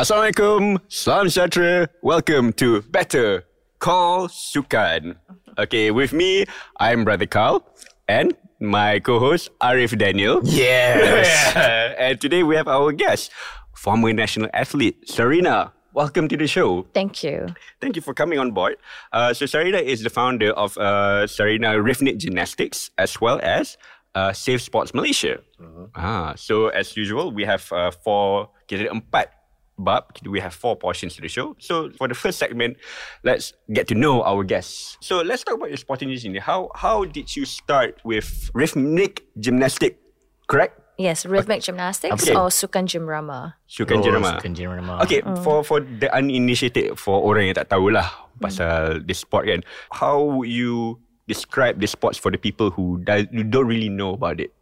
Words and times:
Assalamualaikum, 0.00 0.80
salam 0.88 1.28
sejahtera. 1.28 1.84
Welcome 2.00 2.56
to 2.56 2.80
Better 2.88 3.44
Call 3.84 4.32
Sukan. 4.32 5.20
Okay, 5.60 5.92
with 5.92 6.16
me, 6.16 6.48
I'm 6.80 7.04
Brother 7.04 7.28
Khal 7.28 7.60
and 8.08 8.32
my 8.64 8.96
co-host 9.04 9.52
Arief 9.60 9.92
Daniel. 9.92 10.40
Yes. 10.40 11.28
and 12.00 12.16
today 12.16 12.40
we 12.40 12.56
have 12.56 12.64
our 12.64 12.96
guest, 12.96 13.28
former 13.76 14.08
national 14.16 14.48
athlete 14.56 15.04
Sarina. 15.04 15.76
Welcome 15.92 16.32
to 16.32 16.36
the 16.40 16.48
show. 16.48 16.88
Thank 16.96 17.20
you. 17.20 17.52
Thank 17.84 17.92
you 17.92 18.00
for 18.00 18.16
coming 18.16 18.40
on 18.40 18.56
board. 18.56 18.80
Uh, 19.12 19.36
so 19.36 19.44
Sarina 19.44 19.84
is 19.84 20.00
the 20.00 20.08
founder 20.08 20.56
of 20.56 20.80
uh, 20.80 21.28
Sarina 21.28 21.76
Rhythmic 21.76 22.16
Gymnastics 22.16 22.88
as 22.96 23.20
well 23.20 23.36
as 23.44 23.76
uh, 24.14 24.32
Safe 24.32 24.64
Sports 24.64 24.96
Malaysia. 24.96 25.44
Ah, 25.92 26.32
so 26.40 26.72
as 26.72 26.96
usual, 26.96 27.36
we 27.36 27.44
have 27.44 27.68
uh, 27.68 27.92
four, 27.92 28.48
kita 28.64 28.88
ada 28.88 28.96
empat 28.96 29.39
bab. 29.80 30.04
We 30.22 30.40
have 30.40 30.52
four 30.52 30.76
portions 30.76 31.16
to 31.16 31.20
the 31.24 31.28
show. 31.28 31.56
So 31.58 31.90
for 31.96 32.06
the 32.06 32.14
first 32.14 32.38
segment, 32.38 32.76
let's 33.24 33.52
get 33.72 33.88
to 33.88 33.96
know 33.96 34.22
our 34.22 34.44
guests. 34.44 35.00
So 35.00 35.24
let's 35.24 35.42
talk 35.42 35.56
about 35.56 35.72
your 35.72 35.80
sporting 35.80 36.12
journey. 36.14 36.38
How 36.38 36.68
how 36.76 37.04
did 37.08 37.34
you 37.34 37.48
start 37.48 37.98
with 38.04 38.50
rhythmic 38.54 39.24
gymnastic? 39.40 39.98
Correct? 40.46 40.76
Yes, 41.00 41.24
rhythmic 41.24 41.64
gymnastics 41.64 42.28
Okay. 42.28 42.36
or 42.36 42.52
Sukan 42.52 42.84
Jimrama. 42.84 43.56
Sukan 43.64 44.04
Jerama. 44.04 44.36
Sukan 44.36 44.52
Jerama. 44.52 45.00
Okay, 45.00 45.24
for 45.40 45.64
for 45.64 45.80
the 45.80 46.12
uninitiated, 46.12 47.00
for 47.00 47.24
orang 47.24 47.48
yang 47.48 47.56
tak 47.56 47.72
tahulah 47.72 48.04
pasal 48.36 49.00
this 49.08 49.24
sport 49.24 49.48
kan, 49.48 49.64
how 49.88 50.20
would 50.20 50.52
you 50.52 51.00
describe 51.24 51.80
this 51.80 51.96
sports 51.96 52.20
for 52.20 52.28
the 52.28 52.36
people 52.36 52.68
who, 52.68 53.00
do, 53.00 53.24
who 53.32 53.40
don't 53.48 53.64
really 53.64 53.88
know 53.88 54.12
about 54.12 54.44
it? 54.44 54.52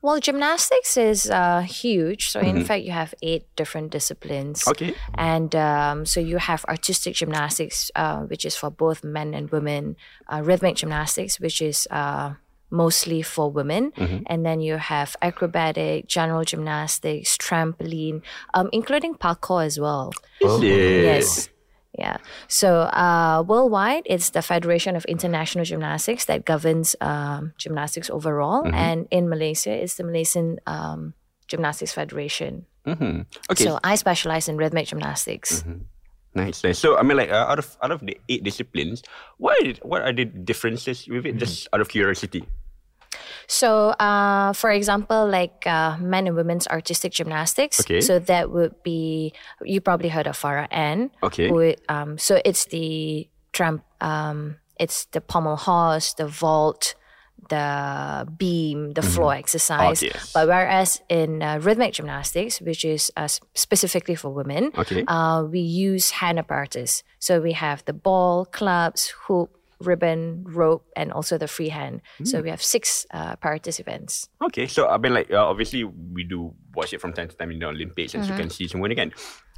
Well, 0.00 0.20
gymnastics 0.20 0.96
is 0.96 1.28
uh, 1.28 1.60
huge. 1.60 2.30
So, 2.30 2.40
in 2.40 2.64
fact, 2.64 2.84
you 2.84 2.92
have 2.92 3.14
eight 3.20 3.46
different 3.56 3.90
disciplines. 3.90 4.66
Okay. 4.66 4.94
And 5.14 5.54
um, 5.56 6.06
so 6.06 6.20
you 6.20 6.38
have 6.38 6.64
artistic 6.66 7.14
gymnastics, 7.14 7.90
uh, 7.96 8.20
which 8.20 8.44
is 8.44 8.54
for 8.54 8.70
both 8.70 9.02
men 9.02 9.34
and 9.34 9.50
women, 9.50 9.96
uh, 10.32 10.40
rhythmic 10.44 10.76
gymnastics, 10.76 11.40
which 11.40 11.60
is 11.60 11.88
uh, 11.90 12.34
mostly 12.70 13.22
for 13.22 13.50
women. 13.50 13.92
And 14.26 14.46
then 14.46 14.60
you 14.60 14.76
have 14.76 15.16
acrobatic, 15.20 16.06
general 16.06 16.44
gymnastics, 16.44 17.36
trampoline, 17.36 18.22
um, 18.54 18.68
including 18.72 19.14
parkour 19.14 19.64
as 19.66 19.80
well. 19.80 20.12
Is 20.40 20.62
it? 20.62 21.02
Yes. 21.02 21.48
Yeah. 21.98 22.18
So 22.46 22.82
uh, 22.94 23.42
worldwide, 23.46 24.04
it's 24.06 24.30
the 24.30 24.40
Federation 24.40 24.94
of 24.94 25.04
International 25.06 25.64
Gymnastics 25.64 26.26
that 26.26 26.44
governs 26.44 26.94
um, 27.00 27.52
gymnastics 27.58 28.08
overall. 28.08 28.62
And 28.72 29.08
in 29.10 29.28
Malaysia, 29.28 29.74
it's 29.74 29.96
the 29.96 30.04
Malaysian 30.04 30.60
um, 30.66 31.14
Gymnastics 31.48 31.92
Federation. 31.92 32.66
Mm-hmm. 32.86 33.26
Okay. 33.50 33.64
So 33.64 33.80
I 33.82 33.96
specialize 33.96 34.48
in 34.48 34.56
rhythmic 34.56 34.86
gymnastics. 34.86 35.64
Nice, 36.34 36.62
nice. 36.62 36.78
So 36.78 36.96
I 36.96 37.02
mean, 37.02 37.16
like 37.16 37.30
uh, 37.30 37.50
out 37.50 37.58
of 37.58 37.76
out 37.82 37.90
of 37.90 38.00
the 38.00 38.16
eight 38.28 38.44
disciplines, 38.44 39.02
what 39.38 39.58
are, 39.58 39.72
what 39.82 40.02
are 40.02 40.12
the 40.12 40.24
differences 40.24 41.08
with 41.08 41.26
it? 41.26 41.36
Just 41.36 41.66
out 41.72 41.80
of 41.80 41.88
curiosity. 41.88 42.46
So, 43.46 43.90
uh, 43.90 44.52
for 44.52 44.70
example, 44.70 45.26
like 45.28 45.66
uh, 45.66 45.96
men 45.98 46.26
and 46.26 46.36
women's 46.36 46.66
artistic 46.66 47.12
gymnastics. 47.12 47.80
Okay. 47.80 48.00
So 48.00 48.18
that 48.18 48.50
would 48.50 48.82
be 48.82 49.32
you 49.62 49.80
probably 49.80 50.08
heard 50.08 50.26
of 50.26 50.36
Farah 50.38 50.68
Ann. 50.70 51.10
Okay. 51.22 51.48
Who, 51.48 51.74
um, 51.88 52.18
so 52.18 52.40
it's 52.44 52.66
the 52.66 53.28
tramp. 53.52 53.82
Um, 54.00 54.56
it's 54.78 55.06
the 55.06 55.20
pommel 55.20 55.56
horse, 55.56 56.14
the 56.14 56.28
vault, 56.28 56.94
the 57.48 58.28
beam, 58.36 58.92
the 58.92 59.02
floor 59.02 59.34
exercise. 59.34 60.02
Oh, 60.02 60.06
yes. 60.06 60.32
But 60.32 60.46
whereas 60.48 61.00
in 61.08 61.42
uh, 61.42 61.58
rhythmic 61.58 61.94
gymnastics, 61.94 62.60
which 62.60 62.84
is 62.84 63.10
uh, 63.16 63.28
specifically 63.54 64.14
for 64.14 64.30
women, 64.30 64.70
Okay. 64.76 65.04
uh, 65.08 65.44
we 65.50 65.60
use 65.60 66.10
hand 66.10 66.38
apparatus. 66.38 67.02
So 67.18 67.40
we 67.40 67.52
have 67.52 67.84
the 67.86 67.92
ball, 67.92 68.44
clubs, 68.44 69.12
hoop, 69.26 69.56
ribbon, 69.80 70.44
rope, 70.46 70.84
and 70.96 71.12
also 71.12 71.38
the 71.38 71.48
free 71.48 71.68
hand. 71.68 72.02
Hmm. 72.18 72.24
So 72.24 72.40
we 72.40 72.50
have 72.50 72.62
six 72.62 73.06
uh, 73.12 73.36
events. 73.42 74.28
Okay, 74.42 74.66
so 74.66 74.88
I 74.88 74.98
mean, 74.98 75.14
like 75.14 75.30
uh, 75.30 75.44
obviously 75.44 75.84
we 75.84 76.24
do 76.24 76.54
watch 76.74 76.92
it 76.92 77.00
from 77.00 77.12
time 77.12 77.28
to 77.28 77.36
time 77.36 77.50
in 77.50 77.58
the 77.58 77.66
Olympics, 77.66 78.14
and 78.14 78.24
so 78.24 78.32
you 78.32 78.38
can 78.38 78.50
see 78.50 78.68
someone 78.68 78.90
again. 78.90 79.12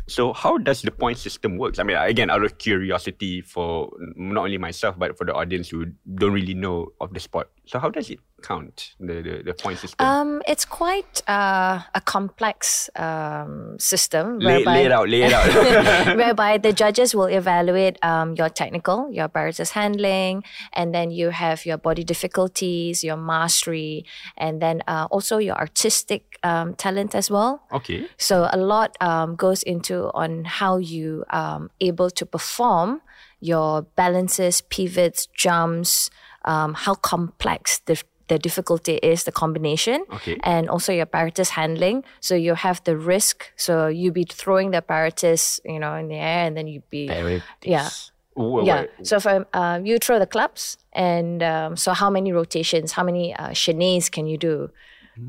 So 0.09 0.33
how 0.33 0.59
does 0.59 0.83
the 0.83 0.91
point 0.91 1.19
system 1.19 1.57
works? 1.57 1.79
I 1.79 1.85
mean, 1.85 1.97
again, 1.97 2.31
out 2.31 2.43
of 2.43 2.59
curiosity 2.59 3.43
for 3.43 3.91
not 4.17 4.45
only 4.45 4.59
myself 4.59 4.99
but 4.99 5.17
for 5.17 5.25
the 5.25 5.33
audience 5.33 5.69
who 5.69 5.87
don't 6.15 6.33
really 6.33 6.55
know 6.55 6.89
of 7.01 7.15
the 7.15 7.21
sport. 7.21 7.49
So 7.67 7.79
how 7.79 7.91
does 7.91 8.11
it 8.11 8.19
count 8.41 8.95
the 8.99 9.23
the, 9.23 9.43
the 9.45 9.55
point 9.55 9.79
system? 9.79 10.07
Um, 10.07 10.43
it's 10.47 10.65
quite 10.65 11.23
uh, 11.29 11.81
a 11.95 12.01
complex 12.01 12.91
um, 12.97 13.77
system. 13.79 14.39
lay, 14.39 14.65
lay 14.65 14.85
it 14.87 14.93
out, 14.93 15.09
lay 15.09 15.23
it 15.23 15.33
out. 15.33 16.17
whereby 16.17 16.59
the 16.59 16.73
judges 16.73 17.15
will 17.15 17.27
evaluate 17.27 17.99
um, 18.03 18.35
your 18.35 18.49
technical, 18.49 19.11
your 19.13 19.25
apparatus 19.25 19.71
handling, 19.71 20.43
and 20.73 20.95
then 20.95 21.11
you 21.11 21.31
have 21.31 21.67
your 21.67 21.79
body 21.79 22.05
difficulties, 22.05 23.05
your 23.05 23.17
mastery, 23.17 24.05
and 24.37 24.61
then 24.61 24.83
uh, 24.89 25.07
also 25.11 25.39
your 25.39 25.57
artistic 25.57 26.39
um, 26.43 26.75
talent 26.75 27.15
as 27.15 27.31
well. 27.31 27.63
okay. 27.73 28.09
So 28.17 28.49
a 28.53 28.57
lot 28.57 28.97
um, 29.01 29.37
goes 29.37 29.63
into 29.63 30.11
on 30.15 30.45
how 30.45 30.79
you 30.79 31.25
um, 31.31 31.71
able 31.81 32.11
to 32.11 32.27
perform 32.27 33.03
your 33.41 33.83
balances, 33.97 34.61
pivots, 34.61 35.27
jumps, 35.35 36.11
um, 36.45 36.75
how 36.75 36.95
complex 36.95 37.81
the 37.87 38.03
the 38.33 38.39
difficulty 38.39 38.95
is, 39.13 39.25
the 39.29 39.33
combination, 39.43 39.99
Okay. 40.17 40.37
and 40.55 40.63
also 40.73 40.91
your 40.93 41.03
apparatus 41.11 41.51
handling. 41.59 41.99
So 42.21 42.33
you 42.47 42.55
have 42.67 42.79
the 42.89 42.97
risk. 43.15 43.37
So 43.57 43.73
you 44.01 44.09
be 44.21 44.25
throwing 44.43 44.71
the 44.73 44.79
apparatus, 44.85 45.61
you 45.65 45.79
know, 45.83 45.95
in 46.01 46.07
the 46.09 46.17
air, 46.31 46.43
and 46.47 46.53
then 46.57 46.67
you 46.73 46.81
be 46.95 47.05
yeah. 47.07 47.29
Yeah. 47.77 47.89
what- 48.35 49.07
So 49.09 49.17
if 49.21 49.27
uh, 49.27 49.79
you 49.89 49.99
throw 49.99 50.19
the 50.25 50.27
clubs, 50.37 50.63
and 50.93 51.43
um, 51.43 51.77
so 51.77 51.93
how 51.93 52.11
many 52.11 52.31
rotations, 52.33 52.93
how 52.97 53.05
many 53.11 53.35
uh, 53.43 53.51
chaînés 53.63 54.05
can 54.11 54.27
you 54.27 54.39
do? 54.39 54.55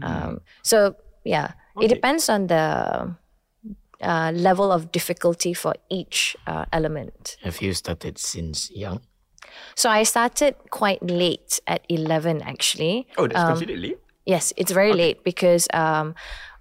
Um, 0.10 0.40
so 0.64 0.78
yeah, 1.26 1.48
Okay. 1.76 1.86
it 1.86 1.90
depends 1.96 2.30
on 2.30 2.48
the 2.48 2.64
uh, 4.02 4.32
level 4.34 4.72
of 4.72 4.92
difficulty 4.92 5.54
for 5.54 5.74
each 5.90 6.36
uh, 6.48 6.66
element. 6.72 7.38
Have 7.44 7.58
you 7.62 7.74
started 7.74 8.18
since 8.18 8.72
young? 8.84 9.00
So 9.76 9.90
I 9.90 10.04
started 10.04 10.56
quite 10.70 11.02
late 11.04 11.60
at 11.68 11.86
eleven, 11.90 12.42
actually. 12.42 13.08
Oh, 13.18 13.28
that's 13.28 13.44
considered 13.44 13.80
late. 13.80 14.00
Yes, 14.26 14.54
it's 14.56 14.72
very 14.72 14.94
late 14.94 15.24
because 15.24 15.68
um, 15.74 16.14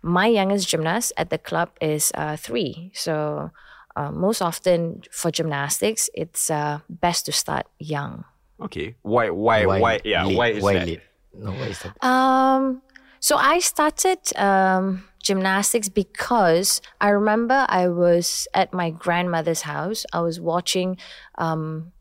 my 0.02 0.26
youngest 0.26 0.68
gymnast 0.68 1.12
at 1.16 1.30
the 1.30 1.38
club 1.38 1.70
is 1.80 2.10
uh, 2.14 2.36
three. 2.36 2.90
So 2.94 3.50
uh, 3.96 4.10
most 4.10 4.40
often 4.40 5.02
for 5.10 5.30
gymnastics, 5.30 6.08
it's 6.14 6.50
uh, 6.50 6.80
best 6.88 7.26
to 7.26 7.32
start 7.32 7.66
young. 7.78 8.24
Okay. 8.60 8.94
Why? 9.02 9.30
Why? 9.30 9.66
Why? 9.66 10.00
yeah. 10.04 10.24
late? 10.24 10.36
Why 10.36 10.48
is 10.48 10.62
why 10.62 10.74
that? 10.74 10.86
late? 10.86 11.00
No, 11.34 11.50
why 11.52 11.66
is 11.66 11.78
that? 11.80 12.04
Um, 12.04 12.82
so 13.20 13.36
I 13.36 13.58
started 13.58 14.18
um, 14.36 15.04
gymnastics 15.22 15.88
because 15.88 16.80
I 17.00 17.10
remember 17.10 17.66
I 17.68 17.88
was 17.88 18.48
at 18.54 18.72
my 18.72 18.90
grandmother's 18.90 19.62
house. 19.62 20.06
I 20.12 20.20
was 20.20 20.40
watching 20.40 20.96
um, 21.36 21.92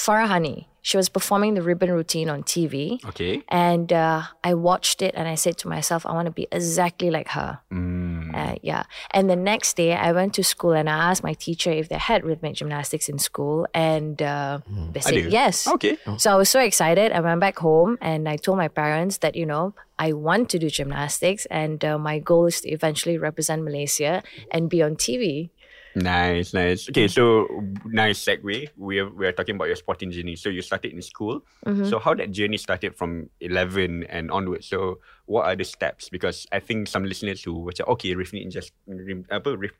Farah 0.00 0.28
Hani. 0.28 0.66
She 0.82 0.96
was 0.96 1.10
performing 1.10 1.52
the 1.54 1.62
ribbon 1.62 1.92
routine 1.92 2.30
on 2.30 2.42
TV. 2.42 3.04
Okay. 3.04 3.42
And 3.48 3.92
uh, 3.92 4.22
I 4.42 4.54
watched 4.54 5.02
it 5.02 5.14
and 5.14 5.28
I 5.28 5.34
said 5.34 5.58
to 5.58 5.68
myself, 5.68 6.06
I 6.06 6.12
want 6.12 6.24
to 6.24 6.30
be 6.32 6.48
exactly 6.50 7.10
like 7.10 7.28
her. 7.28 7.60
Mm. 7.70 8.34
Uh, 8.34 8.54
yeah. 8.62 8.84
And 9.10 9.28
the 9.28 9.36
next 9.36 9.76
day, 9.76 9.92
I 9.92 10.12
went 10.12 10.32
to 10.34 10.42
school 10.42 10.72
and 10.72 10.88
I 10.88 11.10
asked 11.10 11.22
my 11.22 11.34
teacher 11.34 11.70
if 11.70 11.90
they 11.90 11.98
had 11.98 12.24
rhythmic 12.24 12.54
gymnastics 12.54 13.10
in 13.10 13.18
school. 13.18 13.66
And 13.74 14.22
uh, 14.22 14.60
they 14.92 15.00
said 15.00 15.30
yes. 15.30 15.68
Okay. 15.68 15.98
So 16.16 16.32
I 16.32 16.36
was 16.36 16.48
so 16.48 16.60
excited. 16.60 17.12
I 17.12 17.20
went 17.20 17.40
back 17.40 17.58
home 17.58 17.98
and 18.00 18.26
I 18.26 18.36
told 18.36 18.56
my 18.56 18.68
parents 18.68 19.18
that, 19.18 19.36
you 19.36 19.44
know, 19.44 19.74
I 19.98 20.14
want 20.14 20.48
to 20.50 20.58
do 20.58 20.70
gymnastics 20.70 21.44
and 21.50 21.84
uh, 21.84 21.98
my 21.98 22.20
goal 22.20 22.46
is 22.46 22.62
to 22.62 22.70
eventually 22.70 23.18
represent 23.18 23.62
Malaysia 23.62 24.22
and 24.50 24.70
be 24.70 24.82
on 24.82 24.96
TV. 24.96 25.50
Nice, 25.94 26.54
nice. 26.54 26.88
Okay, 26.88 27.08
so 27.08 27.50
nice 27.84 28.22
segue. 28.22 28.70
We 28.76 28.98
are 29.00 29.10
we 29.10 29.26
are 29.26 29.32
talking 29.34 29.56
about 29.56 29.66
your 29.66 29.76
sporting 29.76 30.10
journey. 30.10 30.36
So 30.36 30.48
you 30.48 30.62
started 30.62 30.92
in 30.94 31.02
school. 31.02 31.42
Mm-hmm. 31.66 31.90
So 31.90 31.98
how 31.98 32.14
that 32.14 32.30
journey 32.30 32.58
started 32.58 32.94
from 32.94 33.30
eleven 33.40 34.04
and 34.06 34.30
onwards. 34.30 34.70
So 34.70 35.02
what 35.26 35.46
are 35.46 35.56
the 35.56 35.64
steps? 35.66 36.08
Because 36.08 36.46
I 36.52 36.60
think 36.60 36.86
some 36.86 37.02
listeners 37.02 37.42
who 37.42 37.58
were 37.58 37.74
okay, 37.98 38.14
Rifni 38.14 38.46
just 38.50 38.70
rim- 38.86 39.26
apa, 39.30 39.56
rif, 39.56 39.74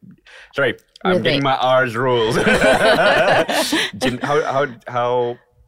sorry, 0.55 0.75
I'm 1.05 1.23
getting 1.23 1.43
my 1.43 1.55
R's 1.57 1.95
rolled. 1.95 2.37
How 4.23 4.43
how 4.43 4.67
how 4.87 5.13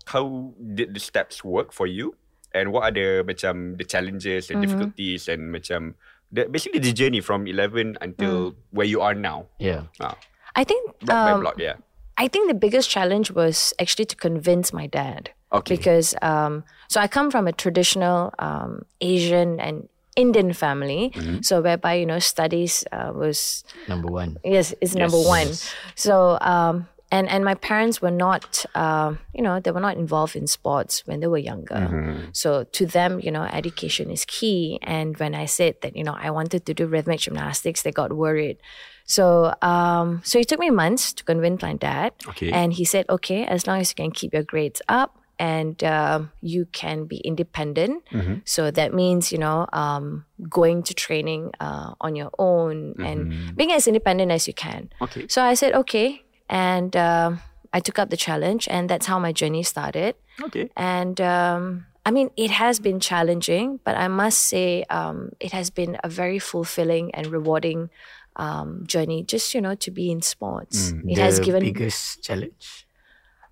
how 0.06 0.55
did 0.75 0.94
the 0.94 1.00
steps 1.00 1.44
work 1.44 1.73
for 1.73 1.87
you? 1.87 2.15
And 2.55 2.73
what 2.73 2.85
are 2.85 2.94
the 2.94 3.23
macam 3.23 3.79
the 3.79 3.85
challenges, 3.85 4.49
the 4.49 4.55
mm-hmm. 4.55 4.62
difficulties, 4.67 5.29
and 5.31 5.55
macam 5.55 5.94
the, 6.33 6.49
basically 6.50 6.81
the 6.81 6.93
journey 6.93 7.21
from 7.21 7.47
eleven 7.47 7.97
until 8.00 8.53
mm. 8.53 8.56
where 8.73 8.87
you 8.87 9.00
are 9.00 9.15
now. 9.15 9.47
Yeah. 9.61 9.89
Ah. 10.00 10.17
I 10.56 10.64
think 10.64 10.99
block 11.00 11.16
um, 11.34 11.40
block, 11.40 11.54
yeah. 11.58 11.75
I 12.19 12.28
think 12.28 12.49
the 12.49 12.54
biggest 12.54 12.90
challenge 12.90 13.31
was 13.31 13.72
actually 13.81 14.04
to 14.06 14.16
convince 14.16 14.72
my 14.72 14.87
dad. 14.87 15.31
Okay. 15.52 15.76
Because 15.76 16.14
um, 16.22 16.64
so 16.88 17.00
I 17.00 17.08
come 17.08 17.31
from 17.31 17.46
a 17.49 17.52
traditional 17.52 18.32
um, 18.38 18.84
Asian 19.00 19.60
and 19.60 19.88
Indian 20.16 20.52
family, 20.52 21.12
so 21.40 21.60
whereby 21.62 21.94
you 21.94 22.04
know 22.06 22.19
studies 22.19 22.84
uh, 22.93 23.12
was 23.14 23.64
Number 23.88 24.08
one. 24.08 24.37
yes 24.44 24.75
is 24.81 24.94
number 24.94 25.16
Yes. 25.16 25.26
one. 25.26 25.49
So 25.96 26.38
um, 26.40 26.87
and 27.10 27.28
and 27.28 27.44
my 27.44 27.55
parents 27.55 28.00
were 28.02 28.10
not 28.10 28.64
um, 28.75 29.19
you 29.34 29.40
know 29.43 29.58
they 29.60 29.70
were 29.70 29.81
not 29.81 29.96
involved 29.96 30.37
in 30.37 30.46
sports 30.46 31.06
when 31.06 31.20
they 31.20 31.26
were 31.28 31.38
younger. 31.40 32.28
So 32.32 32.64
to 32.64 32.84
them, 32.87 33.20
you 33.20 33.31
know, 33.31 33.43
education 33.44 34.10
is 34.10 34.25
key. 34.26 34.78
And 34.82 35.16
when 35.16 35.34
I 35.34 35.46
said 35.46 35.76
that 35.81 35.96
you 35.96 36.05
know 36.05 36.14
I 36.16 36.31
wanted 36.31 36.64
to 36.66 36.75
do 36.75 36.87
rhythmic 36.87 37.20
gymnastics, 37.20 37.81
they 37.82 37.90
got 37.93 38.12
worried. 38.12 38.58
So 39.04 39.54
um, 39.62 40.20
so 40.25 40.38
it 40.38 40.49
took 40.49 40.58
me 40.58 40.70
months 40.70 41.12
to 41.14 41.25
convince 41.25 41.62
my 41.62 41.75
dad. 41.75 42.12
Okay. 42.28 42.50
And 42.50 42.72
he 42.72 42.84
said, 42.84 43.06
okay, 43.08 43.44
as 43.44 43.66
long 43.66 43.81
as 43.81 43.90
you 43.90 43.94
can 43.94 44.10
keep 44.10 44.32
your 44.32 44.43
grades 44.43 44.82
up 44.88 45.19
and 45.38 45.82
um, 45.82 46.31
you 46.40 46.66
can 46.72 47.06
be 47.06 47.16
independent. 47.16 48.04
So 48.44 48.70
that 48.70 48.94
means, 48.94 49.32
you 49.32 49.38
know, 49.38 49.66
um, 49.72 50.25
going 50.49 50.84
to 50.84 50.94
training 50.94 51.50
uh, 51.58 51.94
on 52.00 52.14
your 52.14 52.31
own 52.38 52.94
and 53.02 53.56
being 53.56 53.72
as 53.72 53.88
independent 53.88 54.31
as 54.31 54.46
you 54.46 54.54
can. 54.54 54.90
Okay. 55.00 55.26
So 55.28 55.43
I 55.43 55.55
said, 55.55 55.75
okay. 55.75 56.22
And 56.48 56.94
um, 56.96 57.40
I 57.72 57.81
took 57.81 57.98
up 57.98 58.10
the 58.10 58.16
challenge, 58.16 58.69
and 58.70 58.88
that's 58.88 59.06
how 59.06 59.19
my 59.19 59.32
journey 59.32 59.62
started. 59.62 60.14
Okay. 60.40 60.70
And 60.76 61.20
um, 61.20 61.87
I 62.05 62.10
mean, 62.10 62.31
it 62.37 62.50
has 62.50 62.78
been 62.78 63.00
challenging, 63.00 63.81
but 63.84 63.96
I 63.96 64.08
must 64.08 64.38
say 64.38 64.84
um, 64.90 65.32
it 65.40 65.52
has 65.52 65.70
been 65.70 65.98
a 66.05 66.08
very 66.08 66.38
fulfilling 66.38 67.14
and 67.14 67.26
rewarding 67.28 67.90
um, 68.37 68.84
journey 68.87 69.23
just, 69.23 69.55
you 69.55 69.61
know, 69.61 69.75
to 69.76 69.90
be 69.90 70.11
in 70.11 70.23
sports. 70.23 70.93
It 71.06 71.17
the 71.17 71.23
has 71.23 71.40
given 71.40 71.62
biggest 71.62 72.23
challenge. 72.23 72.87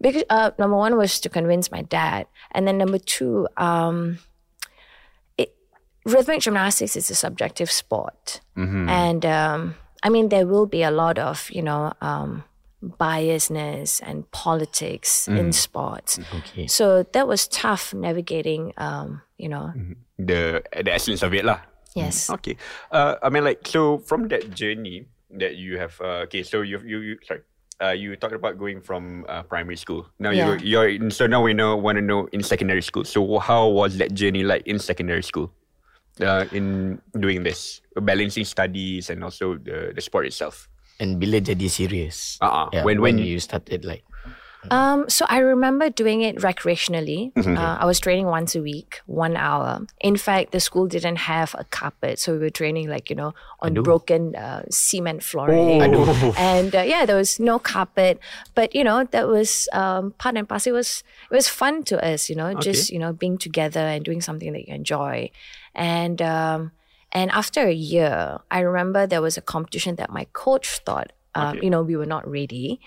because 0.01 0.25
uh, 0.31 0.51
number 0.59 0.77
one 0.77 0.97
was 0.97 1.21
to 1.21 1.29
convince 1.29 1.71
my 1.71 1.83
dad, 1.83 2.27
and 2.53 2.67
then 2.67 2.79
number 2.79 2.99
two, 2.99 3.47
um, 3.57 4.19
it, 5.37 5.55
rhythmic 6.07 6.41
gymnastics 6.41 6.97
is 6.97 7.11
a 7.11 7.15
subjective 7.15 7.71
sport, 7.71 8.41
and 8.57 9.25
um, 9.27 9.75
I 10.03 10.09
mean 10.09 10.29
there 10.29 10.47
will 10.47 10.67
be 10.67 10.83
a 10.83 10.91
lot 10.91 11.19
of 11.19 11.51
you 11.53 11.61
know 11.63 11.93
um, 12.01 12.45
biasness 12.83 14.01
and 14.05 14.31
politics 14.31 15.29
in 15.29 15.53
sports. 15.53 16.19
Okay. 16.35 16.67
So 16.67 17.03
that 17.13 17.27
was 17.29 17.49
tough 17.49 17.93
navigating. 17.93 18.73
Um, 18.77 19.23
you 19.37 19.49
know, 19.49 19.73
The 20.19 20.63
the 20.85 20.93
essence 20.93 21.23
of 21.25 21.33
it 21.35 21.45
lah. 21.45 21.61
Yes, 21.95 22.31
Okay. 22.31 22.57
Uh, 22.91 23.17
I 23.23 23.29
mean, 23.31 23.45
like, 23.45 23.67
so 23.67 23.99
from 23.99 24.29
that 24.29 24.55
journey 24.55 25.07
that 25.39 25.57
you 25.57 25.79
have, 25.79 25.95
uh, 26.01 26.27
okay, 26.27 26.43
so 26.43 26.63
you, 26.63 26.79
you, 26.85 26.99
you 27.01 27.19
sorry, 27.27 27.41
uh, 27.83 27.91
you 27.97 28.15
talked 28.17 28.35
about 28.35 28.59
going 28.59 28.81
from 28.81 29.25
uh, 29.29 29.43
primary 29.43 29.77
school. 29.77 30.07
Now 30.19 30.31
Yeah. 30.31 30.57
you, 30.59 30.59
you're, 30.63 30.89
in, 30.89 31.11
so 31.11 31.27
now 31.27 31.43
we 31.43 31.55
know, 31.55 31.77
want 31.77 31.97
to 31.97 32.03
know 32.03 32.29
in 32.33 32.43
secondary 32.43 32.83
school. 32.83 33.05
So 33.05 33.39
how 33.39 33.69
was 33.69 33.97
that 33.99 34.15
journey 34.15 34.43
like 34.43 34.67
in 34.67 34.79
secondary 34.79 35.23
school? 35.23 35.53
Uh, 36.21 36.45
in 36.53 37.01
doing 37.19 37.43
this, 37.45 37.81
balancing 37.97 38.45
studies 38.45 39.09
and 39.09 39.25
also 39.25 39.57
the, 39.57 39.93
the 39.95 40.01
sport 40.03 40.27
itself. 40.27 40.69
And 41.01 41.17
bila 41.17 41.41
jadi 41.41 41.65
serious. 41.71 42.37
Uh-uh. 42.43 42.69
Yeah, 42.75 42.85
When- 42.85 43.01
when, 43.01 43.17
when- 43.17 43.25
you 43.25 43.41
started 43.41 43.87
like 43.89 44.05
Um, 44.71 45.09
so 45.09 45.25
I 45.29 45.39
remember 45.39 45.89
doing 45.89 46.21
it 46.21 46.37
recreationally. 46.37 47.33
Uh, 47.57 47.79
I 47.81 47.87
was 47.87 47.99
training 47.99 48.27
once 48.27 48.55
a 48.55 48.61
week, 48.61 49.01
one 49.07 49.37
hour. 49.37 49.87
In 50.01 50.17
fact, 50.17 50.53
the 50.53 50.61
school 50.61 50.87
didn't 50.87 51.17
have 51.17 51.55
a 51.59 51.65
carpet, 51.65 52.19
so 52.19 52.33
we 52.35 52.39
were 52.41 52.51
training 52.51 52.89
like 52.89 53.09
you 53.09 53.17
know 53.17 53.33
on 53.61 53.73
broken 53.83 54.37
uh, 54.37 54.63
cement 54.71 55.23
flooring. 55.23 55.81
And 56.37 56.75
uh, 56.77 56.83
yeah, 56.83 57.07
there 57.07 57.17
was 57.17 57.41
no 57.41 57.59
carpet, 57.59 58.21
but 58.55 58.75
you 58.75 58.85
know 58.85 59.05
that 59.05 59.29
was 59.29 59.69
um, 59.73 60.13
part 60.19 60.37
and 60.37 60.47
parcel. 60.49 60.75
It 60.75 60.77
was 60.77 61.03
it 61.31 61.35
was 61.35 61.49
fun 61.49 61.83
to 61.85 61.97
us, 62.05 62.29
you 62.29 62.37
know, 62.37 62.53
just 62.61 62.91
you 62.91 62.99
know 62.99 63.13
being 63.13 63.39
together 63.39 63.81
and 63.81 64.05
doing 64.05 64.21
something 64.21 64.53
that 64.53 64.69
you 64.69 64.75
enjoy. 64.75 65.31
And 65.75 66.21
um, 66.21 66.73
and 67.13 67.31
after 67.31 67.63
a 67.67 67.73
year, 67.73 68.39
I 68.51 68.61
remember 68.61 69.07
there 69.07 69.23
was 69.23 69.37
a 69.39 69.43
competition 69.43 69.97
that 69.97 70.11
my 70.11 70.27
coach 70.33 70.81
thought, 70.85 71.13
um, 71.35 71.57
you 71.65 71.71
know, 71.71 71.83
we 71.83 71.97
were 71.97 72.07
not 72.07 72.29
ready. 72.29 72.81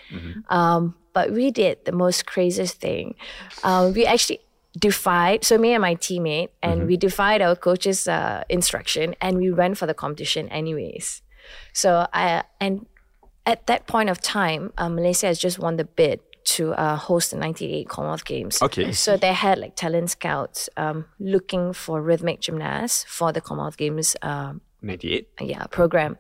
Um, 0.50 0.96
but 1.14 1.32
we 1.32 1.52
did 1.52 1.86
the 1.86 1.92
most 1.92 2.26
craziest 2.26 2.80
thing. 2.80 3.16
Um, 3.64 3.94
we 3.94 4.06
actually 4.06 4.40
defied, 4.80 5.44
so 5.44 5.58
me 5.58 5.74
and 5.74 5.82
my 5.82 5.96
teammate, 5.96 6.50
and 6.62 6.88
we 6.88 6.98
defied 6.98 7.42
our 7.42 7.56
coach's 7.56 8.08
uh, 8.08 8.44
instruction 8.50 9.16
and 9.22 9.38
we 9.38 9.52
went 9.52 9.78
for 9.78 9.86
the 9.86 9.94
competition 9.94 10.50
anyways. 10.50 11.22
So 11.74 12.08
I, 12.14 12.44
and 12.60 12.88
at 13.46 13.68
that 13.68 13.86
point 13.88 14.10
of 14.10 14.22
time, 14.22 14.74
uh, 14.78 14.90
Malaysia 14.90 15.28
has 15.28 15.40
just 15.40 15.60
won 15.60 15.78
the 15.78 15.86
bid 15.86 16.20
to 16.46 16.74
uh, 16.74 16.96
host 16.98 17.32
the 17.32 17.38
98 17.38 17.88
Commonwealth 17.88 18.26
Games. 18.26 18.62
Okay. 18.62 18.92
So 18.92 19.16
they 19.16 19.34
had 19.34 19.58
like 19.60 19.76
talent 19.76 20.10
scouts 20.10 20.70
um, 20.76 21.06
looking 21.20 21.72
for 21.74 22.02
rhythmic 22.02 22.42
gymnasts 22.42 23.06
for 23.08 23.32
the 23.32 23.40
Commonwealth 23.42 23.78
Games 23.78 24.16
um, 24.22 24.62
98. 24.84 25.30
yeah 25.40 25.66
program 25.68 26.18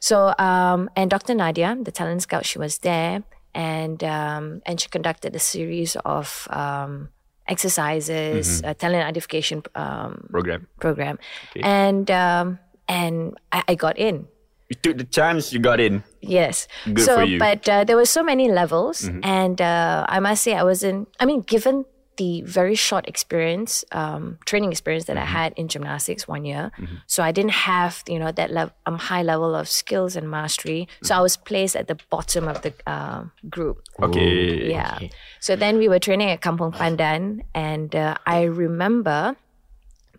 so 0.00 0.34
um 0.38 0.88
and 0.96 1.10
dr 1.10 1.34
nadia 1.34 1.76
the 1.82 1.92
talent 1.92 2.22
scout 2.22 2.46
she 2.46 2.58
was 2.58 2.78
there 2.78 3.22
and 3.56 4.04
um 4.04 4.60
and 4.68 4.76
she 4.80 4.88
conducted 4.92 5.34
a 5.34 5.40
series 5.40 5.96
of 6.04 6.46
um 6.52 7.08
exercises 7.48 8.60
a 8.62 8.74
talent 8.74 9.02
identification 9.02 9.62
um 9.74 10.28
Program. 10.30 10.68
program 10.78 11.18
and 11.62 12.10
um 12.10 12.58
and 12.86 13.34
I, 13.50 13.64
I 13.72 13.74
got 13.74 13.96
in 13.98 14.28
You 14.68 14.74
took 14.82 14.98
the 14.98 15.06
chance, 15.06 15.54
you 15.54 15.62
got 15.62 15.78
in. 15.78 16.02
Yes. 16.18 16.66
Good 16.90 17.06
so, 17.06 17.12
for 17.16 17.22
you. 17.22 17.38
but 17.38 17.62
uh, 17.70 17.86
there 17.86 17.94
were 17.94 18.10
so 18.18 18.26
many 18.26 18.50
levels, 18.50 19.06
and 19.22 19.62
uh, 19.62 20.02
I 20.10 20.18
must 20.18 20.42
say, 20.42 20.58
I 20.58 20.66
wasn't. 20.66 21.06
I 21.22 21.24
mean, 21.30 21.46
given 21.46 21.86
the 22.16 22.42
very 22.42 22.74
short 22.74 23.08
experience, 23.08 23.84
um, 23.92 24.38
training 24.46 24.70
experience 24.70 25.04
that 25.06 25.16
I 25.16 25.24
had 25.24 25.52
in 25.56 25.68
gymnastics 25.68 26.26
one 26.26 26.44
year, 26.44 26.72
so 27.06 27.22
I 27.22 27.32
didn't 27.32 27.52
have 27.52 28.02
you 28.08 28.18
know 28.18 28.32
that 28.32 28.50
level, 28.50 28.74
um, 28.86 28.98
high 28.98 29.22
level 29.22 29.54
of 29.54 29.68
skills 29.68 30.16
and 30.16 30.30
mastery. 30.30 30.88
So 31.02 31.14
I 31.14 31.20
was 31.20 31.36
placed 31.36 31.76
at 31.76 31.88
the 31.88 31.98
bottom 32.10 32.48
of 32.48 32.62
the 32.62 32.72
uh, 32.86 33.24
group. 33.48 33.82
Okay. 34.02 34.70
Yeah. 34.70 34.98
So 35.40 35.56
then 35.56 35.78
we 35.78 35.88
were 35.88 35.98
training 35.98 36.30
at 36.30 36.40
Kampong 36.40 36.72
Pandan, 36.72 37.42
and 37.54 37.94
uh, 37.94 38.16
I 38.26 38.42
remember 38.44 39.36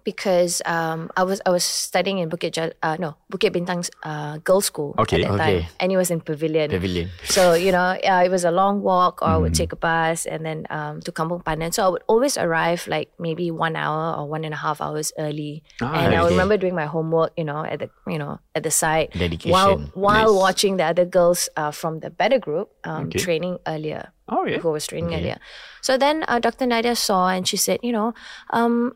because 0.07 0.63
um, 0.63 1.11
I 1.19 1.27
was 1.27 1.43
I 1.43 1.51
was 1.51 1.67
studying 1.67 2.23
in 2.23 2.31
Bukit 2.31 2.55
Jal- 2.55 2.71
uh, 2.79 2.95
no 2.95 3.19
Bukit 3.27 3.51
Bintang's 3.51 3.91
uh, 4.07 4.39
girls' 4.39 4.71
school 4.71 4.95
Okay. 5.03 5.19
at 5.19 5.27
that 5.27 5.35
Okay. 5.35 5.67
time, 5.67 5.75
and 5.83 5.91
it 5.91 5.99
was 5.99 6.07
in 6.07 6.23
Pavilion. 6.23 6.71
pavilion. 6.71 7.11
So 7.27 7.59
you 7.59 7.75
know, 7.75 7.99
uh, 7.99 8.23
it 8.23 8.31
was 8.31 8.47
a 8.47 8.51
long 8.55 8.79
walk, 8.79 9.19
or 9.19 9.27
I 9.27 9.35
would 9.35 9.51
Mm-hmm. 9.51 9.67
take 9.67 9.75
a 9.75 9.79
bus 9.79 10.23
and 10.23 10.47
then 10.47 10.63
um, 10.71 11.03
to 11.03 11.11
Kampong 11.11 11.43
Pandan. 11.43 11.75
So 11.75 11.83
I 11.83 11.89
would 11.91 12.07
always 12.07 12.39
arrive 12.39 12.87
like 12.87 13.11
maybe 13.19 13.51
one 13.51 13.75
hour 13.75 14.15
or 14.15 14.31
one 14.31 14.47
and 14.47 14.55
a 14.55 14.61
half 14.63 14.79
hours 14.79 15.11
early, 15.19 15.67
Ah, 15.83 15.91
and 15.91 16.15
I 16.15 16.23
okay. 16.23 16.31
remember 16.31 16.55
doing 16.55 16.71
my 16.75 16.87
homework, 16.87 17.35
you 17.35 17.43
know, 17.43 17.67
at 17.67 17.83
the 17.83 17.91
you 18.07 18.15
know 18.15 18.39
at 18.55 18.63
the 18.63 18.71
site 18.71 19.11
Dedication. 19.11 19.51
while 19.51 19.75
while 19.91 20.31
Nice. 20.31 20.39
watching 20.39 20.73
the 20.79 20.87
other 20.87 21.03
girls 21.03 21.51
uh, 21.59 21.75
from 21.75 21.99
the 21.99 22.07
better 22.07 22.39
group 22.39 22.71
um, 22.87 23.11
Okay. 23.11 23.19
training 23.19 23.59
earlier 23.67 24.15
Oh, 24.31 24.47
yeah. 24.47 24.59
who 24.63 24.71
was 24.71 24.87
training 24.87 25.11
earlier. 25.15 25.39
So 25.83 25.95
then 25.99 26.23
uh, 26.27 26.39
Dr. 26.39 26.63
Nadia 26.67 26.95
saw 26.95 27.27
and 27.31 27.47
she 27.47 27.55
said, 27.55 27.79
you 27.83 27.91
know, 27.95 28.11
um, 28.51 28.91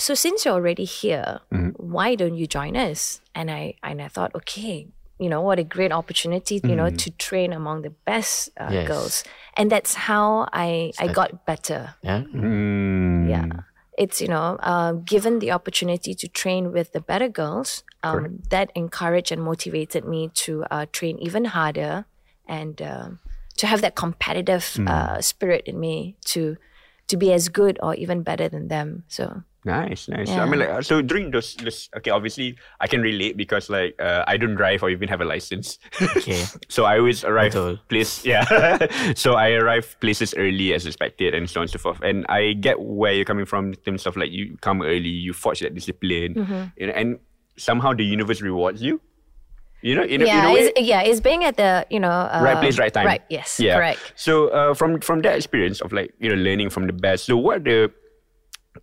so 0.00 0.14
since 0.14 0.44
you're 0.44 0.54
already 0.54 0.84
here, 0.84 1.40
Mm-hmm. 1.52 1.70
why 1.92 2.14
don't 2.16 2.36
you 2.40 2.46
join 2.46 2.74
us? 2.76 3.20
And 3.34 3.50
I 3.50 3.74
and 3.82 4.00
I 4.02 4.08
thought, 4.08 4.34
okay, 4.34 4.88
you 5.18 5.28
know, 5.28 5.42
what 5.42 5.58
a 5.58 5.64
great 5.76 5.92
opportunity, 5.92 6.60
you 6.64 6.76
know, 6.76 6.88
Mm-hmm. 6.90 6.96
to 7.04 7.08
train 7.28 7.52
among 7.52 7.82
the 7.82 7.94
best 8.08 8.50
uh, 8.58 8.72
Yes. 8.72 8.86
girls. 8.88 9.24
And 9.56 9.70
that's 9.70 9.94
how 10.08 10.48
I 10.52 10.92
I 10.98 11.08
got 11.08 11.44
better. 11.46 11.94
Yeah. 12.02 12.22
Mm. 12.34 13.28
Yeah. 13.28 13.46
It's, 13.98 14.20
you 14.22 14.28
know, 14.28 14.56
uh, 14.72 14.92
given 15.04 15.40
the 15.40 15.52
opportunity 15.52 16.14
to 16.14 16.26
train 16.28 16.72
with 16.72 16.92
the 16.92 17.00
better 17.00 17.28
girls, 17.28 17.84
um, 18.02 18.40
that 18.48 18.72
encouraged 18.74 19.30
and 19.32 19.42
motivated 19.42 20.04
me 20.08 20.30
to 20.46 20.64
uh, 20.70 20.86
train 20.90 21.18
even 21.20 21.44
harder 21.44 22.06
and 22.48 22.80
um, 22.80 23.18
to 23.60 23.66
have 23.66 23.82
that 23.82 23.94
competitive 23.94 24.64
uh, 24.86 25.20
spirit 25.20 25.62
in 25.66 25.76
me 25.78 26.16
to 26.32 26.56
to 27.08 27.16
be 27.18 27.32
as 27.34 27.48
good 27.50 27.76
or 27.82 27.92
even 27.94 28.22
better 28.22 28.48
than 28.48 28.68
them. 28.68 29.04
So, 29.08 29.42
Nice, 29.64 30.08
nice. 30.08 30.30
I 30.30 30.46
mean, 30.46 30.60
like, 30.60 30.68
uh, 30.70 30.80
so 30.80 31.02
during 31.02 31.30
those, 31.30 31.54
those, 31.56 31.90
okay, 31.98 32.10
obviously 32.10 32.56
I 32.80 32.86
can 32.86 33.02
relate 33.02 33.36
because 33.36 33.68
like 33.68 33.94
uh, 34.00 34.24
I 34.26 34.38
don't 34.38 34.54
drive 34.54 34.82
or 34.82 34.88
even 34.88 35.08
have 35.08 35.20
a 35.20 35.24
license. 35.26 35.78
Okay. 36.00 36.44
so 36.68 36.84
I 36.86 36.98
always 36.98 37.24
arrive 37.24 37.52
place, 37.88 38.24
yeah. 38.24 38.44
so 39.14 39.34
I 39.34 39.50
arrive 39.50 39.96
places 40.00 40.32
early 40.38 40.72
as 40.72 40.86
expected 40.86 41.34
and 41.34 41.48
so 41.48 41.60
on 41.60 41.64
and 41.64 41.70
so 41.70 41.78
forth. 41.78 42.00
And 42.02 42.24
I 42.28 42.54
get 42.54 42.80
where 42.80 43.12
you're 43.12 43.26
coming 43.26 43.44
from 43.44 43.66
in 43.68 43.74
terms 43.74 44.06
of 44.06 44.16
like 44.16 44.30
you 44.32 44.56
come 44.62 44.80
early, 44.80 45.08
you 45.12 45.34
forge 45.34 45.60
that 45.60 45.74
discipline, 45.74 46.72
you 46.78 46.86
know, 46.86 46.92
and 46.94 47.18
somehow 47.58 47.92
the 47.92 48.04
universe 48.04 48.40
rewards 48.40 48.80
you. 48.82 49.00
You 49.82 49.94
know, 49.96 50.02
in, 50.04 50.20
a- 50.20 50.24
in 50.24 50.28
yeah, 50.28 50.48
a 50.48 50.52
way, 50.52 50.60
it's, 50.60 50.80
yeah, 50.80 51.00
it's 51.00 51.20
being 51.20 51.42
at 51.44 51.56
the, 51.56 51.86
you 51.88 52.00
know, 52.00 52.10
uh, 52.10 52.40
right 52.42 52.58
place, 52.60 52.78
right 52.78 52.92
time. 52.92 53.06
Right, 53.06 53.22
yes, 53.30 53.58
Yeah. 53.58 53.76
correct. 53.76 54.12
So 54.14 54.48
uh, 54.48 54.74
from 54.74 55.00
from 55.00 55.22
that 55.22 55.36
experience 55.36 55.80
of 55.80 55.90
like 55.92 56.12
you 56.18 56.28
know 56.28 56.36
learning 56.36 56.68
from 56.68 56.86
the 56.86 56.92
best, 56.92 57.24
so 57.24 57.36
what 57.38 57.64
the 57.64 57.90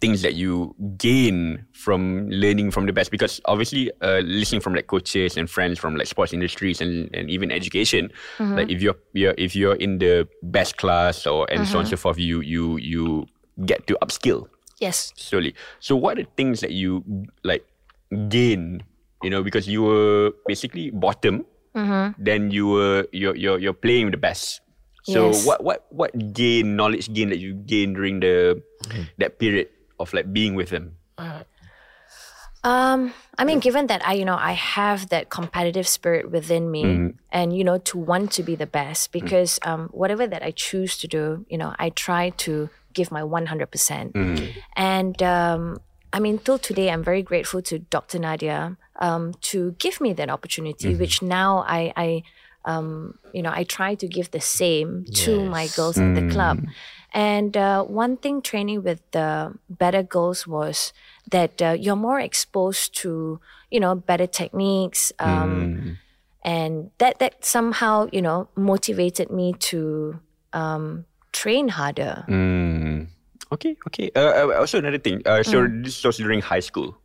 things 0.02 0.22
that 0.22 0.36
you 0.36 0.76
gain 0.98 1.66
from 1.72 2.30
learning 2.30 2.72
from 2.72 2.86
the 2.86 2.94
best? 2.94 3.10
Because 3.12 3.40
obviously, 3.46 3.92
uh, 4.02 4.20
listening 4.20 4.62
from 4.62 4.76
like 4.76 4.88
coaches 4.88 5.38
and 5.38 5.50
friends 5.50 5.80
from 5.80 5.96
like 5.96 6.08
sports 6.08 6.34
industries 6.34 6.82
and, 6.82 7.10
and 7.14 7.30
even 7.30 7.52
education, 7.52 8.12
Mm-hmm. 8.38 8.58
like 8.58 8.70
if 8.70 8.82
you're, 8.82 8.96
you're 9.14 9.34
if 9.38 9.56
you're 9.56 9.76
in 9.76 9.98
the 10.00 10.28
best 10.44 10.78
class 10.78 11.26
or 11.26 11.48
and 11.50 11.68
so 11.68 11.80
on 11.80 11.86
and 11.86 11.88
Mm-hmm. 11.88 11.96
so 11.96 11.98
forth, 11.98 12.20
you 12.20 12.42
you 12.42 12.78
you 12.78 13.26
get 13.66 13.88
to 13.88 13.98
upskill 14.04 14.48
Yes. 14.80 15.14
slowly. 15.16 15.56
So 15.80 15.96
what 15.96 16.20
are 16.20 16.24
the 16.24 16.30
things 16.38 16.60
that 16.62 16.72
you 16.72 17.02
like 17.44 17.66
gain? 18.30 18.84
You 19.24 19.30
know, 19.32 19.42
because 19.42 19.68
you 19.68 19.82
were 19.84 20.32
basically 20.46 20.92
bottom, 20.92 21.46
Mm-hmm. 21.76 22.22
then 22.22 22.52
you 22.52 22.68
were 22.68 23.08
you're 23.12 23.36
you're, 23.36 23.58
you're 23.58 23.74
playing 23.78 24.06
with 24.10 24.14
the 24.14 24.22
best. 24.22 24.62
So 25.04 25.28
Yes. 25.32 25.46
what 25.46 25.64
what 25.64 25.86
what 25.90 26.12
gain 26.34 26.76
knowledge 26.76 27.08
gain 27.14 27.30
that 27.30 27.40
you 27.40 27.54
gain 27.56 27.94
during 27.94 28.20
the 28.20 28.62
that 29.18 29.40
period 29.40 29.70
of 30.00 30.14
like 30.14 30.32
being 30.34 30.56
with 30.56 30.70
them? 30.70 30.98
Um, 32.64 33.14
I 33.38 33.46
mean, 33.46 33.60
given 33.60 33.88
that 33.88 34.06
I, 34.06 34.14
you 34.14 34.26
know, 34.26 34.36
I 34.36 34.52
have 34.54 35.10
that 35.10 35.30
competitive 35.30 35.88
spirit 35.88 36.32
within 36.32 36.70
me, 36.70 37.14
and 37.32 37.56
you 37.56 37.64
know, 37.64 37.78
to 37.80 37.98
want 37.98 38.32
to 38.34 38.44
be 38.44 38.56
the 38.56 38.66
best, 38.66 39.12
because 39.12 39.60
um, 39.64 39.90
whatever 39.92 40.28
that 40.28 40.44
I 40.44 40.52
choose 40.52 40.98
to 40.98 41.08
do, 41.08 41.46
you 41.50 41.58
know, 41.58 41.74
I 41.80 41.90
try 41.92 42.32
to 42.46 42.70
give 42.94 43.12
my 43.12 43.24
one 43.24 43.46
hundred 43.46 43.72
percent. 43.72 44.16
And 44.76 45.22
um, 45.24 45.78
I 46.12 46.20
mean, 46.20 46.40
till 46.40 46.58
today, 46.58 46.90
I'm 46.90 47.04
very 47.04 47.22
grateful 47.22 47.62
to 47.64 47.80
Dr. 47.80 48.20
Nadia 48.20 48.78
um, 49.00 49.34
to 49.42 49.74
give 49.74 50.02
me 50.02 50.14
that 50.14 50.30
opportunity, 50.30 50.96
which 50.96 51.22
now 51.22 51.64
I, 51.68 51.94
I 51.96 52.24
um, 52.66 53.20
you 53.32 53.44
know, 53.44 53.52
I 53.54 53.64
try 53.64 53.96
to 53.96 54.08
give 54.08 54.32
the 54.32 54.42
same 54.42 55.06
to 55.24 55.46
my 55.46 55.64
Yes. 55.64 55.76
girls 55.78 55.98
at 56.00 56.16
the 56.16 56.28
club. 56.34 56.58
And 57.14 57.56
uh, 57.58 57.84
one 57.84 58.18
thing 58.18 58.42
training 58.42 58.84
with 58.84 59.00
the 59.12 59.54
better 59.70 60.04
girls 60.04 60.46
was 60.46 60.94
that 61.32 61.62
uh, 61.62 61.76
you're 61.80 61.96
more 61.96 62.20
exposed 62.20 62.96
to, 63.02 63.40
you 63.72 63.80
know, 63.80 63.96
better 63.96 64.28
techniques. 64.28 65.12
Um, 65.20 65.98
And 66.48 66.92
that, 67.04 67.20
that 67.20 67.44
somehow, 67.44 68.08
you 68.16 68.22
know, 68.22 68.48
motivated 68.56 69.28
me 69.30 69.52
to 69.68 70.16
um, 70.54 71.04
train 71.34 71.68
harder. 71.68 72.24
Mm. 72.30 73.08
Okay, 73.52 73.76
okay. 73.88 74.12
Uh, 74.16 74.48
uh, 74.48 74.60
also 74.60 74.78
another 74.80 74.98
thing. 75.00 75.20
Uh, 75.28 75.44
so 75.44 75.68
this 75.68 76.00
was 76.08 76.16
during 76.16 76.40
high 76.40 76.64
school 76.64 76.96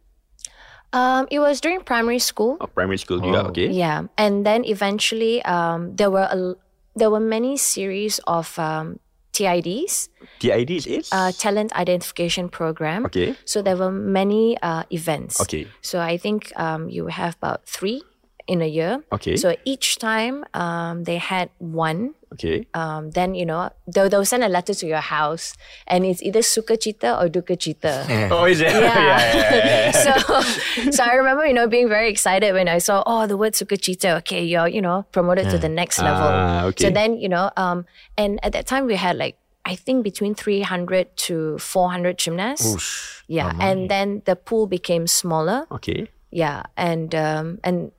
Um, 0.92 1.26
it 1.30 1.40
was 1.40 1.59
during 1.61 1.80
primary 1.80 2.21
school. 2.21 2.54
or 2.61 2.68
primary 2.68 2.99
school. 3.00 3.18
juga, 3.18 3.49
Oh. 3.49 3.50
okay. 3.50 3.66
Yeah, 3.73 4.12
and 4.21 4.44
then 4.44 4.62
eventually 4.62 5.40
um, 5.49 5.97
there 5.97 6.12
were 6.12 6.28
a, 6.28 6.54
there 6.94 7.09
were 7.11 7.18
many 7.23 7.56
series 7.56 8.21
of 8.28 8.52
um, 8.61 9.00
TIDs, 9.33 10.09
TIDs 10.41 10.87
is 10.87 11.09
uh, 11.12 11.33
talent 11.33 11.73
identification 11.75 12.49
program. 12.49 13.07
okay. 13.07 13.35
So 13.45 13.62
there 13.62 13.77
were 13.77 13.91
many 13.91 14.59
uh, 14.61 14.85
events. 14.91 15.41
Okay. 15.41 15.67
So 15.81 16.01
I 16.01 16.19
think 16.19 16.53
um, 16.57 16.89
you 16.91 17.07
have 17.07 17.37
about 17.37 17.65
three 17.67 18.03
in 18.47 18.61
a 18.61 18.67
year. 18.67 19.03
Okay. 19.12 19.37
So 19.37 19.57
each 19.65 19.99
time 19.99 20.45
um, 20.55 21.05
they 21.05 21.17
had 21.17 21.51
one. 21.59 22.15
Okay. 22.33 22.67
Um, 22.75 23.11
then 23.12 23.35
you 23.35 23.45
know 23.47 23.71
they'll, 23.87 24.09
they'll 24.09 24.25
send 24.25 24.43
a 24.43 24.49
letter 24.49 24.75
to 24.75 24.87
your 24.87 25.01
house, 25.05 25.55
and 25.87 26.05
it's 26.05 26.23
either 26.23 26.43
suka 26.43 26.77
cita 26.81 27.19
or 27.21 27.29
duka 27.29 27.61
cita. 27.61 28.07
Oh, 28.33 28.45
is 28.45 28.61
it? 28.61 28.73
Yeah. 28.73 28.99
yeah, 28.99 29.35
yeah, 29.35 29.67
yeah. 29.67 29.91
so, 30.05 30.91
so 30.91 31.05
I 31.05 31.15
remember, 31.15 31.47
you 31.47 31.53
know, 31.53 31.67
being 31.69 31.89
very 31.89 32.09
excited 32.09 32.53
when 32.55 32.69
I 32.69 32.79
saw, 32.79 33.03
oh, 33.07 33.27
the 33.27 33.37
word 33.37 33.53
sukacita. 33.53 34.17
Okay, 34.19 34.43
you're, 34.43 34.69
you 34.69 34.81
know, 34.81 35.05
promoted 35.12 35.51
to 35.51 35.59
the 35.59 35.69
next 35.69 35.99
level. 35.99 36.29
Ah, 36.29 36.65
okay. 36.67 36.85
So 36.85 36.91
then, 36.91 37.19
you 37.19 37.29
know, 37.29 37.51
um, 37.57 37.85
and 38.17 38.41
at 38.43 38.53
that 38.53 38.67
time 38.67 38.87
we 38.87 38.97
had 38.97 39.17
like, 39.17 39.37
I 39.65 39.77
think 39.77 40.03
between 40.03 40.35
300 40.35 41.17
to 41.29 41.59
400 41.59 42.19
gymnasts. 42.19 42.67
Whoosh. 42.67 43.23
Yeah. 43.29 43.53
And 43.61 43.89
then 43.89 44.23
the 44.25 44.35
pool 44.35 44.67
became 44.67 45.07
smaller. 45.07 45.67
Okay. 45.71 46.09
Yeah. 46.31 46.65
And, 46.77 47.15
um, 47.15 47.61
and, 47.62 47.93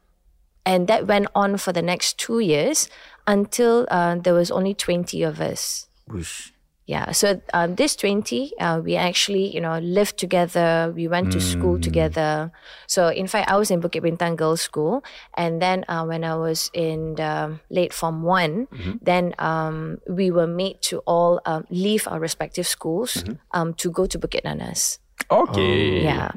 and 0.65 0.87
that 0.87 1.07
went 1.07 1.27
on 1.35 1.57
for 1.57 1.71
the 1.71 1.81
next 1.81 2.17
two 2.17 2.39
years 2.39 2.89
until 3.27 3.87
uh, 3.89 4.15
there 4.15 4.33
was 4.33 4.51
only 4.51 4.73
20 4.73 5.23
of 5.23 5.39
us. 5.41 5.87
Whoosh. 6.07 6.51
Yeah. 6.85 7.11
So 7.11 7.41
um, 7.53 7.75
this 7.75 7.95
20, 7.95 8.59
uh, 8.59 8.81
we 8.83 8.97
actually, 8.97 9.47
you 9.55 9.61
know, 9.61 9.79
lived 9.79 10.17
together. 10.17 10.91
We 10.93 11.07
went 11.07 11.31
to 11.31 11.39
school 11.39 11.79
together. 11.79 12.51
So 12.87 13.07
in 13.07 13.27
fact, 13.27 13.49
I 13.49 13.55
was 13.55 13.71
in 13.71 13.79
Bukit 13.81 14.03
Bintang 14.03 14.35
Girls 14.35 14.59
School. 14.59 15.01
And 15.37 15.61
then 15.61 15.85
uh, 15.87 16.03
when 16.03 16.25
I 16.25 16.35
was 16.35 16.69
in 16.73 17.15
the 17.15 17.57
late 17.69 17.93
Form 17.93 18.21
1, 18.23 18.67
then 19.01 19.33
um, 19.39 19.99
we 20.09 20.29
were 20.29 20.47
made 20.47 20.81
to 20.91 20.99
all 21.07 21.39
um, 21.45 21.65
leave 21.69 22.05
our 22.07 22.19
respective 22.19 22.67
schools 22.67 23.23
um, 23.51 23.73
to 23.75 23.89
go 23.89 24.05
to 24.05 24.19
Bukit 24.19 24.43
Nanas. 24.43 24.99
Okay. 25.31 26.03
Yeah. 26.03 26.31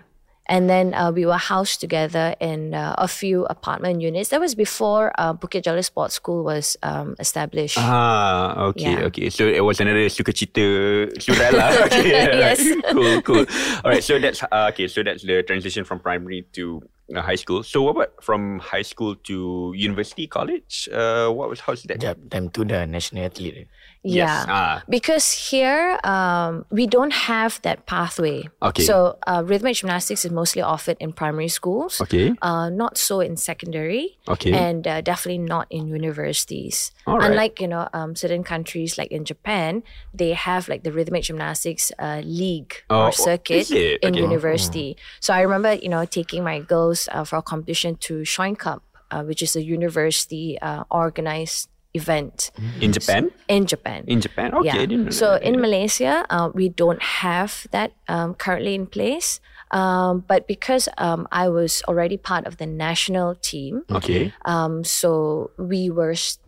And 0.48 0.70
then 0.70 0.94
uh, 0.94 1.10
we 1.10 1.26
were 1.26 1.36
housed 1.42 1.80
together 1.80 2.34
in 2.38 2.72
uh, 2.74 2.94
a 2.98 3.08
few 3.08 3.44
apartment 3.50 4.00
units. 4.00 4.30
That 4.30 4.40
was 4.40 4.54
before 4.54 5.10
uh, 5.18 5.34
Bukit 5.34 5.62
Jalil 5.66 5.84
Sports 5.84 6.14
School 6.14 6.44
was 6.44 6.76
um, 6.82 7.16
established. 7.18 7.78
Ah, 7.78 8.54
okay, 8.70 8.94
Yeah. 8.94 9.10
okay. 9.10 9.26
So 9.30 9.46
it 9.46 9.64
was 9.66 9.80
another 9.82 10.06
sukacita 10.06 11.10
surat 11.18 11.50
lah. 11.50 11.70
Okay. 11.90 12.10
Yes. 12.38 12.62
cool, 12.94 13.22
cool. 13.22 13.44
All 13.82 13.90
right. 13.90 14.04
So 14.04 14.18
that's 14.22 14.42
uh, 14.46 14.70
okay. 14.70 14.86
So 14.86 15.02
that's 15.02 15.26
the 15.26 15.42
transition 15.42 15.82
from 15.82 15.98
primary 15.98 16.46
to 16.54 16.78
uh, 17.14 17.22
high 17.22 17.38
school. 17.38 17.62
So 17.62 17.82
what 17.82 17.98
about 17.98 18.22
from 18.22 18.58
high 18.62 18.86
school 18.86 19.14
to 19.26 19.72
university, 19.74 20.26
college? 20.26 20.88
Uh, 20.94 21.28
what 21.30 21.50
was 21.50 21.60
how's 21.60 21.82
that? 21.90 21.98
Sekejap, 21.98 22.30
time 22.30 22.54
tu 22.54 22.62
dah 22.62 22.86
national 22.86 23.26
athlete. 23.26 23.66
Yeah. 24.02 24.24
Yes. 24.24 24.46
Ah. 24.48 24.82
Because 24.88 25.32
here, 25.50 25.98
um, 26.04 26.64
we 26.70 26.86
don't 26.86 27.12
have 27.12 27.60
that 27.62 27.86
pathway. 27.86 28.48
Okay. 28.62 28.84
So, 28.84 29.18
uh, 29.26 29.42
rhythmic 29.44 29.76
gymnastics 29.76 30.24
is 30.24 30.30
mostly 30.30 30.62
offered 30.62 30.96
in 31.00 31.12
primary 31.12 31.48
schools. 31.48 32.00
Okay. 32.00 32.32
Uh, 32.40 32.70
not 32.70 32.98
so 32.98 33.20
in 33.20 33.36
secondary. 33.36 34.18
Okay. 34.28 34.52
And 34.52 34.86
uh, 34.86 35.00
definitely 35.00 35.38
not 35.42 35.66
in 35.70 35.88
universities. 35.88 36.92
All 37.06 37.18
right. 37.18 37.30
Unlike, 37.30 37.60
you 37.60 37.68
know, 37.68 37.88
um, 37.92 38.14
certain 38.14 38.44
countries 38.44 38.96
like 38.98 39.10
in 39.10 39.24
Japan, 39.24 39.82
they 40.14 40.32
have 40.34 40.68
like 40.68 40.82
the 40.84 40.92
rhythmic 40.92 41.24
gymnastics 41.24 41.90
uh, 41.98 42.22
league 42.24 42.74
Oh, 42.90 43.06
or 43.06 43.12
circuit 43.12 43.66
is 43.66 43.70
it? 43.72 44.02
in 44.02 44.14
Okay. 44.14 44.20
university. 44.22 44.96
So 45.20 45.34
I 45.34 45.40
remember, 45.42 45.74
you 45.74 45.88
know, 45.88 46.04
taking 46.04 46.44
my 46.44 46.60
girls 46.60 47.08
uh, 47.10 47.24
for 47.24 47.36
a 47.38 47.42
competition 47.42 47.96
to 48.06 48.24
Shoin 48.24 48.54
Cup, 48.56 48.82
uh, 49.10 49.22
which 49.24 49.42
is 49.42 49.56
a 49.56 49.62
university 49.62 50.58
uh, 50.60 50.84
organized 50.90 51.68
event 51.96 52.52
In 52.80 52.92
Japan? 52.92 53.32
in 53.48 53.64
Japan. 53.66 54.04
In 54.06 54.20
Japan? 54.20 54.52
Okay. 54.60 54.86
Know 54.86 55.10
So 55.10 55.32
that. 55.34 55.42
in 55.42 55.60
Malaysia, 55.60 56.24
uh, 56.30 56.50
we 56.52 56.68
don't 56.68 57.02
have 57.24 57.66
that 57.72 57.92
um, 58.06 58.34
currently 58.36 58.74
in 58.76 58.86
place. 58.86 59.40
Um, 59.74 60.22
but 60.28 60.46
because 60.46 60.86
um, 60.94 61.26
I 61.34 61.48
was 61.50 61.82
already 61.90 62.14
part 62.16 62.46
of 62.46 62.62
the 62.62 62.66
national 62.70 63.34
team, 63.34 63.82
Okay. 63.90 64.30
um, 64.46 64.84
so 64.86 65.50
we 65.58 65.90
were 65.90 66.14
s- 66.14 66.38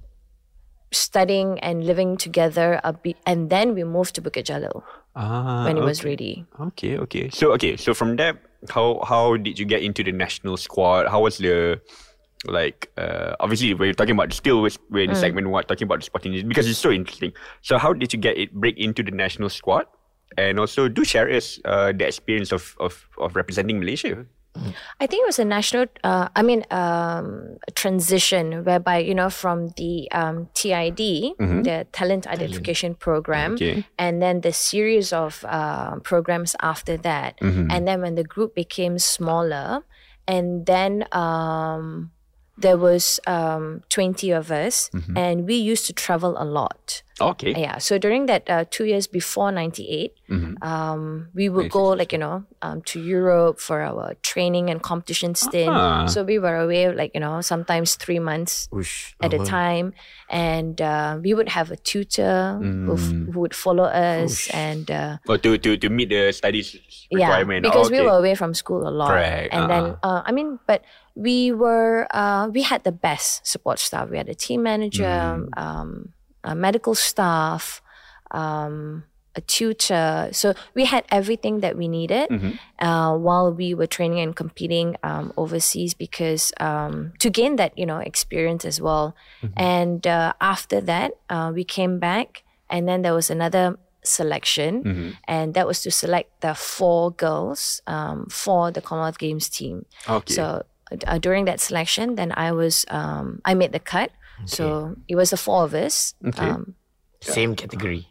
studying 0.93 1.59
and 1.61 1.85
living 1.85 2.17
together, 2.17 2.81
a 2.85 2.93
bit, 2.93 3.17
and 3.27 3.51
then 3.51 3.75
we 3.75 3.85
moved 3.85 4.15
to 4.15 4.23
Bukit 4.23 4.45
Jalil 4.47 4.83
Ah, 5.17 5.65
when 5.67 5.77
it 5.77 5.83
was 5.83 6.01
okay. 6.01 6.09
ready. 6.15 6.47
Okay, 6.61 6.97
okay. 6.99 7.29
So 7.31 7.53
okay, 7.59 7.77
so 7.77 7.93
from 7.93 8.17
there, 8.17 8.39
how 8.71 9.03
how 9.05 9.37
did 9.37 9.59
you 9.59 9.67
get 9.67 9.83
into 9.83 10.03
the 10.07 10.13
national 10.13 10.57
squad? 10.57 11.09
How 11.11 11.21
was 11.27 11.39
the 11.39 11.81
like 12.47 12.91
uh 12.97 13.35
obviously 13.41 13.75
we're 13.75 13.93
talking 13.93 14.15
about 14.15 14.33
still 14.33 14.63
we're 14.63 15.03
in 15.03 15.11
the 15.11 15.17
segment 15.17 15.49
what 15.51 15.67
talking 15.67 15.87
about 15.87 15.99
the 15.99 16.05
sporting 16.07 16.47
because 16.49 16.69
it's 16.69 16.79
so 16.79 16.91
interesting. 16.91 17.33
So 17.63 17.79
how 17.79 17.93
did 17.93 18.13
you 18.13 18.19
get 18.19 18.39
it 18.39 18.55
break 18.55 18.79
into 18.79 19.03
the 19.03 19.11
national 19.11 19.49
squad? 19.51 19.87
And 20.37 20.61
also 20.61 20.89
do 20.89 21.05
share 21.05 21.29
us 21.31 21.59
uh, 21.65 21.91
the 21.91 22.07
experience 22.07 22.53
of, 22.53 22.77
of, 22.79 23.09
of 23.19 23.35
representing 23.35 23.81
Malaysia. 23.81 24.27
I 25.01 25.07
think 25.07 25.23
it 25.23 25.27
was 25.27 25.39
a 25.39 25.45
national, 25.45 25.87
uh, 26.05 26.29
I 26.35 26.43
mean, 26.43 26.65
um, 26.71 27.57
transition 27.75 28.65
whereby, 28.65 28.99
you 28.99 29.15
know, 29.15 29.31
from 29.31 29.69
the 29.77 30.11
um, 30.13 30.49
TID, 30.55 30.99
the 31.39 31.87
Talent 31.93 32.27
Identification 32.27 32.95
Program, 32.95 33.55
Okay. 33.55 33.85
and 33.99 34.21
then 34.21 34.41
the 34.43 34.53
series 34.53 35.13
of 35.13 35.45
uh, 35.49 35.97
programs 36.01 36.57
after 36.61 36.97
that. 36.99 37.39
And 37.41 37.87
then 37.87 38.03
when 38.03 38.15
the 38.17 38.25
group 38.25 38.55
became 38.55 38.99
smaller, 38.99 39.83
and 40.27 40.67
then 40.67 41.05
um, 41.13 42.11
there 42.61 42.77
was 42.77 43.21
um, 43.27 43.83
20 43.89 44.31
of 44.33 44.51
us, 44.51 44.91
and 45.17 45.47
we 45.47 45.55
used 45.55 45.87
to 45.87 45.93
travel 45.93 46.35
a 46.39 46.45
lot. 46.45 47.03
Okay. 47.21 47.53
Yeah. 47.57 47.79
So 47.79 47.99
during 47.99 48.27
that 48.27 48.49
uh, 48.49 48.65
two 48.71 48.85
years 48.85 49.07
before 49.07 49.51
'98, 49.53 50.13
um, 50.63 51.29
we 51.35 51.49
would 51.49 51.71
go 51.71 51.89
like 51.91 52.13
you 52.13 52.19
know 52.19 52.45
um, 52.63 52.83
to 52.83 53.01
Europe 53.03 53.59
for 53.61 53.81
our 53.83 54.15
training 54.23 54.71
and 54.71 54.83
competition 54.83 55.35
stint. 55.35 55.71
Ah. 55.71 56.07
So 56.07 56.23
we 56.25 56.39
were 56.39 56.57
away 56.57 56.93
like 56.95 57.13
you 57.15 57.21
know 57.21 57.41
sometimes 57.41 57.95
three 57.97 58.19
months 58.19 58.69
Whoosh. 58.71 59.15
at 59.23 59.35
a 59.35 59.39
time, 59.45 59.95
and 60.31 60.81
uh, 60.81 61.19
we 61.23 61.35
would 61.35 61.49
have 61.49 61.71
a 61.71 61.77
tutor 61.77 62.59
who, 62.61 62.95
f- 62.95 63.33
who 63.35 63.41
would 63.41 63.55
follow 63.55 63.85
us 63.85 64.49
and. 64.51 64.91
Uh, 64.91 65.19
Oh, 65.29 65.37
to, 65.37 65.59
to, 65.59 65.77
to 65.77 65.89
meet 65.91 66.09
the 66.09 66.33
studies 66.33 66.77
yeah, 67.11 67.27
requirement. 67.29 67.63
because 67.63 67.89
okay. 67.89 68.01
we 68.01 68.07
were 68.07 68.17
away 68.17 68.35
from 68.35 68.55
school 68.55 68.87
a 68.87 68.91
lot, 68.91 69.11
Correct, 69.11 69.53
and 69.53 69.69
then 69.71 69.97
uh, 70.03 70.23
I 70.25 70.33
mean, 70.33 70.59
but 70.67 70.83
we 71.15 71.53
were 71.53 72.07
uh, 72.15 72.49
we 72.53 72.63
had 72.63 72.85
the 72.85 72.93
best 72.93 73.47
support 73.47 73.79
staff. 73.79 74.09
We 74.11 74.17
had 74.17 74.29
a 74.29 74.35
team 74.35 74.63
manager, 74.63 75.05
Mm. 75.05 75.49
um, 75.59 76.13
medical 76.55 76.95
staff, 76.95 77.83
um, 78.31 79.05
a 79.35 79.41
tutor. 79.43 80.29
So 80.33 80.55
we 80.75 80.85
had 80.87 81.05
everything 81.11 81.61
that 81.61 81.77
we 81.77 81.87
needed 81.89 82.29
Mm-hmm. 82.31 82.85
uh, 82.85 83.17
while 83.17 83.53
we 83.53 83.75
were 83.75 83.87
training 83.87 84.21
and 84.21 84.35
competing 84.35 84.97
um, 85.03 85.33
overseas 85.37 85.95
because 85.95 86.53
um, 86.61 87.13
to 87.19 87.31
gain 87.31 87.57
that 87.57 87.77
you 87.79 87.87
know 87.87 87.99
experience 87.99 88.65
as 88.65 88.81
well. 88.81 89.15
Mm-hmm. 89.43 89.59
And 89.61 90.07
uh, 90.07 90.33
after 90.41 90.81
that, 90.81 91.13
uh, 91.31 91.53
we 91.55 91.65
came 91.65 91.99
back, 91.99 92.43
and 92.71 92.89
then 92.89 93.03
there 93.03 93.15
was 93.15 93.31
another 93.31 93.79
selection, 94.03 94.83
Mm-hmm. 94.85 95.11
and 95.29 95.55
that 95.55 95.67
was 95.67 95.83
to 95.83 95.91
select 95.91 96.41
the 96.41 96.55
four 96.55 97.11
girls 97.13 97.83
um, 97.87 98.27
for 98.31 98.71
the 98.73 98.81
Commonwealth 98.81 99.19
Games 99.19 99.49
team. 99.49 99.85
Okay. 100.09 100.35
So 100.35 100.65
uh, 101.07 101.19
during 101.19 101.45
that 101.45 101.61
selection, 101.61 102.15
then 102.17 102.33
I 102.33 102.53
was 102.53 102.87
um, 102.89 103.41
I 103.45 103.55
made 103.55 103.73
the 103.73 103.81
cut. 103.81 104.11
So 104.47 104.97
it 105.09 105.17
was 105.17 105.31
the 105.31 105.37
four 105.37 105.65
of 105.65 105.75
us. 105.75 106.15
Okay. 106.25 106.47
Um, 106.47 106.75
Same 107.21 107.55
category. 107.57 108.09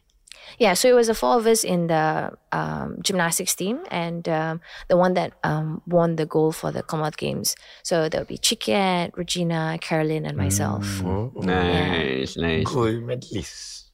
yeah, 0.59 0.73
so 0.73 0.87
it 0.89 0.93
was 0.93 1.07
the 1.07 1.13
four 1.15 1.37
of 1.37 1.45
us 1.47 1.63
in 1.63 1.87
the 1.87 2.31
um, 2.51 2.97
gymnastics 3.01 3.55
team, 3.55 3.79
and 3.89 4.27
um, 4.27 4.61
the 4.87 4.97
one 4.97 5.13
that 5.13 5.33
um, 5.43 5.81
won 5.87 6.15
the 6.15 6.25
gold 6.25 6.55
for 6.55 6.71
the 6.71 6.83
Commonwealth 6.83 7.17
Games. 7.17 7.55
So 7.83 8.09
there 8.09 8.21
would 8.21 8.27
be 8.27 8.37
Chiket, 8.37 9.15
Regina, 9.15 9.77
Carolyn, 9.81 10.25
and 10.25 10.37
myself. 10.37 11.01
Oh, 11.03 11.31
nice, 11.35 12.37
nice. 12.37 12.65
Gold 12.65 13.03
medalist. 13.03 13.86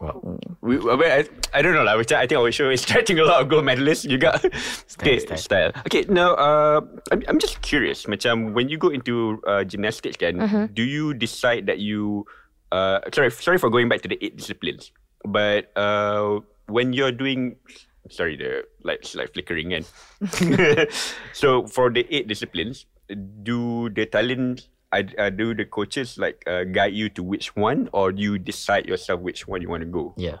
Wow. 0.00 0.40
We, 0.62 0.80
I, 0.80 0.96
mean, 0.96 1.12
I, 1.12 1.28
I 1.52 1.60
don't 1.60 1.76
know 1.76 1.84
lah. 1.84 1.96
Which 2.00 2.10
I 2.10 2.26
think 2.26 2.40
our 2.40 2.50
show 2.50 2.72
is 2.72 2.82
attracting 2.84 3.20
a 3.20 3.24
lot 3.24 3.44
of 3.44 3.52
gold 3.52 3.68
medalists. 3.68 4.08
You 4.08 4.16
got 4.16 4.40
okay, 5.00 5.20
style. 5.20 5.36
style. 5.36 5.72
Okay, 5.84 6.08
now 6.08 6.32
uh, 6.40 6.80
I'm, 7.12 7.22
I'm 7.28 7.38
just 7.38 7.60
curious. 7.60 8.08
Macam 8.08 8.56
when 8.56 8.72
you 8.72 8.80
go 8.80 8.88
into 8.88 9.44
uh, 9.46 9.62
gymnastics, 9.64 10.16
can 10.16 10.72
do 10.72 10.82
you 10.82 11.12
decide 11.12 11.68
that 11.68 11.84
you 11.84 12.24
uh, 12.72 13.04
sorry 13.12 13.30
sorry 13.30 13.58
for 13.60 13.68
going 13.68 13.92
back 13.92 14.00
to 14.02 14.08
the 14.08 14.16
eight 14.24 14.40
disciplines, 14.40 14.90
but 15.28 15.68
uh, 15.76 16.40
when 16.72 16.96
you're 16.96 17.12
doing 17.12 17.60
sorry 18.08 18.40
the 18.40 18.64
like 18.82 19.04
it's 19.04 19.14
like 19.14 19.32
flickering 19.36 19.76
and 19.76 19.84
so 21.36 21.68
for 21.68 21.92
the 21.92 22.08
eight 22.08 22.24
disciplines, 22.24 22.86
do 23.44 23.92
the 23.92 24.06
talent 24.06 24.68
uh, 24.92 25.30
do 25.30 25.54
the 25.54 25.64
coaches 25.64 26.18
like 26.18 26.42
uh, 26.46 26.64
guide 26.64 26.94
you 26.94 27.08
to 27.10 27.22
which 27.22 27.54
one, 27.54 27.88
or 27.92 28.10
you 28.10 28.38
decide 28.38 28.86
yourself 28.86 29.20
which 29.20 29.46
one 29.46 29.62
you 29.62 29.68
want 29.70 29.82
to 29.82 29.88
go? 29.88 30.14
Yeah. 30.16 30.38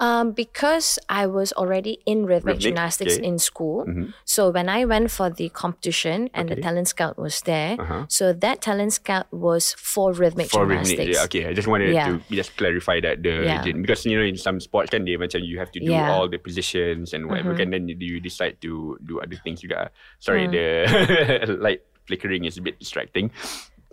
Um, 0.00 0.30
because 0.30 1.00
I 1.10 1.26
was 1.26 1.50
already 1.58 1.98
in 2.06 2.22
rhythmic 2.22 2.62
Rhythmic, 2.62 2.62
gymnastics 2.62 3.18
okay. 3.18 3.26
in 3.26 3.40
school, 3.42 3.82
so 4.24 4.50
when 4.54 4.68
I 4.68 4.84
went 4.86 5.10
for 5.10 5.26
the 5.28 5.48
competition 5.50 6.30
and 6.32 6.48
the 6.48 6.54
talent 6.54 6.86
scout 6.86 7.18
was 7.18 7.42
there, 7.42 7.74
Uh-huh. 7.74 8.06
so 8.06 8.30
that 8.32 8.62
talent 8.62 8.92
scout 8.94 9.26
was 9.34 9.74
for 9.74 10.12
rhythmic 10.14 10.54
for 10.54 10.62
gymnastics. 10.70 10.98
rhythmic. 11.02 11.14
Yeah, 11.18 11.24
okay. 11.26 11.42
I 11.50 11.52
just 11.52 11.66
wanted 11.66 11.90
Yeah. 11.90 12.14
to 12.14 12.22
just 12.30 12.54
clarify 12.54 13.02
that 13.02 13.26
the 13.26 13.42
Yeah. 13.42 13.66
because 13.74 14.06
you 14.06 14.14
know 14.14 14.22
in 14.22 14.38
some 14.38 14.62
sports 14.62 14.94
can 14.94 15.02
they 15.02 15.18
macam 15.18 15.42
you 15.42 15.58
have 15.58 15.74
to 15.74 15.82
do 15.82 15.90
Yeah. 15.90 16.06
Mm-hmm. 16.06 16.14
all 16.14 16.28
the 16.30 16.38
positions 16.38 17.10
and 17.10 17.26
whatever, 17.26 17.58
and 17.58 17.74
then 17.74 17.90
you 17.90 18.22
decide 18.22 18.62
to 18.62 19.02
do 19.02 19.18
other 19.18 19.34
things 19.42 19.66
You 19.66 19.74
got 19.74 19.90
Sorry, 20.22 20.46
Mm. 20.46 20.54
the 20.54 21.58
light 21.58 21.82
flickering 22.06 22.46
is 22.46 22.54
a 22.54 22.62
bit 22.62 22.78
distracting. 22.78 23.34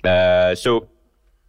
Uh, 0.03 0.55
so 0.55 0.87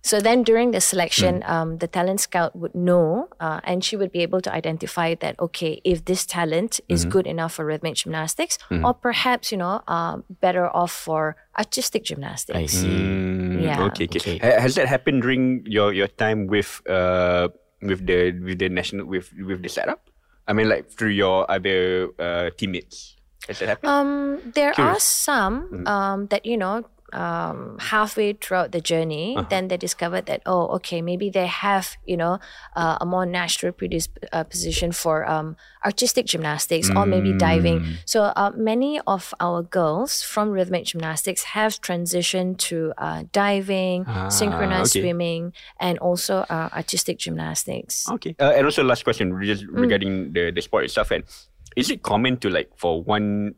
So 0.07 0.21
then 0.23 0.45
during 0.47 0.71
the 0.71 0.79
selection, 0.79 1.43
Hmm. 1.43 1.51
um, 1.51 1.69
the 1.83 1.89
talent 1.91 2.21
scout 2.23 2.55
would 2.55 2.79
know 2.79 3.27
uh, 3.43 3.59
and 3.67 3.83
she 3.83 3.99
would 3.99 4.13
be 4.15 4.23
able 4.23 4.39
to 4.47 4.55
identify 4.55 5.19
that, 5.19 5.35
okay, 5.43 5.81
if 5.83 6.05
this 6.07 6.23
talent 6.25 6.79
is 6.87 7.03
Mm-hmm. 7.03 7.11
good 7.11 7.27
enough 7.27 7.59
for 7.59 7.67
rhythmic 7.67 7.99
gymnastics 7.99 8.55
or 8.71 8.95
perhaps, 8.95 9.51
you 9.51 9.59
know, 9.59 9.83
uh, 9.91 10.23
better 10.39 10.71
off 10.71 10.93
for 10.95 11.35
artistic 11.59 12.07
gymnastics. 12.07 12.55
I 12.55 12.67
see. 12.71 12.87
Mm, 12.87 13.67
Yeah. 13.67 13.83
Okay, 13.91 14.07
okay. 14.07 14.21
Okay. 14.23 14.39
Ha- 14.39 14.61
Has 14.63 14.79
that 14.79 14.87
happened 14.87 15.27
during 15.27 15.67
your 15.67 15.91
your 15.91 16.07
time 16.07 16.47
with 16.47 16.79
uh 16.87 17.51
with 17.83 18.07
the 18.07 18.31
with 18.47 18.63
the 18.63 18.71
national 18.71 19.11
with 19.11 19.35
with 19.35 19.59
the 19.67 19.69
setup? 19.69 20.07
I 20.47 20.55
mean, 20.55 20.71
like 20.71 20.87
through 20.87 21.19
your 21.19 21.51
other 21.51 22.15
uh, 22.23 22.55
teammates. 22.55 23.19
Has 23.51 23.59
that 23.59 23.69
happened? 23.75 23.91
Um, 23.91 24.11
there 24.55 24.71
are 24.71 24.95
Curious. 24.95 25.03
Mm. 25.03 25.27
some 25.27 25.55
um, 25.91 26.19
that, 26.31 26.47
you 26.47 26.55
know, 26.55 26.87
um, 27.13 27.77
halfway 27.79 28.33
throughout 28.33 28.73
the 28.73 28.81
journey, 28.81 29.37
Uh-huh. 29.37 29.47
then 29.49 29.69
they 29.69 29.77
discovered 29.77 30.27
that, 30.27 30.43
oh, 30.47 30.67
okay, 30.77 31.01
maybe 31.03 31.31
they 31.31 31.47
have, 31.47 31.97
you 32.05 32.17
know, 32.17 32.39
uh, 32.75 32.99
a 33.01 33.07
more 33.07 33.25
natural 33.27 33.73
predisposition 33.73 34.93
for 34.93 35.29
um, 35.31 35.57
artistic 35.85 36.27
gymnastics 36.27 36.91
or 36.91 37.07
maybe 37.07 37.33
Mm. 37.33 37.39
diving. 37.39 37.85
So 38.05 38.33
uh, 38.35 38.51
many 38.57 39.01
of 39.07 39.35
our 39.41 39.63
girls 39.63 40.23
from 40.23 40.51
rhythmic 40.51 40.85
gymnastics 40.87 41.43
have 41.55 41.81
transitioned 41.81 42.59
to 42.69 42.93
uh, 42.99 43.25
diving, 43.33 44.05
synchronized 44.29 44.97
okay. 44.97 45.03
swimming, 45.03 45.53
and 45.79 45.99
also 45.99 46.45
uh, 46.51 46.69
artistic 46.73 47.19
gymnastics. 47.19 48.09
Okay. 48.11 48.35
Uh, 48.41 48.53
and 48.57 48.65
also 48.67 48.83
last 48.83 49.05
question, 49.05 49.31
just 49.45 49.65
Mm. 49.67 49.81
regarding 49.81 50.33
the 50.33 50.51
the 50.51 50.61
sport 50.63 50.85
itself. 50.85 51.11
And 51.11 51.25
is 51.77 51.91
it 51.91 52.03
common 52.03 52.37
to 52.39 52.49
like 52.51 52.73
for 52.77 53.03
one 53.03 53.55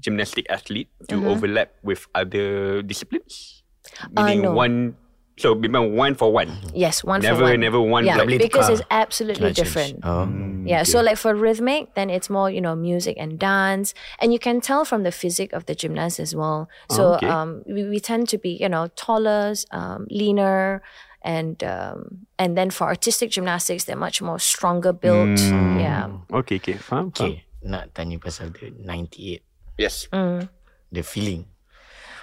gymnastic 0.00 0.46
athlete 0.50 0.90
to 1.08 1.26
overlap 1.28 1.72
with 1.82 2.06
other 2.14 2.82
disciplines? 2.82 3.62
Meaning 4.10 4.42
Mm-hmm. 4.42 4.46
Uh, 4.46 4.50
no. 4.50 4.54
one. 4.54 4.96
So 5.38 5.54
memang 5.56 5.94
one 5.96 6.14
for 6.14 6.30
one. 6.30 6.52
Yes, 6.74 7.02
one 7.02 7.22
Never, 7.22 7.38
for 7.38 7.50
one. 7.56 7.60
never 7.60 7.80
one 7.80 8.04
Yeah, 8.04 8.16
like 8.20 8.28
Double 8.28 8.38
because 8.38 8.68
tukar. 8.68 8.72
it's 8.74 8.82
absolutely 8.90 9.40
Cannot 9.48 9.56
different. 9.56 10.00
Oh. 10.04 10.28
Yeah, 10.66 10.82
so 10.84 11.00
like 11.00 11.16
for 11.16 11.34
rhythmic, 11.34 11.94
then 11.94 12.10
it's 12.10 12.28
more, 12.28 12.50
you 12.50 12.60
know, 12.60 12.76
music 12.76 13.16
and 13.18 13.38
dance. 13.38 13.94
And 14.20 14.32
you 14.32 14.38
can 14.38 14.60
tell 14.60 14.84
from 14.84 15.02
the 15.02 15.10
physique 15.10 15.52
of 15.54 15.64
the 15.66 15.74
gymnast 15.74 16.20
as 16.20 16.36
well. 16.36 16.68
So 16.90 17.14
okay. 17.14 17.26
um, 17.26 17.62
we, 17.66 17.88
we 17.88 17.98
tend 17.98 18.28
to 18.28 18.38
be, 18.38 18.50
you 18.60 18.68
know, 18.68 18.88
taller, 18.94 19.54
um, 19.72 20.06
leaner. 20.10 20.82
And 21.24 21.62
um, 21.64 22.26
and 22.38 22.58
then 22.58 22.70
for 22.70 22.84
artistic 22.88 23.30
gymnastics, 23.30 23.84
they're 23.84 23.96
much 23.96 24.20
more 24.20 24.38
stronger 24.38 24.92
built. 24.92 25.38
Yeah. 25.40 26.10
Okay, 26.32 26.56
okay, 26.56 26.74
faham, 26.74 27.10
faham. 27.14 27.30
Okay. 27.30 27.44
Nak 27.62 27.94
tanya 27.94 28.18
pasal 28.18 28.50
the 28.54 28.70
98. 28.74 29.42
Yes. 29.78 30.08
The 30.10 31.02
feeling. 31.02 31.46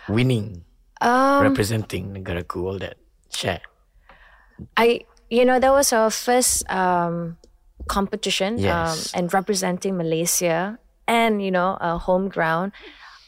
Winning. 0.08 0.64
Um, 1.02 1.44
representing 1.44 2.12
negaraku. 2.14 2.64
All 2.66 2.80
that. 2.80 2.98
Share. 3.32 3.62
I, 4.76 5.06
you 5.30 5.46
know, 5.46 5.60
that 5.60 5.72
was 5.72 5.94
our 5.94 6.10
first 6.10 6.70
um, 6.70 7.38
competition 7.88 8.60
um, 8.68 8.98
and 9.14 9.34
representing 9.34 9.96
Malaysia 9.96 10.78
and, 11.08 11.42
you 11.42 11.52
know, 11.52 11.78
a 11.80 11.98
home 11.98 12.28
ground. 12.28 12.74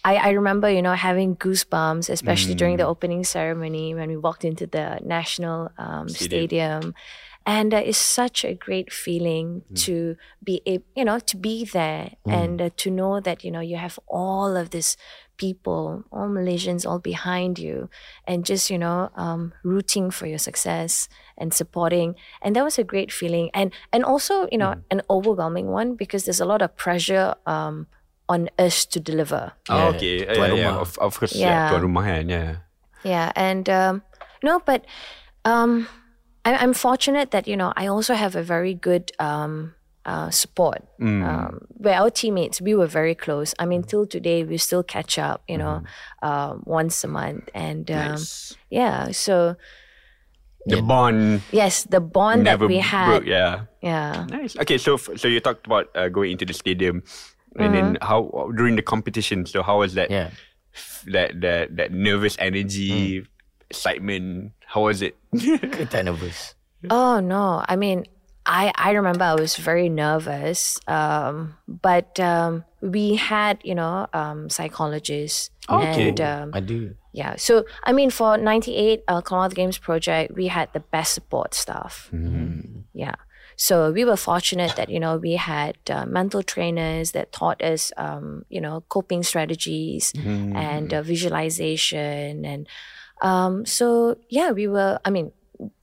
I, 0.04 0.16
I 0.16 0.30
remember, 0.32 0.70
you 0.70 0.82
know, 0.82 0.94
having 0.94 1.36
goosebumps, 1.36 2.10
especially 2.10 2.56
during 2.56 2.78
the 2.78 2.88
opening 2.88 3.24
ceremony 3.24 3.94
when 3.94 4.10
we 4.10 4.18
walked 4.18 4.44
into 4.44 4.66
the 4.66 5.00
national 5.06 5.70
um, 5.78 6.10
stadium. 6.10 6.96
And 7.46 7.74
uh, 7.74 7.78
it's 7.78 7.98
such 7.98 8.46
a 8.46 8.54
great 8.54 8.94
feeling 8.94 9.64
to 9.82 10.16
be, 10.44 10.62
a, 10.68 10.80
you 10.96 11.06
know, 11.06 11.18
to 11.20 11.38
be 11.38 11.66
there 11.66 12.14
and 12.30 12.62
uh, 12.62 12.70
to 12.78 12.92
know 12.92 13.20
that, 13.20 13.44
you 13.44 13.50
know, 13.50 13.62
you 13.62 13.78
have 13.78 13.98
all 14.08 14.56
of 14.56 14.70
this 14.70 14.96
people, 15.42 16.06
all 16.14 16.30
Malaysians, 16.30 16.86
all 16.86 17.02
behind 17.02 17.58
you, 17.58 17.90
and 18.30 18.46
just 18.46 18.70
you 18.70 18.78
know, 18.78 19.10
um, 19.18 19.54
rooting 19.66 20.14
for 20.14 20.30
your 20.30 20.38
success 20.38 21.10
and 21.34 21.50
supporting. 21.50 22.14
And 22.46 22.56
that 22.56 22.64
was 22.64 22.78
a 22.78 22.86
great 22.86 23.12
feeling, 23.12 23.50
and 23.58 23.74
and 23.90 24.06
also 24.06 24.46
you 24.54 24.62
know, 24.62 24.78
an 24.94 25.02
overwhelming 25.10 25.74
one 25.74 25.98
because 25.98 26.30
there's 26.30 26.40
a 26.40 26.46
lot 26.46 26.62
of 26.62 26.78
pressure 26.78 27.34
um, 27.50 27.90
on 28.30 28.54
us 28.62 28.86
to 28.94 29.02
deliver. 29.02 29.58
Oh, 29.68 29.78
Yeah, 29.78 29.90
okay. 29.98 30.16
Tuan 30.30 30.50
yeah, 30.54 30.62
yeah, 30.70 30.78
of, 30.78 30.94
of 31.02 31.18
course. 31.18 31.34
Yeah. 31.34 31.50
Yeah. 31.50 31.70
tuan 31.74 31.82
rumah 31.90 32.04
kan, 32.06 32.30
yeah. 32.30 32.52
Yeah, 33.02 33.34
and 33.34 33.66
um, 33.66 34.06
no, 34.46 34.62
but 34.62 34.86
um, 35.42 35.90
I, 36.46 36.56
I'm 36.56 36.74
fortunate 36.74 37.32
that 37.32 37.48
you 37.48 37.56
know 37.58 37.74
I 37.76 37.88
also 37.88 38.14
have 38.14 38.36
a 38.36 38.44
very 38.44 38.74
good 38.74 39.12
um, 39.20 39.74
uh, 40.06 40.30
support. 40.32 40.84
Um, 41.00 41.68
where 41.78 41.96
our 41.96 42.10
teammates, 42.10 42.62
we 42.62 42.74
were 42.76 42.88
very 42.88 43.14
close. 43.16 43.54
I 43.60 43.66
mean, 43.66 43.84
till 43.84 44.06
today, 44.06 44.44
we 44.44 44.58
still 44.58 44.84
catch 44.84 45.18
up. 45.20 45.44
You 45.48 45.58
know, 45.58 45.84
um, 46.22 46.64
once 46.66 47.04
a 47.04 47.08
month, 47.08 47.50
and 47.54 47.90
um, 47.92 47.98
Nice. 48.18 48.56
yeah. 48.70 49.12
So 49.12 49.56
The 50.68 50.82
bond 50.82 51.42
yes, 51.52 51.84
the 51.90 52.00
bond 52.00 52.46
that 52.46 52.60
we 52.60 52.78
had, 52.78 53.06
broke, 53.10 53.26
yeah. 53.26 53.66
yeah. 53.82 54.26
Nice. 54.30 54.54
Okay, 54.58 54.78
so 54.78 54.98
so 54.98 55.28
you 55.28 55.40
talked 55.42 55.66
about 55.66 55.90
uh, 55.96 56.10
going 56.10 56.32
into 56.38 56.46
the 56.46 56.54
stadium, 56.54 57.02
and 57.58 57.74
then 57.74 57.98
Mm-hmm. 57.98 58.06
how 58.06 58.50
during 58.56 58.76
the 58.78 58.86
competition. 58.86 59.46
So 59.46 59.64
how 59.66 59.80
was 59.82 59.94
that? 59.98 60.10
Yeah. 60.14 60.30
That 61.10 61.42
that 61.42 61.76
that 61.78 61.90
nervous 61.92 62.38
Mm. 62.38 63.26
Energy, 63.74 64.00
excitement. 64.00 64.52
How 64.66 64.82
was 64.84 65.02
it? 65.02 65.16
Ke 65.36 65.88
tak 65.90 66.06
nervous? 66.06 66.56
Oh 66.90 67.20
no! 67.20 67.64
I 67.68 67.76
mean, 67.76 68.06
I 68.46 68.72
I 68.76 68.92
remember 68.92 69.24
I 69.24 69.36
was 69.36 69.56
very 69.56 69.90
nervous, 69.90 70.80
um, 70.88 71.56
but 71.68 72.20
um, 72.20 72.64
we 72.82 73.16
had 73.16 73.60
you 73.64 73.76
know 73.76 74.08
um, 74.14 74.50
psychologists 74.50 75.50
Okay. 75.70 76.10
and 76.10 76.22
um, 76.22 76.52
Ada. 76.56 76.96
yeah. 77.14 77.36
So 77.38 77.66
I 77.84 77.94
mean, 77.94 78.10
for 78.10 78.38
ninety 78.38 78.76
eight 78.76 79.04
uh, 79.08 79.22
Commonwealth 79.22 79.56
Games 79.56 79.78
project, 79.78 80.34
we 80.36 80.48
had 80.48 80.74
the 80.74 80.80
best 80.80 81.14
support 81.14 81.54
staff. 81.54 82.10
Yeah. 82.94 83.16
So 83.62 83.92
we 83.92 84.06
were 84.06 84.18
fortunate 84.18 84.74
that 84.76 84.90
you 84.90 85.00
know 85.00 85.18
we 85.22 85.38
had 85.38 85.78
uh, 85.90 86.06
mental 86.10 86.42
trainers 86.42 87.12
that 87.14 87.32
taught 87.32 87.62
us 87.62 87.92
um, 87.96 88.44
you 88.50 88.60
know 88.60 88.82
coping 88.90 89.22
strategies 89.22 90.14
and 90.58 90.92
uh, 90.94 91.02
visualization 91.04 92.46
and 92.46 92.66
um, 93.22 93.66
so 93.66 94.16
yeah 94.30 94.52
we 94.52 94.68
were 94.68 95.00
I 95.06 95.10
mean 95.10 95.32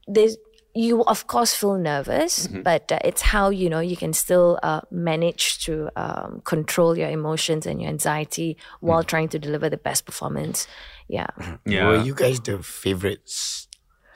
there's 0.07 0.37
you 0.75 1.03
of 1.05 1.25
course 1.27 1.53
feel 1.55 1.77
nervous 1.77 2.47
but 2.47 2.91
uh, 2.91 2.99
it's 3.03 3.21
how 3.21 3.49
you 3.49 3.69
know 3.69 3.79
you 3.79 3.97
can 3.97 4.13
still 4.13 4.59
uh, 4.63 4.81
manage 4.91 5.65
to 5.65 5.89
um, 5.95 6.41
control 6.45 6.97
your 6.97 7.09
emotions 7.09 7.65
and 7.65 7.81
your 7.81 7.89
anxiety 7.89 8.55
while 8.79 9.03
trying 9.03 9.29
to 9.29 9.39
deliver 9.39 9.67
the 9.69 9.77
best 9.77 10.05
performance 10.05 10.67
yeah 11.07 11.27
Yeah. 11.65 11.87
Were 11.87 11.97
you 12.03 12.13
guys 12.13 12.39
the 12.39 12.61
favorites 12.61 13.67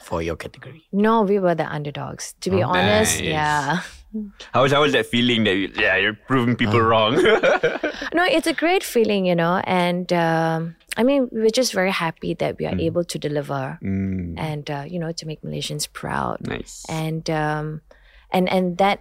for 0.04 0.22
your 0.22 0.36
category? 0.36 0.84
No, 0.92 1.22
we 1.24 1.40
were 1.40 1.56
the 1.56 1.66
underdogs. 1.66 2.36
To 2.42 2.50
be 2.52 2.62
Oh, 2.64 2.68
honest, 2.70 3.18
nice. 3.20 3.22
yeah. 3.24 3.82
How 4.54 4.64
was, 4.64 4.72
how 4.72 4.82
was 4.82 4.92
that 4.94 5.06
feeling 5.08 5.44
that, 5.46 5.56
you, 5.56 5.72
yeah, 5.76 5.98
you're 5.98 6.14
proving 6.28 6.56
people 6.56 6.80
wrong? 6.82 7.16
No, 8.14 8.24
it's 8.26 8.46
a 8.46 8.54
great 8.54 8.84
feeling, 8.84 9.26
you 9.26 9.34
know, 9.36 9.62
and 9.66 10.12
um, 10.14 10.76
I 10.98 11.04
mean, 11.04 11.30
we're 11.32 11.50
just 11.50 11.74
very 11.74 11.90
happy 11.92 12.36
that 12.36 12.60
we 12.60 12.66
are 12.68 12.78
able 12.78 13.04
to 13.06 13.18
deliver 13.18 13.80
Mm, 13.82 14.38
and 14.38 14.70
uh, 14.70 14.86
you 14.88 15.00
know 15.00 15.12
to 15.14 15.26
make 15.26 15.42
Malaysians 15.42 15.92
proud. 15.92 16.46
nice. 16.46 16.86
and 16.90 17.28
um, 17.30 17.82
and 18.32 18.48
and 18.50 18.78
that 18.78 19.00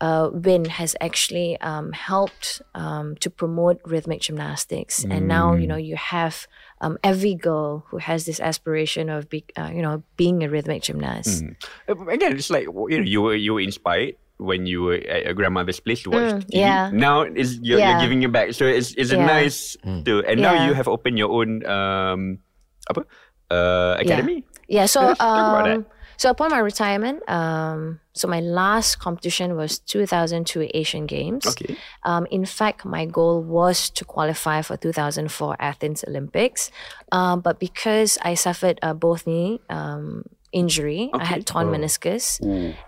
uh, 0.00 0.30
win 0.32 0.64
has 0.64 0.96
actually 1.00 1.60
um, 1.60 1.92
helped 1.92 2.62
um, 2.74 3.16
to 3.16 3.28
promote 3.30 3.80
rhythmic 3.84 4.20
gymnastics. 4.22 5.04
And 5.04 5.28
now 5.28 5.54
you 5.54 5.66
know 5.66 5.76
you 5.76 5.96
have 5.96 6.46
um, 6.80 6.96
every 7.04 7.34
girl 7.34 7.84
who 7.88 7.98
has 7.98 8.24
this 8.24 8.40
aspiration 8.40 9.08
of 9.10 9.28
be, 9.28 9.44
uh, 9.56 9.70
you 9.74 9.82
know 9.82 10.02
being 10.16 10.42
a 10.42 10.48
rhythmic 10.48 10.82
gymnast. 10.82 11.44
Uh, 11.88 11.94
Again, 12.08 12.32
it's 12.36 12.48
like 12.50 12.64
you 12.64 12.98
know, 12.98 13.04
you 13.04 13.20
were 13.22 13.34
you 13.36 13.54
were 13.54 13.60
inspired 13.60 14.16
when 14.38 14.66
you 14.66 14.82
were 14.82 14.98
at 14.98 15.24
your 15.24 15.34
grandmother's 15.34 15.78
place 15.78 16.02
to 16.02 16.10
watch 16.10 16.26
Mm, 16.34 16.42
TV. 16.50 16.58
yeah. 16.58 16.90
Now 16.92 17.22
is 17.22 17.58
you're, 17.62 17.78
Yeah. 17.78 17.94
you're 17.94 18.02
giving 18.02 18.22
it 18.26 18.32
back. 18.34 18.52
So 18.52 18.66
it's 18.66 18.90
it's 18.98 19.12
a 19.14 19.16
Yeah. 19.16 19.26
nice 19.30 19.78
to 20.06 20.22
and 20.26 20.42
now 20.42 20.54
you 20.66 20.74
have 20.74 20.88
opened 20.90 21.18
your 21.18 21.30
own 21.30 21.62
um 21.66 22.42
apa 22.90 23.06
uh 23.54 23.94
academy. 24.02 24.42
Yeah. 24.66 24.86
So 24.90 25.14
Yes, 25.14 25.18
talk 25.18 25.46
about 25.48 25.64
that. 25.64 25.76
um, 25.78 25.86
so 26.16 26.30
upon 26.30 26.50
my 26.50 26.58
retirement, 26.62 27.22
um, 27.28 27.98
so 28.14 28.26
my 28.30 28.38
last 28.38 28.98
competition 29.02 29.54
was 29.58 29.78
2002 29.82 30.70
Asian 30.72 31.06
Games. 31.10 31.42
Okay. 31.46 31.74
Um, 32.06 32.26
in 32.30 32.46
fact, 32.46 32.86
my 32.86 33.02
goal 33.04 33.42
was 33.42 33.90
to 33.98 34.04
qualify 34.06 34.62
for 34.62 34.76
2004 34.78 35.56
Athens 35.58 36.04
Olympics, 36.06 36.70
um, 37.10 37.40
but 37.42 37.58
because 37.58 38.14
I 38.22 38.34
suffered 38.38 38.78
a 38.82 38.94
both 38.94 39.26
knee 39.26 39.58
um, 39.68 40.22
injury, 40.54 41.10
I 41.12 41.24
had 41.26 41.46
torn 41.50 41.66
meniscus, 41.74 42.38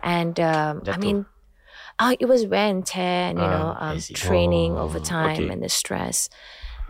and 0.03 0.39
um, 0.39 0.87
I 0.87 0.95
Jatuh. 0.95 0.99
mean, 1.03 1.27
uh, 1.99 2.15
it 2.21 2.27
was 2.27 2.47
wear 2.47 2.69
and 2.69 2.85
tear, 2.85 3.31
and 3.31 3.39
you 3.39 3.45
know, 3.45 3.75
Ah, 3.79 3.91
um, 3.93 4.01
training 4.15 4.77
Oh, 4.77 4.83
over 4.85 4.99
time 5.01 5.45
okay. 5.45 5.49
and 5.53 5.63
the 5.63 5.69
stress. 5.69 6.29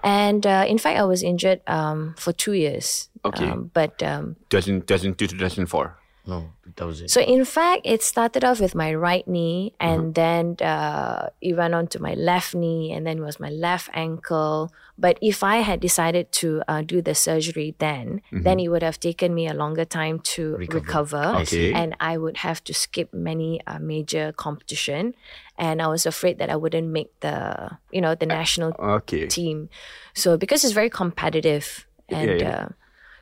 And 0.02 0.46
uh, 0.46 0.64
in 0.68 0.78
fact, 0.78 0.98
I 0.98 1.04
was 1.04 1.22
injured 1.22 1.60
um, 1.66 2.14
for 2.18 2.32
two 2.32 2.52
years. 2.52 3.08
Okay. 3.24 3.48
Um, 3.48 3.70
but 3.74 4.02
um, 4.02 4.36
2000, 4.50 4.86
2002 4.86 5.26
2004. 5.28 5.96
No, 6.26 6.50
2000. 6.64 7.08
so 7.08 7.20
in 7.20 7.44
fact, 7.44 7.82
it 7.84 8.02
started 8.02 8.42
off 8.42 8.58
with 8.58 8.74
my 8.74 8.92
right 8.92 9.26
knee, 9.28 9.74
and 9.78 10.14
then 10.14 10.56
uh, 10.60 11.30
it 11.40 11.54
went 11.56 11.72
on 11.72 11.86
to 11.94 12.02
my 12.02 12.14
left 12.14 12.52
knee, 12.52 12.90
and 12.92 13.06
then 13.06 13.18
it 13.18 13.22
was 13.22 13.38
my 13.38 13.48
left 13.50 13.88
ankle. 13.94 14.72
But 14.98 15.18
if 15.22 15.44
I 15.44 15.58
had 15.58 15.78
decided 15.78 16.32
to 16.42 16.62
uh, 16.66 16.82
do 16.82 17.00
the 17.00 17.14
surgery 17.14 17.76
then, 17.78 18.22
then 18.32 18.58
it 18.58 18.68
would 18.68 18.82
have 18.82 18.98
taken 18.98 19.34
me 19.34 19.46
a 19.46 19.54
longer 19.54 19.84
time 19.84 20.18
to 20.34 20.56
recover, 20.66 21.46
Okay. 21.46 21.72
and 21.72 21.94
I 22.00 22.18
would 22.18 22.38
have 22.38 22.64
to 22.64 22.74
skip 22.74 23.14
many 23.14 23.60
uh, 23.66 23.78
major 23.78 24.32
competition, 24.32 25.14
and 25.56 25.80
I 25.80 25.86
was 25.86 26.06
afraid 26.06 26.38
that 26.38 26.50
I 26.50 26.56
wouldn't 26.56 26.88
make 26.88 27.14
the 27.20 27.78
you 27.92 28.00
know 28.00 28.14
the 28.16 28.26
national 28.26 28.74
Okay. 28.78 29.28
team. 29.28 29.68
So 30.14 30.36
because 30.36 30.64
it's 30.64 30.74
very 30.74 30.90
competitive, 30.90 31.86
and 32.08 32.40
yeah. 32.40 32.50
Uh, 32.50 32.68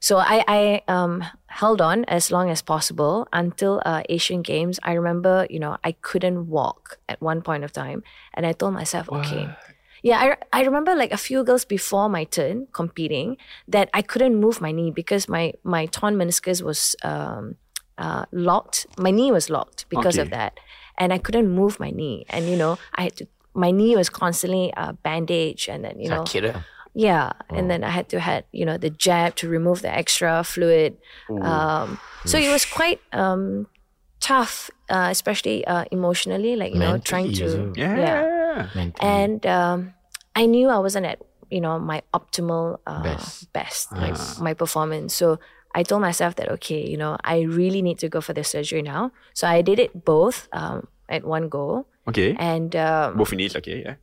so 0.00 0.18
I 0.18 0.44
I 0.48 0.60
um 0.88 1.24
held 1.60 1.80
on 1.80 2.04
as 2.06 2.30
long 2.30 2.50
as 2.50 2.62
possible 2.62 3.28
until 3.32 3.80
uh, 3.86 4.02
Asian 4.08 4.42
Games. 4.42 4.80
I 4.82 4.92
remember 4.94 5.46
you 5.50 5.60
know 5.60 5.76
I 5.84 5.92
couldn't 6.08 6.48
walk 6.48 6.98
at 7.08 7.20
one 7.20 7.42
point 7.42 7.64
of 7.64 7.72
time, 7.72 8.02
and 8.34 8.46
I 8.46 8.52
told 8.52 8.74
myself, 8.74 9.08
okay. 9.10 9.48
Yeah, 10.04 10.18
I, 10.52 10.60
I 10.60 10.64
remember 10.68 10.94
like 10.94 11.12
a 11.12 11.16
few 11.16 11.42
girls 11.44 11.64
before 11.64 12.10
my 12.10 12.24
turn 12.24 12.66
competing 12.72 13.38
that 13.66 13.88
I 13.94 14.02
couldn't 14.02 14.36
move 14.36 14.60
my 14.60 14.70
knee 14.70 14.90
because 14.92 15.28
my 15.28 15.54
my 15.64 15.86
torn 15.86 16.16
meniscus 16.20 16.60
was 16.60 16.94
um, 17.02 17.56
uh, 17.96 18.24
locked. 18.30 18.84
My 18.98 19.10
knee 19.10 19.32
was 19.32 19.48
locked 19.48 19.86
because 19.88 20.16
of 20.24 20.28
that, 20.36 20.60
and 20.98 21.08
I 21.10 21.16
couldn't 21.16 21.48
move 21.48 21.80
my 21.80 21.88
knee. 21.90 22.26
And 22.28 22.44
you 22.50 22.56
know, 22.56 22.76
I 22.94 23.02
had 23.04 23.16
to. 23.16 23.26
My 23.54 23.70
knee 23.70 23.96
was 23.96 24.10
constantly 24.10 24.74
uh, 24.76 24.92
bandaged, 25.06 25.70
and 25.72 25.80
then 25.84 25.96
you 26.00 26.10
know, 26.10 26.24
yeah, 26.94 27.33
and 27.50 27.70
then 27.70 27.85
I 27.85 27.90
had 27.90 28.09
to 28.11 28.20
had 28.20 28.44
you 28.52 28.64
know 28.64 28.78
the 28.78 28.90
jab 28.90 29.35
to 29.37 29.48
remove 29.48 29.83
the 29.83 29.92
extra 29.92 30.42
fluid. 30.44 30.96
Um, 31.42 31.98
so 32.24 32.38
it 32.38 32.48
was 32.48 32.64
quite 32.64 33.00
um, 33.12 33.66
tough, 34.20 34.70
uh, 34.88 35.09
especially 35.11 35.66
uh, 35.66 35.85
emotionally, 35.90 36.57
like 36.57 36.72
you 36.72 36.78
know 36.80 36.98
trying 36.98 37.33
to. 37.35 37.72
Yeah. 37.76 38.70
Mentally. 38.74 38.94
and 39.02 39.44
um, 39.46 39.94
I 40.37 40.46
knew 40.46 40.68
I 40.70 40.78
wasn't 40.78 41.07
at 41.07 41.18
you 41.50 41.61
know 41.61 41.78
my 41.78 42.02
optimal 42.14 42.78
uh, 42.87 43.02
Best. 43.02 43.52
best, 43.52 43.92
like 43.92 44.14
my 44.40 44.54
performance. 44.54 45.14
So 45.14 45.38
I 45.74 45.83
told 45.83 46.02
myself 46.02 46.37
that 46.37 46.48
okay, 46.62 46.87
you 46.87 46.96
know, 46.96 47.18
I 47.24 47.42
really 47.42 47.83
need 47.83 47.98
to 47.98 48.09
go 48.09 48.20
for 48.20 48.33
the 48.33 48.44
surgery 48.44 48.83
now. 48.83 49.11
So 49.35 49.48
I 49.48 49.61
did 49.62 49.78
it 49.78 50.04
both 50.04 50.48
um, 50.52 50.87
at 51.11 51.24
one 51.26 51.48
go, 51.50 51.87
Okay. 52.07 52.37
and 52.38 52.74
um, 52.76 53.16
Both 53.18 53.33
knees, 53.33 53.57
okay, 53.57 53.83
yeah. 53.83 53.96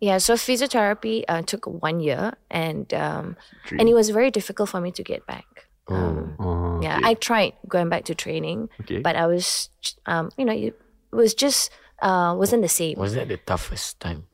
Yeah. 0.00 0.18
So 0.18 0.34
physiotherapy 0.34 1.24
uh, 1.28 1.42
took 1.42 1.66
one 1.66 2.00
year, 2.00 2.34
and 2.50 2.92
um, 2.94 3.36
and 3.70 3.88
it 3.88 3.94
was 3.94 4.10
very 4.10 4.30
difficult 4.30 4.68
for 4.68 4.80
me 4.80 4.90
to 4.92 5.02
get 5.02 5.26
back. 5.26 5.66
Um, 5.88 6.36
Oh, 6.38 6.80
yeah, 6.82 6.98
okay. 6.98 7.08
I 7.08 7.14
tried 7.14 7.52
going 7.66 7.88
back 7.88 8.04
to 8.06 8.14
training, 8.14 8.68
Okay. 8.82 9.00
but 9.00 9.16
I 9.16 9.26
was, 9.26 9.70
um, 10.06 10.30
you 10.36 10.44
know, 10.44 10.52
it 10.52 10.78
was 11.10 11.34
just 11.34 11.70
uh, 12.02 12.34
wasn't 12.38 12.62
the 12.62 12.68
same. 12.68 12.98
Was 12.98 13.14
that 13.14 13.28
the 13.28 13.38
toughest 13.38 13.98
time? 14.00 14.26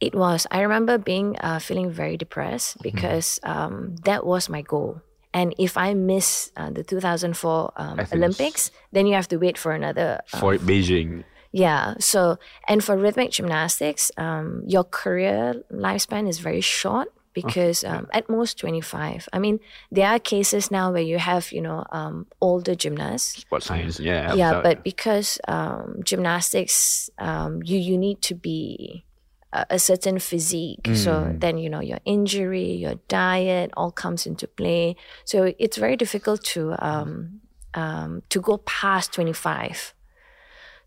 It 0.00 0.14
was. 0.14 0.46
I 0.50 0.60
remember 0.62 0.96
being 0.98 1.36
uh, 1.40 1.58
feeling 1.58 1.90
very 1.90 2.16
depressed 2.16 2.80
because 2.82 3.38
um, 3.42 3.96
that 4.04 4.24
was 4.24 4.48
my 4.48 4.62
goal. 4.62 5.02
And 5.34 5.54
if 5.58 5.76
I 5.76 5.92
miss 5.94 6.50
uh, 6.56 6.70
the 6.70 6.82
2004 6.82 7.72
um, 7.76 8.00
Olympics, 8.12 8.70
then 8.92 9.06
you 9.06 9.14
have 9.14 9.28
to 9.28 9.36
wait 9.36 9.58
for 9.58 9.72
another. 9.72 10.20
Uh, 10.32 10.38
For 10.38 10.54
Beijing. 10.56 11.24
Yeah. 11.52 11.94
So, 11.98 12.38
and 12.66 12.82
for 12.82 12.96
rhythmic 12.96 13.30
gymnastics, 13.30 14.10
um, 14.16 14.62
your 14.66 14.84
career 14.84 15.62
lifespan 15.72 16.28
is 16.28 16.38
very 16.38 16.60
short 16.60 17.08
because 17.32 17.84
um, 17.84 18.08
at 18.12 18.28
most 18.28 18.58
25. 18.58 19.28
I 19.32 19.38
mean, 19.38 19.60
there 19.92 20.08
are 20.08 20.18
cases 20.18 20.70
now 20.70 20.92
where 20.92 21.02
you 21.02 21.18
have, 21.18 21.52
you 21.52 21.60
know, 21.60 21.84
um, 21.90 22.26
older 22.40 22.74
gymnasts 22.74 23.40
Sport 23.40 23.62
science, 23.62 24.00
yeah. 24.00 24.34
yeah 24.34 24.50
so- 24.52 24.62
but 24.62 24.82
because 24.82 25.38
um, 25.46 26.00
gymnastics 26.04 27.10
um, 27.18 27.62
you 27.62 27.78
you 27.78 27.96
need 27.96 28.20
to 28.22 28.34
be 28.34 29.04
a, 29.52 29.66
a 29.70 29.78
certain 29.78 30.18
physique 30.18 30.88
so 30.94 31.34
then 31.38 31.56
you 31.58 31.70
know 31.70 31.80
your 31.80 31.98
injury 32.04 32.72
your 32.72 32.96
diet 33.08 33.70
all 33.76 33.90
comes 33.90 34.26
into 34.26 34.46
play 34.46 34.94
so 35.24 35.52
it's 35.58 35.76
very 35.76 35.96
difficult 35.96 36.42
to 36.44 36.74
um, 36.84 37.40
um, 37.74 38.22
to 38.28 38.40
go 38.40 38.58
past 38.58 39.12
25 39.12 39.94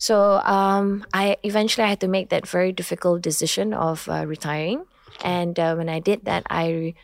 so 0.02 0.42
um, 0.42 1.06
I 1.14 1.38
eventually 1.46 1.86
I 1.86 1.94
had 1.94 2.02
to 2.02 2.10
make 2.10 2.34
that 2.34 2.50
very 2.50 2.74
difficult 2.74 3.22
decision 3.22 3.70
of 3.78 4.10
uh, 4.10 4.26
retiring, 4.26 4.90
and 5.22 5.54
uh, 5.62 5.78
when 5.78 5.90
I 5.94 6.02
did 6.02 6.26
that, 6.26 6.42
I 6.50 6.98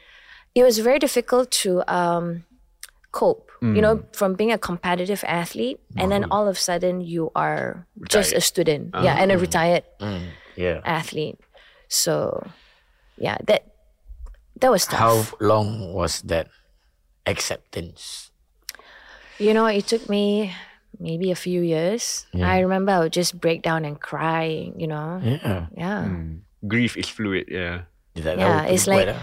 it 0.57 0.65
was 0.65 0.81
very 0.81 0.97
difficult 0.97 1.53
to 1.61 1.85
um, 1.85 2.49
cope. 3.13 3.45
You 3.61 3.81
know, 3.81 4.05
from 4.13 4.37
being 4.37 4.53
a 4.53 4.57
competitive 4.61 5.25
athlete, 5.25 5.81
and 5.97 6.13
then 6.13 6.29
all 6.29 6.45
of 6.45 6.57
a 6.57 6.61
sudden 6.61 7.01
you 7.01 7.33
are 7.33 7.89
just 8.05 8.29
a 8.33 8.41
student, 8.41 8.93
yeah, 8.93 9.17
and 9.17 9.33
a 9.33 9.37
retired 9.37 9.81
Mm, 9.97 10.29
yeah. 10.53 10.81
athlete. 10.85 11.41
So, 11.89 12.45
yeah, 13.17 13.41
that 13.49 13.65
that 14.61 14.69
was 14.69 14.85
tough. 14.85 15.01
How 15.01 15.15
long 15.41 15.89
was 15.89 16.21
that 16.29 16.53
acceptance? 17.25 18.29
You 19.41 19.57
know, 19.57 19.65
it 19.65 19.89
took 19.89 20.05
me 20.05 20.53
maybe 20.99 21.31
a 21.31 21.35
few 21.35 21.61
years. 21.61 22.25
I 22.33 22.59
remember 22.59 22.91
I 22.91 22.99
would 22.99 23.13
just 23.13 23.39
break 23.39 23.61
down 23.61 23.85
and 23.85 23.99
cry. 23.99 24.71
You 24.75 24.87
know, 24.87 25.21
Yeah. 25.23 25.67
yeah. 25.75 26.03
Hmm. 26.05 26.45
Grief 26.67 26.97
is 26.97 27.09
fluid, 27.09 27.47
yeah. 27.49 27.89
That 28.15 28.37
Yeah, 28.37 28.65
how 28.65 28.73
it's 28.73 28.87
like- 28.87 29.07
lah? 29.07 29.21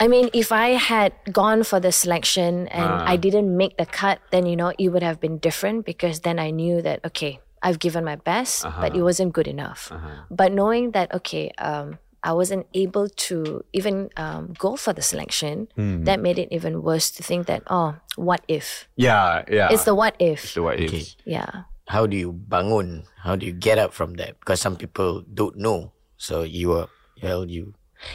I 0.00 0.08
mean, 0.08 0.28
if 0.34 0.50
I 0.50 0.74
had 0.74 1.14
gone 1.30 1.62
for 1.62 1.78
the 1.78 1.92
selection 1.92 2.66
and 2.68 2.90
ah. 2.90 3.04
I 3.06 3.16
didn't 3.16 3.56
make 3.56 3.78
the 3.78 3.86
cut, 3.86 4.18
then 4.34 4.44
you 4.44 4.56
know 4.56 4.74
it 4.76 4.90
would 4.90 5.06
have 5.06 5.20
been 5.22 5.38
different 5.38 5.86
because 5.86 6.26
then 6.26 6.38
I 6.42 6.50
knew 6.50 6.82
that 6.82 7.00
okay, 7.06 7.38
I've 7.62 7.78
given 7.78 8.04
my 8.04 8.16
best, 8.16 8.64
but 8.66 8.92
it 8.92 9.00
uh-huh. 9.00 9.04
wasn't 9.04 9.32
good 9.32 9.46
enough. 9.46 9.94
Uh-huh. 9.94 10.26
But 10.30 10.52
knowing 10.52 10.90
that 10.92 11.14
okay, 11.14 11.54
um, 11.56 12.02
I 12.24 12.32
wasn't 12.32 12.66
able 12.72 13.08
to 13.28 13.62
even 13.76 14.08
um, 14.16 14.54
go 14.58 14.74
for 14.80 14.92
the 14.96 15.02
selection, 15.04 15.68
that 15.76 16.18
made 16.24 16.38
it 16.40 16.48
even 16.50 16.80
worse 16.82 17.10
to 17.12 17.22
think 17.22 17.46
that 17.46 17.62
oh, 17.68 18.00
what 18.16 18.40
if? 18.48 18.88
Yeah, 18.96 19.44
yeah. 19.46 19.68
It's 19.70 19.84
the 19.84 19.94
what 19.94 20.16
if. 20.18 20.40
So 20.48 20.64
what 20.64 20.80
Okay. 20.80 21.04
if? 21.04 21.14
Yeah. 21.28 21.68
How 21.86 22.06
do 22.08 22.16
you 22.16 22.32
bangun? 22.32 23.04
How 23.20 23.36
do 23.36 23.44
you 23.44 23.52
get 23.52 23.76
up 23.76 23.92
from 23.92 24.14
that? 24.16 24.40
Because 24.40 24.58
some 24.58 24.74
people 24.80 25.20
don't 25.28 25.56
know. 25.60 25.92
So 26.16 26.42
you 26.42 26.70
were, 26.72 26.88
well, 27.22 27.44
you. 27.44 27.74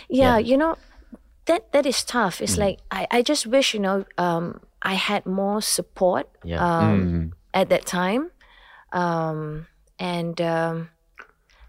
yeah, 0.10 0.42
you 0.42 0.58
know 0.58 0.76
that 1.46 1.72
that 1.74 1.86
is 1.86 2.04
tough 2.06 2.42
it's 2.46 2.58
like 2.62 2.78
I, 2.92 3.08
I 3.10 3.22
just 3.26 3.48
wish 3.50 3.74
you 3.74 3.80
know 3.82 4.06
um, 4.22 4.62
i 4.86 4.94
had 4.94 5.26
more 5.26 5.62
support 5.66 6.30
Yeah. 6.46 6.62
um, 6.62 7.34
at 7.58 7.70
that 7.74 7.88
time 7.90 8.30
um, 8.94 9.66
and 9.98 10.40
um, 10.42 10.90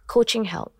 coaching 0.06 0.44
help 0.44 0.74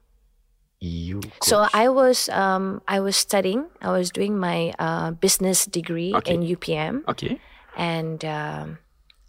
You. 0.81 1.21
so 1.43 1.69
i 1.75 1.89
was 1.89 2.29
um, 2.31 2.81
i 2.89 3.01
was 3.01 3.15
studying 3.17 3.67
i 3.83 3.93
was 3.93 4.11
doing 4.11 4.39
my 4.39 4.73
uh, 4.79 5.11
business 5.13 5.67
degree 5.67 6.15
Okay. 6.15 6.35
in 6.35 6.41
upm 6.57 7.05
Okay. 7.09 7.39
and 7.77 8.25
um, 8.25 8.79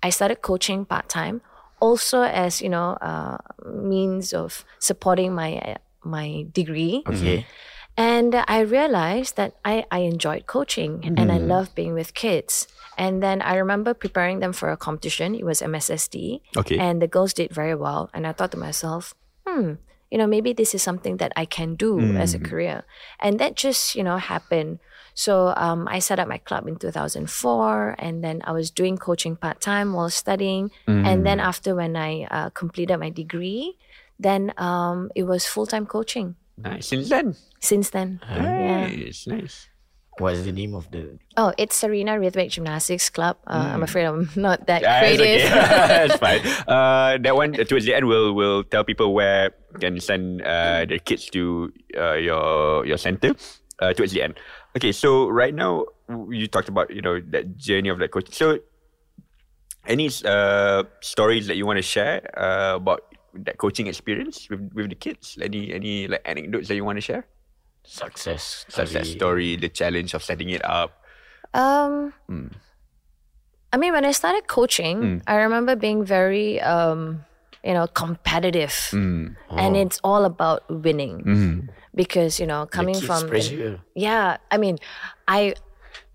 I 0.03 0.09
started 0.09 0.41
coaching 0.41 0.85
part 0.85 1.09
time, 1.09 1.41
also 1.79 2.23
as 2.23 2.59
you 2.59 2.69
know, 2.69 2.97
uh, 3.01 3.37
means 3.69 4.33
of 4.33 4.65
supporting 4.79 5.29
my 5.35 5.77
my 6.03 6.47
degree. 6.51 7.03
Okay. 7.05 7.45
And 7.97 8.33
I 8.33 8.61
realized 8.61 9.35
that 9.37 9.57
I, 9.63 9.85
I 9.91 9.99
enjoyed 10.09 10.47
coaching 10.47 11.03
and 11.17 11.31
I 11.31 11.37
love 11.37 11.75
being 11.75 11.93
with 11.93 12.15
kids. 12.15 12.65
And 12.97 13.21
then 13.21 13.43
I 13.43 13.57
remember 13.61 13.93
preparing 13.93 14.39
them 14.39 14.53
for 14.53 14.71
a 14.71 14.77
competition. 14.77 15.35
It 15.35 15.45
was 15.45 15.61
MSSD. 15.61 16.41
Okay. 16.57 16.79
And 16.79 16.99
the 16.99 17.07
girls 17.07 17.33
did 17.33 17.53
very 17.53 17.75
well. 17.75 18.09
And 18.13 18.25
I 18.25 18.31
thought 18.33 18.51
to 18.53 18.57
myself, 18.57 19.13
hmm, 19.45 19.73
you 20.11 20.17
know, 20.17 20.27
maybe 20.27 20.53
this 20.53 20.75
is 20.75 20.83
something 20.83 21.17
that 21.17 21.31
I 21.35 21.45
can 21.45 21.75
do 21.75 21.99
as 22.17 22.33
a 22.35 22.39
career. 22.39 22.83
And 23.19 23.39
that 23.39 23.55
just, 23.55 23.95
you 23.95 24.03
know, 24.03 24.17
happened. 24.17 24.79
So 25.13 25.53
um, 25.57 25.87
I 25.89 25.99
set 25.99 26.19
up 26.19 26.27
my 26.27 26.37
club 26.37 26.67
in 26.67 26.75
2004, 26.77 27.95
and 27.97 28.23
then 28.23 28.41
I 28.43 28.51
was 28.51 28.71
doing 28.71 28.97
coaching 28.97 29.35
part 29.35 29.61
time 29.61 29.93
while 29.93 30.09
studying. 30.09 30.71
And 30.87 31.25
then 31.25 31.39
after 31.39 31.75
when 31.75 31.95
I 31.95 32.27
uh, 32.29 32.49
completed 32.51 32.97
my 32.97 33.09
degree, 33.09 33.77
then 34.19 34.53
um, 34.57 35.09
it 35.15 35.23
was 35.23 35.45
full 35.45 35.65
time 35.65 35.85
coaching 35.85 36.35
Nice. 36.57 36.87
Since 36.87 37.09
then. 37.09 37.35
since 37.59 37.89
then. 37.89 38.19
Yeah. 38.29 38.87
Nice, 38.87 39.27
nice. 39.27 39.67
What's 40.19 40.43
the 40.43 40.51
name 40.51 40.75
of 40.75 40.91
the? 40.91 41.17
Oh, 41.37 41.53
it's 41.57 41.81
Sarina 41.81 42.19
Rhythmic 42.19 42.51
Gymnastics 42.51 43.09
Club. 43.09 43.37
Uh, 43.47 43.71
I'm 43.73 43.81
afraid 43.81 44.05
I'm 44.05 44.29
not 44.35 44.67
that 44.67 44.83
it's 44.83 45.17
creative. 45.17 45.47
okay. 45.51 46.07
That's 46.07 46.17
fine. 46.17 46.41
Uh, 46.67 47.17
that 47.23 47.35
one 47.35 47.59
uh, 47.59 47.63
towards 47.63 47.85
the 47.85 47.95
end, 47.95 48.07
we'll 48.07 48.33
will 48.33 48.63
tell 48.63 48.83
people 48.83 49.13
where 49.13 49.55
can 49.79 49.99
send 49.99 50.41
uh, 50.41 50.85
their 50.85 50.99
kids 50.99 51.29
to 51.31 51.71
uh, 51.97 52.13
your 52.13 52.85
your 52.85 52.97
center. 52.97 53.35
Uh, 53.81 53.93
towards 53.97 54.13
the 54.13 54.21
end. 54.21 54.37
Okay, 54.77 54.91
so 54.93 55.25
right 55.25 55.55
now 55.57 55.89
you 56.29 56.45
talked 56.45 56.69
about 56.69 56.93
you 56.93 57.01
know 57.01 57.17
that 57.33 57.57
journey 57.57 57.89
of 57.89 57.97
that 57.97 58.13
coaching. 58.13 58.29
So, 58.29 58.59
any 59.89 60.05
uh, 60.23 60.83
stories 61.01 61.47
that 61.47 61.57
you 61.57 61.65
want 61.65 61.77
to 61.77 61.81
share 61.81 62.21
uh, 62.37 62.75
about 62.77 63.01
that 63.33 63.57
coaching 63.57 63.87
experience 63.89 64.45
with 64.53 64.69
with 64.77 64.89
the 64.93 64.95
kids? 64.95 65.33
Any 65.41 65.73
any 65.73 66.05
like 66.05 66.21
anecdotes 66.29 66.69
that 66.69 66.77
you 66.77 66.85
want 66.85 66.97
to 66.97 67.01
share? 67.01 67.25
Success. 67.81 68.69
Success 68.69 69.17
story, 69.17 69.17
story. 69.17 69.55
the 69.57 69.69
challenge 69.69 70.13
of 70.13 70.21
setting 70.21 70.53
it 70.53 70.61
up. 70.63 71.01
Um, 71.57 72.13
Hmm. 72.29 72.53
I 73.73 73.77
mean, 73.77 73.93
when 73.93 74.05
I 74.05 74.11
started 74.11 74.45
coaching, 74.47 75.23
I 75.25 75.35
remember 75.47 75.75
being 75.75 76.03
very, 76.05 76.59
um, 76.61 77.25
you 77.63 77.73
know, 77.73 77.87
competitive, 77.87 78.73
Hmm. 78.91 79.27
and 79.49 79.77
it's 79.77 79.99
all 80.03 80.25
about 80.25 80.63
winning. 80.69 81.69
Because 81.93 82.39
you 82.39 82.47
know, 82.47 82.65
coming 82.65 82.95
kids 82.95 83.05
from 83.05 83.27
pressure. 83.27 83.81
yeah, 83.95 84.37
I 84.49 84.57
mean, 84.57 84.77
I 85.27 85.53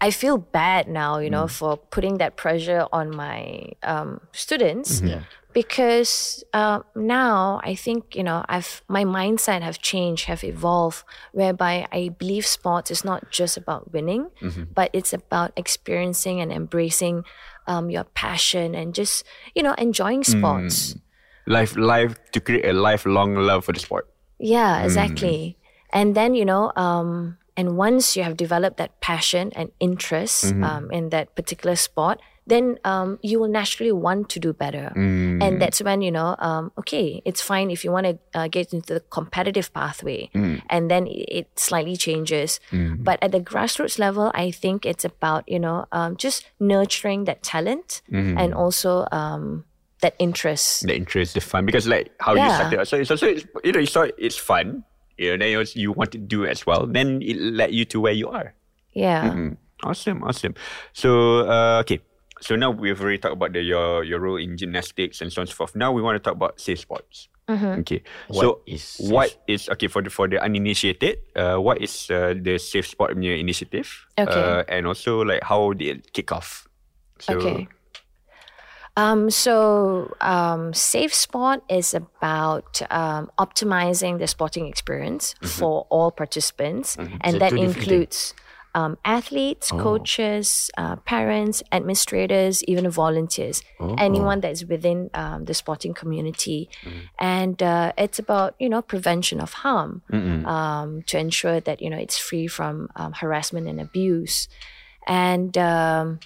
I 0.00 0.11
feel 0.11 0.38
bad 0.38 0.88
now, 0.88 1.18
you 1.18 1.28
Mm. 1.28 1.32
know, 1.32 1.46
for 1.48 1.76
putting 1.76 2.18
that 2.18 2.37
pressure 2.37 2.87
on 2.92 3.14
my 3.14 3.72
um, 3.82 4.20
students. 4.32 5.00
Mm-hmm. 5.00 5.09
Yeah. 5.09 5.22
because 5.56 6.44
uh, 6.52 6.80
now 6.94 7.61
I 7.64 7.74
think 7.74 8.12
you 8.14 8.22
know 8.22 8.44
I've 8.48 8.82
my 8.92 9.04
mindset 9.09 9.62
have 9.64 9.80
changed, 9.80 10.26
have 10.28 10.44
evolved, 10.44 11.00
whereby 11.32 11.88
I 11.92 12.11
believe 12.12 12.44
sports 12.44 12.90
is 12.90 13.04
not 13.04 13.30
just 13.32 13.56
about 13.56 13.88
winning, 13.92 14.28
but 14.74 14.90
it's 14.92 15.14
about 15.16 15.52
experiencing 15.56 16.40
and 16.44 16.52
embracing 16.52 17.24
um, 17.66 17.88
your 17.88 18.04
passion 18.04 18.74
and 18.74 18.92
just 18.94 19.24
you 19.56 19.62
know 19.64 19.72
enjoying 19.80 20.24
sports. 20.24 20.92
Life, 21.46 21.76
life 21.76 22.18
to 22.32 22.40
create 22.40 22.64
a 22.66 22.72
lifelong 22.72 23.35
love 23.37 23.64
for 23.64 23.72
the 23.72 23.80
sport. 23.80 24.09
Yeah, 24.38 24.82
exactly. 24.82 25.56
And 25.92 26.14
then, 26.14 26.35
you 26.35 26.44
know, 26.44 26.72
um, 26.76 27.38
and 27.56 27.76
once 27.76 28.16
you 28.16 28.22
have 28.22 28.37
developed 28.37 28.76
that 28.76 29.00
passion 29.00 29.52
and 29.56 29.70
interest 29.80 30.52
um, 30.62 30.90
in 30.90 31.11
that 31.11 31.35
particular 31.37 31.76
sport, 31.76 32.20
then 32.48 32.78
um, 32.85 33.18
you 33.22 33.40
will 33.40 33.48
naturally 33.48 33.90
want 33.90 34.28
to 34.28 34.38
do 34.38 34.52
better. 34.52 34.92
And 35.42 35.61
that's 35.61 35.80
when, 35.82 36.02
you 36.02 36.12
know, 36.12 36.37
um, 36.38 36.70
okay, 36.78 37.22
it's 37.24 37.40
fine 37.40 37.70
if 37.70 37.82
you 37.82 37.90
want 37.90 38.06
to 38.06 38.18
uh, 38.38 38.48
get 38.48 38.72
into 38.72 38.94
the 38.94 39.00
competitive 39.00 39.72
pathway. 39.72 40.30
And 40.68 40.90
then 40.90 41.06
it, 41.06 41.26
it 41.30 41.59
slightly 41.59 41.96
changes. 41.96 42.61
But 42.70 43.18
at 43.22 43.32
the 43.32 43.40
grassroots 43.40 43.98
level, 43.98 44.30
I 44.35 44.50
think 44.50 44.85
it's 44.85 45.04
about, 45.04 45.48
you 45.48 45.59
know, 45.59 45.87
um, 45.92 46.16
just 46.16 46.44
nurturing 46.61 47.24
that 47.24 47.42
talent 47.42 48.02
and 48.12 48.52
also 48.54 49.06
um, 49.11 49.64
that 50.02 50.14
interest. 50.18 50.87
the 50.87 50.94
interest, 50.94 51.35
the 51.35 51.40
fun, 51.40 51.64
because 51.66 51.87
like 51.87 52.12
how 52.20 52.35
you 52.35 52.40
Yeah. 52.44 52.56
started. 52.68 52.87
So 52.87 52.96
it's 52.96 53.11
also 53.11 53.26
it's, 53.26 53.44
you 53.64 53.72
know 53.72 53.80
you 53.80 53.87
saw 53.87 54.06
it's 54.18 54.37
fun. 54.37 54.85
You 55.16 55.32
know, 55.32 55.37
then 55.40 55.48
you, 55.52 55.64
you 55.74 55.92
want 55.92 56.12
to 56.12 56.18
do 56.18 56.44
it 56.44 56.50
as 56.50 56.66
well. 56.66 56.85
Then 56.87 57.22
it 57.22 57.40
led 57.40 57.72
you 57.72 57.85
to 57.87 58.00
where 58.00 58.12
you 58.12 58.28
are. 58.28 58.52
Yeah. 58.92 59.32
Mm. 59.32 59.56
Awesome, 59.85 60.22
awesome. 60.24 60.54
So 60.92 61.48
uh, 61.48 61.80
okay, 61.85 62.00
so 62.40 62.56
now 62.56 62.70
we've 62.70 63.00
already 63.00 63.16
talked 63.18 63.32
about 63.37 63.52
the, 63.52 63.61
your 63.64 64.04
your 64.04 64.20
role 64.20 64.37
in 64.37 64.56
gymnastics 64.56 65.20
and 65.20 65.32
so 65.32 65.40
on 65.40 65.42
and 65.44 65.48
so 65.48 65.56
forth. 65.56 65.76
Now 65.76 65.92
we 65.92 66.00
want 66.02 66.16
to 66.16 66.20
talk 66.20 66.37
about 66.37 66.61
safe 66.61 66.80
sports. 66.80 67.28
Okay, 67.48 68.02
so 68.35 68.59
What 68.59 68.59
is 68.66 68.82
what 68.98 69.30
is 69.46 69.68
okay 69.70 69.87
for 69.87 70.02
the 70.02 70.11
for 70.11 70.26
the 70.26 70.42
uninitiated? 70.42 71.22
Uh, 71.37 71.56
what 71.62 71.78
is 71.80 72.11
uh, 72.11 72.35
the 72.35 72.59
safe 72.59 72.88
sport 72.90 73.14
punya 73.14 73.38
initiative? 73.38 73.87
Okay. 74.18 74.26
uh, 74.35 74.64
and 74.66 74.85
also 74.85 75.22
like 75.22 75.44
how 75.46 75.70
did 75.72 76.02
it 76.02 76.12
kick 76.12 76.32
off? 76.35 76.66
So, 77.22 77.38
Okay. 77.38 77.68
Um, 78.96 79.28
so, 79.30 80.14
um, 80.22 80.72
Safe 80.72 81.12
Sport 81.14 81.62
is 81.68 81.92
about 81.92 82.80
um, 82.90 83.30
optimizing 83.38 84.18
the 84.18 84.26
sporting 84.26 84.66
experience 84.66 85.35
for 85.42 85.87
all 85.90 86.11
participants, 86.11 86.96
and 87.20 87.35
So 87.35 87.38
that 87.38 87.52
includes 87.52 88.35
um, 88.74 88.96
athletes, 89.04 89.70
coaches, 89.70 90.70
uh, 90.78 90.96
parents, 90.96 91.62
administrators, 91.72 92.62
even 92.64 92.88
volunteers, 92.90 93.62
anyone 93.98 94.40
that's 94.40 94.64
within 94.64 95.11
um, 95.14 95.44
the 95.44 95.54
sporting 95.54 95.94
community. 95.94 96.68
And 97.18 97.62
uh, 97.62 97.92
it's 97.98 98.18
about 98.18 98.54
you 98.59 98.68
know 98.68 98.82
prevention 98.82 99.40
of 99.40 99.52
harm 99.64 100.02
um, 100.46 101.02
to 101.06 101.18
ensure 101.18 101.61
that 101.61 101.80
you 101.82 101.90
know 101.90 101.98
it's 101.98 102.18
free 102.18 102.46
from 102.48 102.88
um, 102.96 103.12
harassment 103.12 103.66
and 103.68 103.80
abuse. 103.80 104.48
And 105.06 105.56
um, 105.56 106.20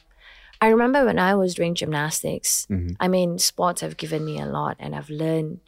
I 0.61 0.68
remember 0.68 1.05
when 1.05 1.18
I 1.18 1.35
was 1.35 1.55
doing 1.55 1.75
gymnastics, 1.75 2.66
I 3.01 3.09
mean, 3.09 3.38
sports 3.38 3.81
have 3.81 3.96
given 3.96 4.25
me 4.25 4.38
a 4.38 4.46
lot 4.46 4.77
and 4.79 4.94
I've 4.94 5.09
learned 5.09 5.61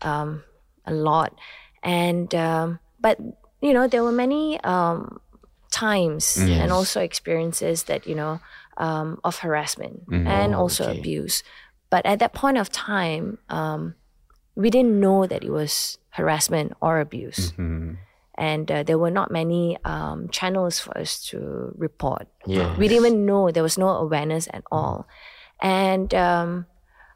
um, 0.00 0.44
a 0.86 0.92
lot. 0.92 1.38
And, 1.82 2.34
um, 2.34 2.78
but, 3.00 3.18
you 3.60 3.72
know, 3.72 3.86
there 3.86 4.02
were 4.02 4.12
many 4.12 4.58
um, 4.60 5.20
times 5.70 6.36
and 6.38 6.72
also 6.72 7.00
experiences 7.00 7.84
that, 7.84 8.06
you 8.06 8.14
know, 8.14 8.40
um, 8.78 9.20
of 9.24 9.38
harassment 9.38 10.04
and 10.26 10.54
also 10.54 10.88
okay. 10.88 10.98
abuse. 10.98 11.42
But 11.90 12.06
at 12.06 12.18
that 12.20 12.32
point 12.32 12.56
of 12.56 12.70
time, 12.70 13.38
um, 13.50 13.94
we 14.54 14.70
didn't 14.70 14.98
know 14.98 15.26
that 15.26 15.44
it 15.44 15.50
was 15.50 15.98
harassment 16.10 16.72
or 16.80 17.00
abuse. 17.00 17.52
And 18.40 18.72
uh, 18.72 18.82
there 18.88 18.96
were 18.96 19.12
not 19.12 19.28
many 19.30 19.76
um, 19.84 20.32
channels 20.32 20.80
for 20.80 20.96
us 20.96 21.20
to 21.28 21.74
report. 21.76 22.24
Yeah. 22.46 22.72
We 22.80 22.88
didn't 22.88 23.04
even 23.04 23.26
know 23.28 23.50
there 23.52 23.62
was 23.62 23.76
no 23.76 23.88
awareness 23.88 24.48
at 24.48 24.64
all. 24.72 25.04
And 25.60 26.08
um, 26.14 26.64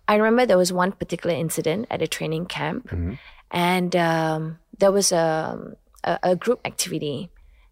I 0.07 0.17
remember 0.21 0.45
there 0.45 0.61
was 0.61 0.71
one 0.71 0.93
particular 0.93 1.35
incident 1.35 1.89
at 1.89 2.03
a 2.03 2.07
training 2.07 2.45
camp, 2.47 2.93
and 3.51 3.97
um, 3.97 4.59
there 4.77 4.93
was 4.93 5.13
a, 5.13 5.77
a, 6.05 6.19
a 6.23 6.37
group 6.37 6.61
activity, 6.67 7.31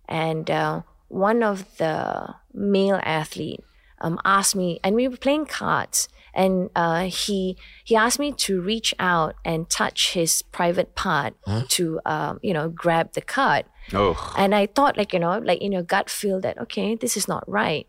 and 0.08 0.48
uh, 0.50 0.80
one 1.08 1.42
of 1.42 1.68
the 1.76 2.34
male 2.54 3.00
athlete 3.04 3.60
um, 4.00 4.18
asked 4.24 4.56
me, 4.56 4.80
and 4.82 4.96
we 4.96 5.08
were 5.08 5.18
playing 5.18 5.44
cards, 5.44 6.08
and 6.34 6.70
uh, 6.74 7.04
he 7.04 7.56
he 7.84 7.94
asked 7.96 8.18
me 8.18 8.32
to 8.32 8.60
reach 8.60 8.94
out 8.98 9.34
and 9.44 9.68
touch 9.68 10.12
his 10.12 10.42
private 10.42 10.94
part 10.94 11.34
to 11.68 12.00
um, 12.06 12.38
you 12.42 12.52
know 12.54 12.68
grab 12.68 13.12
the 13.12 13.20
card. 13.22 13.64
Oh, 13.92 14.14
And 14.38 14.54
I 14.54 14.66
thought, 14.66 14.96
like, 14.96 15.12
you 15.12 15.18
know, 15.18 15.38
like 15.38 15.60
in 15.60 15.72
your 15.72 15.82
gut 15.82 16.08
feel 16.08 16.40
that, 16.42 16.56
okay, 16.56 16.94
this 16.94 17.16
is 17.16 17.26
not 17.26 17.42
right. 17.48 17.84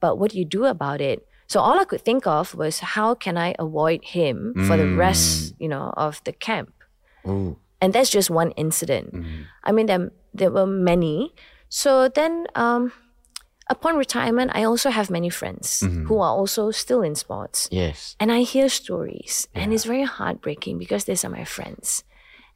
But 0.00 0.16
what 0.16 0.30
do 0.30 0.38
you 0.38 0.44
do 0.44 0.64
about 0.66 1.00
it? 1.00 1.26
So 1.48 1.58
all 1.60 1.78
I 1.80 1.84
could 1.84 2.00
think 2.04 2.26
of 2.26 2.54
was 2.54 2.78
how 2.78 3.14
can 3.14 3.36
I 3.36 3.54
avoid 3.58 4.04
him 4.04 4.54
for 4.68 4.76
the 4.76 4.86
rest, 4.96 5.54
you 5.58 5.68
know, 5.68 5.92
of 5.96 6.22
the 6.24 6.32
camp? 6.32 6.72
Ooh. 7.26 7.58
And 7.80 7.92
that's 7.92 8.08
just 8.08 8.30
one 8.30 8.52
incident. 8.52 9.12
I 9.64 9.72
mean, 9.72 9.86
there, 9.86 10.12
there 10.32 10.52
were 10.52 10.64
many. 10.66 11.34
So 11.68 12.08
then, 12.08 12.46
um, 12.54 12.92
upon 13.72 13.96
retirement, 13.96 14.52
I 14.54 14.62
also 14.64 14.90
have 14.90 15.10
many 15.10 15.30
friends 15.30 15.80
who 15.80 16.18
are 16.20 16.30
also 16.30 16.70
still 16.70 17.02
in 17.02 17.14
sports. 17.14 17.68
Yes. 17.72 18.16
And 18.20 18.30
I 18.30 18.42
hear 18.42 18.68
stories, 18.68 19.48
and 19.54 19.72
it's 19.72 19.84
very 19.84 20.04
heartbreaking 20.04 20.78
because 20.78 21.04
these 21.04 21.24
are 21.24 21.30
my 21.30 21.44
friends. 21.44 22.04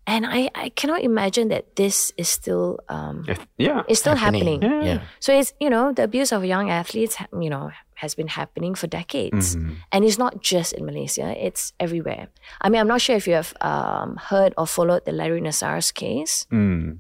And 0.07 0.25
I, 0.25 0.51
I 0.55 0.69
cannot 0.69 1.03
imagine 1.03 1.49
that 1.49 1.75
this 1.75 2.13
is 2.17 2.29
still 2.29 2.79
um, 2.89 3.27
yeah. 3.59 3.83
it's 3.89 3.99
still 3.99 4.15
happening. 4.15 4.63
Yeah. 4.63 5.03
So 5.19 5.37
it's 5.37 5.53
you 5.59 5.69
know 5.69 5.93
the 5.93 6.05
abuse 6.05 6.31
of 6.31 6.45
young 6.45 6.71
athletes 6.71 7.17
you 7.35 7.51
know 7.51 7.73
has 7.97 8.15
been 8.15 8.29
happening 8.29 8.77
for 8.77 8.87
decades, 8.87 9.57
and 9.91 10.05
it's 10.05 10.19
not 10.19 10.43
just 10.43 10.75
in 10.75 10.87
Malaysia; 10.87 11.35
it's 11.35 11.73
everywhere. 11.81 12.29
I 12.61 12.69
mean, 12.69 12.81
I'm 12.81 12.87
not 12.87 13.01
sure 13.01 13.17
if 13.17 13.27
you 13.27 13.35
have 13.35 13.53
um, 13.61 14.15
heard 14.31 14.55
or 14.57 14.67
followed 14.67 15.05
the 15.07 15.13
Larry 15.13 15.41
Nassar's 15.41 15.91
case. 15.91 16.47
Mm. 16.53 16.99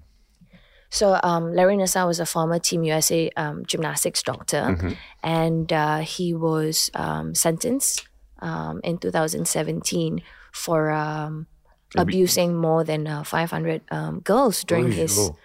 So 0.90 1.18
um, 1.22 1.52
Larry 1.54 1.76
Nassar 1.76 2.06
was 2.06 2.20
a 2.20 2.26
former 2.26 2.58
Team 2.58 2.84
USA 2.84 3.30
um, 3.36 3.64
gymnastics 3.66 4.22
doctor, 4.22 4.96
and 5.22 5.72
uh, 5.72 5.98
he 5.98 6.32
was 6.34 6.90
um, 6.94 7.34
sentenced 7.34 8.06
um, 8.40 8.80
in 8.84 8.98
2017 8.98 10.22
for 10.52 10.90
um, 10.90 11.46
abusing 11.96 12.54
more 12.56 12.84
than 12.84 13.06
uh, 13.06 13.22
500 13.24 13.82
um, 13.90 14.20
girls 14.20 14.64
during 14.64 14.86
Oy, 14.86 14.92
his 14.92 15.18
oh. 15.18 15.36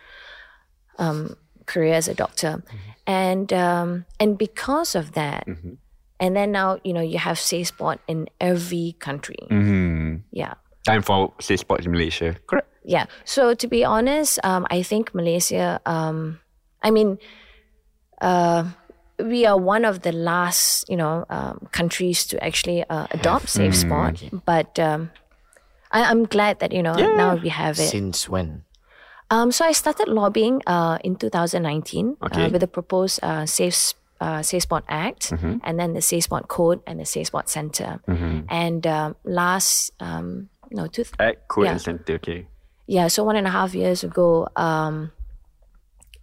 um, 0.97 1.35
career 1.65 1.95
as 1.95 2.07
a 2.07 2.13
doctor, 2.13 2.63
and 3.07 3.51
um, 3.51 4.05
and 4.19 4.37
because 4.37 4.95
of 4.95 5.13
that, 5.13 5.47
Mm-hmm. 5.47 5.73
and 6.19 6.35
then 6.35 6.51
now 6.51 6.79
you 6.83 6.93
know 6.93 7.01
you 7.01 7.17
have 7.17 7.39
safe 7.39 7.67
sport 7.67 7.99
in 8.07 8.29
every 8.39 8.95
country. 8.99 9.41
Mm-hmm. 9.49 10.17
Yeah. 10.31 10.53
Time 10.85 11.01
for 11.01 11.33
safe 11.39 11.59
sports 11.59 11.85
in 11.85 11.91
Malaysia. 11.91 12.35
Correct. 12.47 12.67
Yeah. 12.83 13.05
So 13.25 13.53
to 13.53 13.67
be 13.67 13.85
honest, 13.85 14.39
um, 14.43 14.65
I 14.69 14.81
think 14.83 15.13
Malaysia. 15.13 15.79
Um, 15.85 16.39
I 16.81 16.89
mean, 16.91 17.17
uh, 18.21 18.65
we 19.19 19.45
are 19.45 19.57
one 19.57 19.85
of 19.85 20.01
the 20.01 20.11
last, 20.11 20.89
you 20.89 20.97
know, 20.97 21.25
um, 21.29 21.67
countries 21.71 22.25
to 22.27 22.43
actually 22.43 22.83
uh, 22.89 23.07
adopt 23.11 23.49
safe 23.49 23.75
sport. 23.75 24.21
But 24.45 24.79
um, 24.79 25.11
I, 25.91 26.03
I'm 26.09 26.25
glad 26.25 26.59
that 26.59 26.71
you 26.71 26.81
know 26.81 26.93
now 26.95 27.35
we 27.35 27.49
have 27.49 27.77
it. 27.79 27.89
Since 27.89 28.27
when? 28.29 28.63
Um, 29.29 29.51
so 29.51 29.63
I 29.63 29.71
started 29.71 30.07
lobbying 30.09 30.61
uh, 30.67 30.97
in 31.03 31.15
2019 31.15 32.17
Okay. 32.21 32.45
uh, 32.45 32.49
with 32.49 32.61
the 32.61 32.67
proposed 32.67 33.19
uh, 33.23 33.45
Safe 33.45 33.71
S- 33.73 33.93
uh, 34.19 34.41
Safe 34.41 34.63
Sport 34.63 34.83
Act, 34.89 35.31
and 35.63 35.79
then 35.79 35.93
the 35.93 36.01
Safe 36.01 36.23
Sport 36.25 36.47
Code 36.49 36.81
and 36.85 36.99
the 36.99 37.05
Safe 37.05 37.27
Sport 37.27 37.47
Center. 37.47 38.01
And 38.49 38.85
um, 38.85 39.15
last, 39.23 39.91
um, 40.01 40.49
no, 40.69 40.87
two, 40.87 41.05
At 41.17 41.47
Code 41.47 41.65
Yeah. 41.65 41.71
and 41.71 41.81
Center. 41.81 42.15
Okay. 42.15 42.47
Yeah, 42.91 43.07
so 43.07 43.23
one 43.23 43.37
and 43.37 43.47
a 43.47 43.49
half 43.49 43.73
years 43.73 44.03
ago, 44.03 44.49
um, 44.57 45.11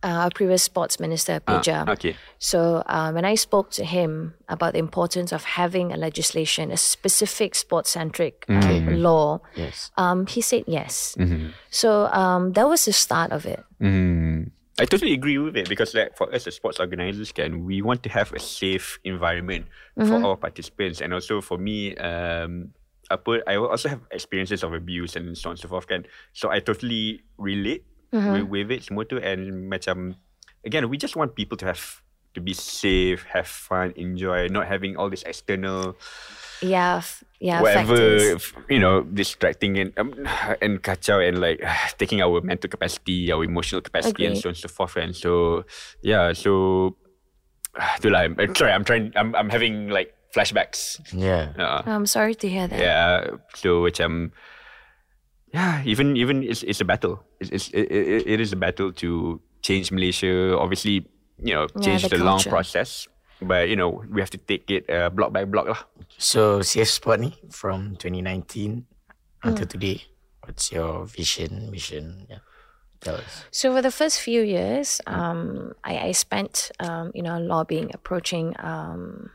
uh, 0.05 0.29
our 0.29 0.31
previous 0.31 0.63
sports 0.63 1.01
minister, 1.01 1.41
Ah, 1.49 1.91
okay. 1.97 2.15
So 2.39 2.85
uh, 2.87 3.11
when 3.11 3.25
I 3.25 3.37
spoke 3.37 3.71
to 3.81 3.85
him 3.85 4.35
about 4.49 4.75
the 4.75 4.79
importance 4.79 5.33
of 5.33 5.43
having 5.45 5.93
a 5.93 5.97
legislation, 5.97 6.71
a 6.71 6.77
specific 6.77 7.55
sports-centric 7.55 8.45
uh, 8.49 8.85
law, 8.93 9.41
Yes. 9.57 9.91
um, 9.97 10.27
he 10.27 10.41
said 10.41 10.65
yes. 10.67 11.17
Mm-hmm. 11.19 11.49
So 11.71 12.07
um, 12.13 12.53
that 12.53 12.69
was 12.69 12.85
the 12.85 12.93
start 12.93 13.33
of 13.33 13.47
it. 13.47 13.65
Mm. 13.81 14.51
I 14.79 14.85
totally 14.85 15.15
agree 15.15 15.39
with 15.39 15.57
it 15.57 15.69
because, 15.69 15.95
like, 15.95 16.17
for 16.17 16.33
us 16.33 16.47
as 16.47 16.55
sports 16.55 16.79
organizers, 16.79 17.33
can 17.33 17.65
we 17.65 17.83
want 17.83 18.05
to 18.05 18.11
have 18.11 18.31
a 18.33 18.39
safe 18.39 19.01
environment 19.03 19.67
for 19.97 20.23
our 20.23 20.37
participants, 20.37 21.01
and 21.01 21.13
also 21.13 21.41
for 21.41 21.59
me, 21.59 21.97
um, 21.97 22.71
apa, 23.11 23.41
I 23.49 23.57
also 23.57 23.89
have 23.89 24.01
experiences 24.11 24.63
of 24.63 24.73
abuse 24.73 25.17
and 25.17 25.37
so 25.37 25.51
on 25.51 25.57
and 25.57 25.61
so 25.61 25.69
forth, 25.69 25.89
kan. 25.89 26.05
So 26.33 26.51
I 26.53 26.61
totally 26.61 27.25
relate 27.37 27.85
with, 28.13 28.49
with 28.49 28.69
it 28.73 28.81
semua 28.85 29.05
tu, 29.05 29.21
and 29.21 29.69
macam 29.69 30.17
again, 30.65 30.89
we 30.89 30.97
just 30.97 31.17
want 31.17 31.35
people 31.37 31.57
to 31.61 31.67
have 31.67 32.01
to 32.35 32.41
be 32.41 32.53
safe, 32.53 33.25
have 33.33 33.49
fun, 33.49 33.93
enjoy, 33.97 34.49
not 34.49 34.69
having 34.69 34.97
all 34.97 35.09
this 35.09 35.25
external 35.25 35.97
Yeah, 36.59 37.03
yeah, 37.39 37.63
whatever 37.63 38.19
factors. 38.19 38.51
you 38.67 38.83
know 38.83 39.07
distracting 39.07 39.79
and 39.79 39.95
um, 39.95 40.11
and 40.63 40.83
kacau 40.83 41.23
and 41.23 41.39
like 41.39 41.63
taking 42.03 42.19
our 42.19 42.43
mental 42.43 42.67
capacity 42.67 43.31
our 43.31 43.47
emotional 43.47 43.79
capacity 43.79 44.27
and 44.27 44.35
so 44.35 44.51
on 44.51 44.59
and 44.59 44.59
so 44.59 44.67
forth 44.67 44.99
and 44.99 45.15
so 45.15 45.63
yeah 46.03 46.35
so 46.35 46.99
itulah 48.03 48.27
I'm, 48.27 48.35
I'm 48.43 48.55
sorry 48.59 48.75
I'm 48.75 48.83
trying 48.83 49.15
I'm 49.15 49.39
I'm 49.39 49.55
having 49.55 49.87
like 49.87 50.18
flashbacks 50.35 51.01
Yeah. 51.13 51.53
uh, 51.59 51.83
I'm 51.87 52.07
sorry 52.07 52.35
to 52.37 52.47
hear 52.49 52.69
that. 52.69 52.79
yeah 52.79 53.37
so 53.57 53.83
macam 53.87 54.33
yeah 55.55 55.81
even 55.89 56.17
even 56.17 56.43
it's 56.45 56.63
it's 56.63 56.81
a 56.81 56.85
battle 56.85 57.25
it's, 57.41 57.51
it's 57.51 57.67
it, 57.73 57.89
it, 57.91 58.23
it 58.27 58.39
is 58.41 58.53
a 58.53 58.61
battle 58.61 58.93
to 59.01 59.41
change 59.65 59.91
Malaysia 59.91 60.53
obviously 60.59 61.09
you 61.41 61.55
know 61.55 61.67
Yeah, 61.77 61.97
change 61.97 62.09
the 62.13 62.19
the, 62.19 62.25
long 62.25 62.43
process 62.45 63.09
but 63.41 63.69
you 63.69 63.77
know 63.77 64.03
we 64.11 64.21
have 64.21 64.31
to 64.31 64.41
take 64.41 64.69
it 64.71 64.85
uh, 64.91 65.09
block 65.11 65.33
by 65.33 65.45
block 65.49 65.69
lah 65.69 65.81
So 66.19 66.61
safe 66.67 66.91
sport 66.91 67.23
ni 67.23 67.31
from 67.49 67.95
2019 67.97 68.83
until 69.47 69.65
Hmm. 69.65 69.71
today. 69.71 70.03
What's 70.43 70.73
your 70.75 71.07
vision, 71.07 71.71
mission? 71.71 72.27
Yeah. 72.27 72.43
Tell 72.99 73.23
us. 73.23 73.47
So 73.55 73.71
for 73.71 73.79
the 73.79 73.95
first 73.95 74.19
few 74.19 74.43
years, 74.43 74.99
um, 75.07 75.79
I, 75.87 76.11
I 76.11 76.13
spent, 76.17 76.75
um, 76.83 77.15
you 77.15 77.23
know, 77.23 77.39
lobbying, 77.39 77.95
approaching 77.95 78.59
um, 78.59 79.31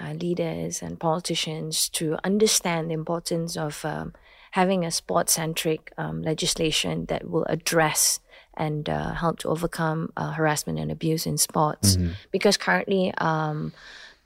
uh, 0.00 0.12
leaders 0.12 0.82
and 0.82 0.98
politicians 0.98 1.88
to 1.90 2.16
understand 2.24 2.90
the 2.90 2.94
importance 2.94 3.56
of 3.56 3.84
um, 3.84 4.12
having 4.52 4.84
a 4.84 4.90
sport-centric 4.90 5.92
um, 5.98 6.22
legislation 6.22 7.06
that 7.06 7.28
will 7.28 7.44
address 7.46 8.20
and 8.56 8.88
uh, 8.88 9.12
help 9.14 9.38
to 9.40 9.48
overcome 9.48 10.12
uh, 10.16 10.30
harassment 10.32 10.78
and 10.78 10.90
abuse 10.90 11.26
in 11.26 11.36
sports. 11.36 11.96
Because 12.30 12.56
currently, 12.56 13.12
um, 13.18 13.72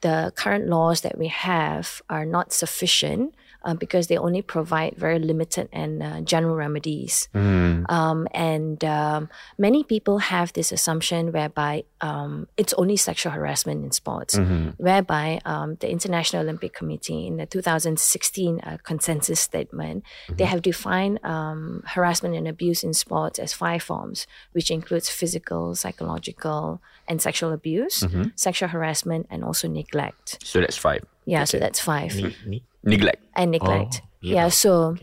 the 0.01 0.33
current 0.37 0.69
laws 0.69 1.01
that 1.01 1.19
we 1.19 1.29
have 1.29 2.03
are 2.09 2.25
not 2.27 2.53
sufficient 2.53 3.35
uh, 3.65 3.75
because 3.75 4.07
they 4.07 4.17
only 4.17 4.43
provide 4.43 4.95
very 4.97 5.19
limited 5.19 5.69
and 5.73 6.03
uh, 6.03 6.21
general 6.23 6.57
remedies. 6.57 7.29
Um, 7.35 8.29
and 8.33 8.83
um, 8.85 9.29
many 9.59 9.85
people 9.85 10.19
have 10.19 10.53
this 10.53 10.73
assumption 10.73 11.33
whereby 11.33 11.85
um, 12.01 12.47
it's 12.57 12.73
only 12.75 12.97
sexual 12.97 13.33
harassment 13.33 13.85
in 13.85 13.91
sports, 13.93 14.39
whereby 14.79 15.41
um, 15.45 15.77
the 15.81 15.91
International 15.91 16.43
Olympic 16.43 16.73
Committee 16.73 17.27
in 17.27 17.37
the 17.39 17.47
2016 17.47 18.61
uh, 18.61 18.79
consensus 18.83 19.41
statement, 19.41 20.05
they 20.31 20.45
have 20.45 20.63
defined 20.63 21.19
um, 21.25 21.83
harassment 21.87 22.35
and 22.35 22.47
abuse 22.49 22.83
in 22.85 22.93
sports 22.95 23.39
as 23.39 23.53
five 23.53 23.83
forms, 23.83 24.27
which 24.53 24.71
includes 24.71 25.09
physical, 25.09 25.75
psychological, 25.75 26.81
and 27.09 27.21
sexual 27.23 27.53
abuse, 27.53 28.05
sexual 28.37 28.69
harassment, 28.69 29.27
and 29.31 29.43
also 29.45 29.67
neglect. 29.69 30.39
so 30.45 30.61
that's 30.61 30.77
five. 30.77 31.05
Yeah, 31.25 31.45
so 31.45 31.59
that's 31.59 31.81
five. 31.81 32.15
Ni, 32.15 32.35
ni. 32.47 32.63
Neglect 32.89 33.23
and 33.37 33.51
neglect. 33.51 34.03
Oh, 34.03 34.09
yeah. 34.21 34.35
yeah. 34.35 34.49
so 34.49 34.97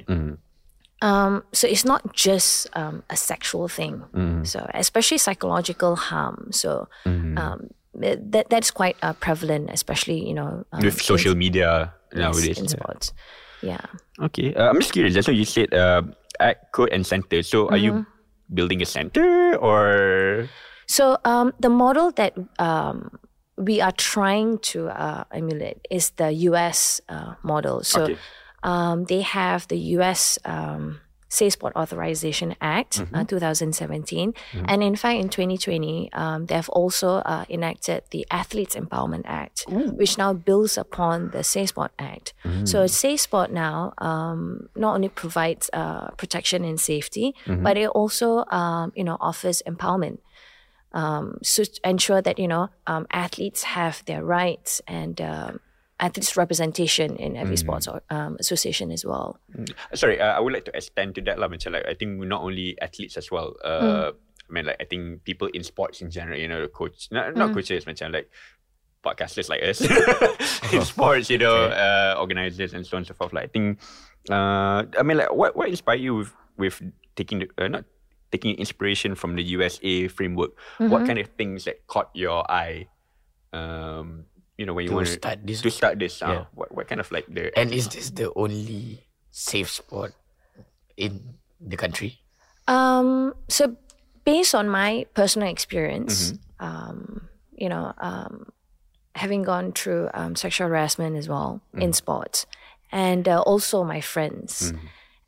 um, 1.02 1.44
so 1.54 1.68
it's 1.68 1.86
not 1.86 2.14
just 2.14 2.68
um, 2.74 3.04
a 3.10 3.16
sexual 3.16 3.68
thing. 3.68 4.04
So 4.44 4.66
especially 4.74 5.18
psychological 5.18 5.96
harm. 5.96 6.50
So 6.52 6.88
um, 7.06 7.70
that 7.96 8.50
that's 8.50 8.72
quite 8.72 8.98
uh, 9.02 9.14
prevalent, 9.14 9.70
especially 9.72 10.28
you 10.28 10.34
know 10.34 10.66
um, 10.72 10.84
with 10.84 11.02
social 11.02 11.32
in, 11.32 11.40
media 11.40 11.94
yes, 12.12 12.20
nowadays. 12.20 12.60
in 12.60 12.68
sports. 12.68 13.14
Yeah. 13.62 13.82
Okay, 14.20 14.54
uh, 14.54 14.70
I'm 14.70 14.80
just 14.80 14.94
curious. 14.94 15.14
That's 15.14 15.28
what 15.28 15.36
you 15.36 15.46
said. 15.46 15.74
Uh, 15.74 16.04
at 16.40 16.72
code 16.72 16.90
and 16.92 17.06
center. 17.06 17.44
So, 17.44 17.70
are 17.70 17.78
you 17.78 18.06
building 18.54 18.82
a 18.82 18.86
center 18.86 19.56
or? 19.56 20.50
So 20.88 21.18
um, 21.26 21.54
the 21.60 21.70
model 21.70 22.12
that 22.14 22.38
um, 22.60 23.18
we 23.58 23.80
are 23.82 23.92
trying 23.94 24.58
to 24.60 24.88
uh, 24.90 25.24
emulate 25.32 25.78
is 25.90 26.12
the 26.12 26.32
US 26.50 27.00
uh, 27.10 27.36
model. 27.44 27.84
So 27.84 28.04
Okay. 28.04 28.18
um, 28.64 29.06
they 29.06 29.22
have 29.22 29.68
the 29.68 29.78
US 29.98 30.38
um, 30.46 31.00
Safe 31.28 31.54
Sport 31.54 31.74
Authorization 31.76 32.56
Act, 32.62 33.02
uh, 33.14 33.24
2017. 33.26 34.34
And 34.68 34.84
in 34.84 34.96
fact, 34.96 35.20
in 35.20 35.28
2020, 35.30 36.10
um, 36.14 36.46
they 36.46 36.56
have 36.56 36.70
also 36.70 37.16
uh, 37.26 37.44
enacted 37.50 38.04
the 38.12 38.26
Athletes 38.32 38.76
Empowerment 38.76 39.24
Act, 39.26 39.66
which 39.98 40.18
now 40.18 40.34
builds 40.34 40.78
upon 40.78 41.32
the 41.32 41.44
Safe 41.44 41.70
Sport 41.70 41.92
Act. 42.00 42.34
So 42.66 42.88
Safe 42.88 43.20
Sport 43.20 43.52
now 43.52 43.94
um, 43.98 44.70
not 44.76 44.96
only 44.96 45.10
provides 45.10 45.70
uh, 45.74 46.12
protection 46.12 46.64
and 46.64 46.80
safety, 46.80 47.34
but 47.48 47.76
it 47.78 47.90
also 47.90 48.46
um, 48.52 48.92
you 48.96 49.04
know 49.04 49.18
offers 49.20 49.62
empowerment 49.68 50.20
um, 50.96 51.38
so 51.44 51.64
ensure 51.84 52.22
that 52.24 52.40
you 52.40 52.48
know 52.48 52.70
um, 52.88 53.06
athletes 53.12 53.64
have 53.64 54.02
their 54.06 54.24
rights 54.24 54.82
and 54.88 55.20
um, 55.20 55.60
athletes 56.00 56.36
representation 56.36 57.16
in 57.18 57.36
every 57.36 57.58
sports 57.58 57.88
or, 57.88 58.02
um, 58.10 58.38
association 58.40 58.92
as 58.92 59.06
well. 59.06 59.40
Sorry, 59.94 60.20
uh, 60.20 60.34
I 60.34 60.40
would 60.40 60.54
like 60.54 60.66
to 60.66 60.76
extend 60.76 61.16
to 61.16 61.22
that 61.28 61.38
lah. 61.38 61.48
Macam 61.48 61.74
like 61.74 61.86
I 61.86 61.94
think 61.94 62.24
not 62.24 62.42
only 62.42 62.80
athletes 62.82 63.18
as 63.18 63.30
well. 63.30 63.56
Uh, 63.64 64.12
I 64.48 64.54
mean, 64.54 64.66
like 64.66 64.78
I 64.80 64.86
think 64.86 65.24
people 65.24 65.48
in 65.52 65.64
sports 65.64 66.02
in 66.02 66.10
general. 66.10 66.40
You 66.40 66.48
know, 66.48 66.62
the 66.62 66.72
coach, 66.72 67.12
not, 67.12 67.36
not 67.36 67.54
coaches. 67.54 67.84
Macam 67.86 68.16
like 68.16 68.32
podcasters 69.04 69.50
like 69.50 69.64
us 69.64 69.82
in 70.74 70.84
sports. 70.84 71.30
You 71.30 71.40
know, 71.40 71.68
uh, 71.76 72.16
organizers 72.18 72.74
and 72.74 72.88
so 72.88 72.96
on 72.98 73.04
and 73.04 73.08
so 73.08 73.14
forth. 73.14 73.34
Like 73.34 73.46
I 73.46 73.52
think, 73.52 73.80
uh, 74.32 74.88
I 74.96 75.04
mean, 75.04 75.18
like 75.18 75.36
what 75.36 75.56
what 75.56 75.68
inspired 75.68 76.00
you 76.00 76.16
with 76.16 76.32
with 76.56 76.80
taking 77.16 77.40
the 77.40 77.48
uh, 77.60 77.68
not 77.68 77.84
taking 78.36 78.60
inspiration 78.60 79.16
from 79.16 79.40
the 79.40 79.44
USA 79.56 80.12
framework? 80.12 80.52
What 80.92 81.08
kind 81.08 81.16
of 81.24 81.32
things 81.40 81.64
that 81.64 81.88
caught 81.88 82.12
your 82.12 82.44
eye? 82.52 82.92
Um, 83.56 84.28
you 84.60 84.68
know, 84.68 84.76
when 84.76 84.84
you 84.84 84.92
To 84.92 85.00
want 85.00 85.08
start 85.08 85.40
this. 85.48 85.64
to 85.64 85.72
start 85.72 85.96
this. 86.00 86.20
Uh, 86.20 86.28
Yeah. 86.28 86.44
what 86.52 86.76
what 86.76 86.92
kind 86.92 87.00
of 87.00 87.08
like 87.16 87.28
the 87.32 87.52
And 87.56 87.72
is 87.72 87.88
this 87.88 88.12
the 88.12 88.32
only 88.36 89.08
safe 89.32 89.72
sport 89.72 90.12
in 91.00 91.40
the 91.60 91.76
country? 91.80 92.20
Um, 92.68 93.36
so 93.48 93.76
based 94.28 94.56
on 94.56 94.68
my 94.68 95.06
personal 95.14 95.48
experience, 95.48 96.34
um, 96.60 97.30
you 97.56 97.70
know, 97.70 97.94
um, 98.00 98.52
having 99.16 99.44
gone 99.44 99.72
through 99.72 100.10
um, 100.14 100.36
sexual 100.36 100.68
harassment 100.68 101.16
as 101.16 101.30
well 101.32 101.62
in 101.78 101.94
sports, 101.94 102.44
and 102.92 103.28
uh, 103.28 103.40
also 103.44 103.84
my 103.84 104.02
friends. 104.02 104.74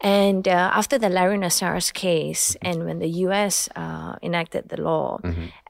And 0.01 0.47
uh, 0.47 0.69
after 0.73 0.97
the 0.99 1.09
Larry 1.09 1.37
Nassar's 1.37 1.91
case, 1.91 2.55
and 2.61 2.85
when 2.85 2.99
the 2.99 3.09
U.S. 3.25 3.67
Uh, 3.75 4.15
enacted 4.21 4.69
the 4.69 4.79
law, 4.81 5.19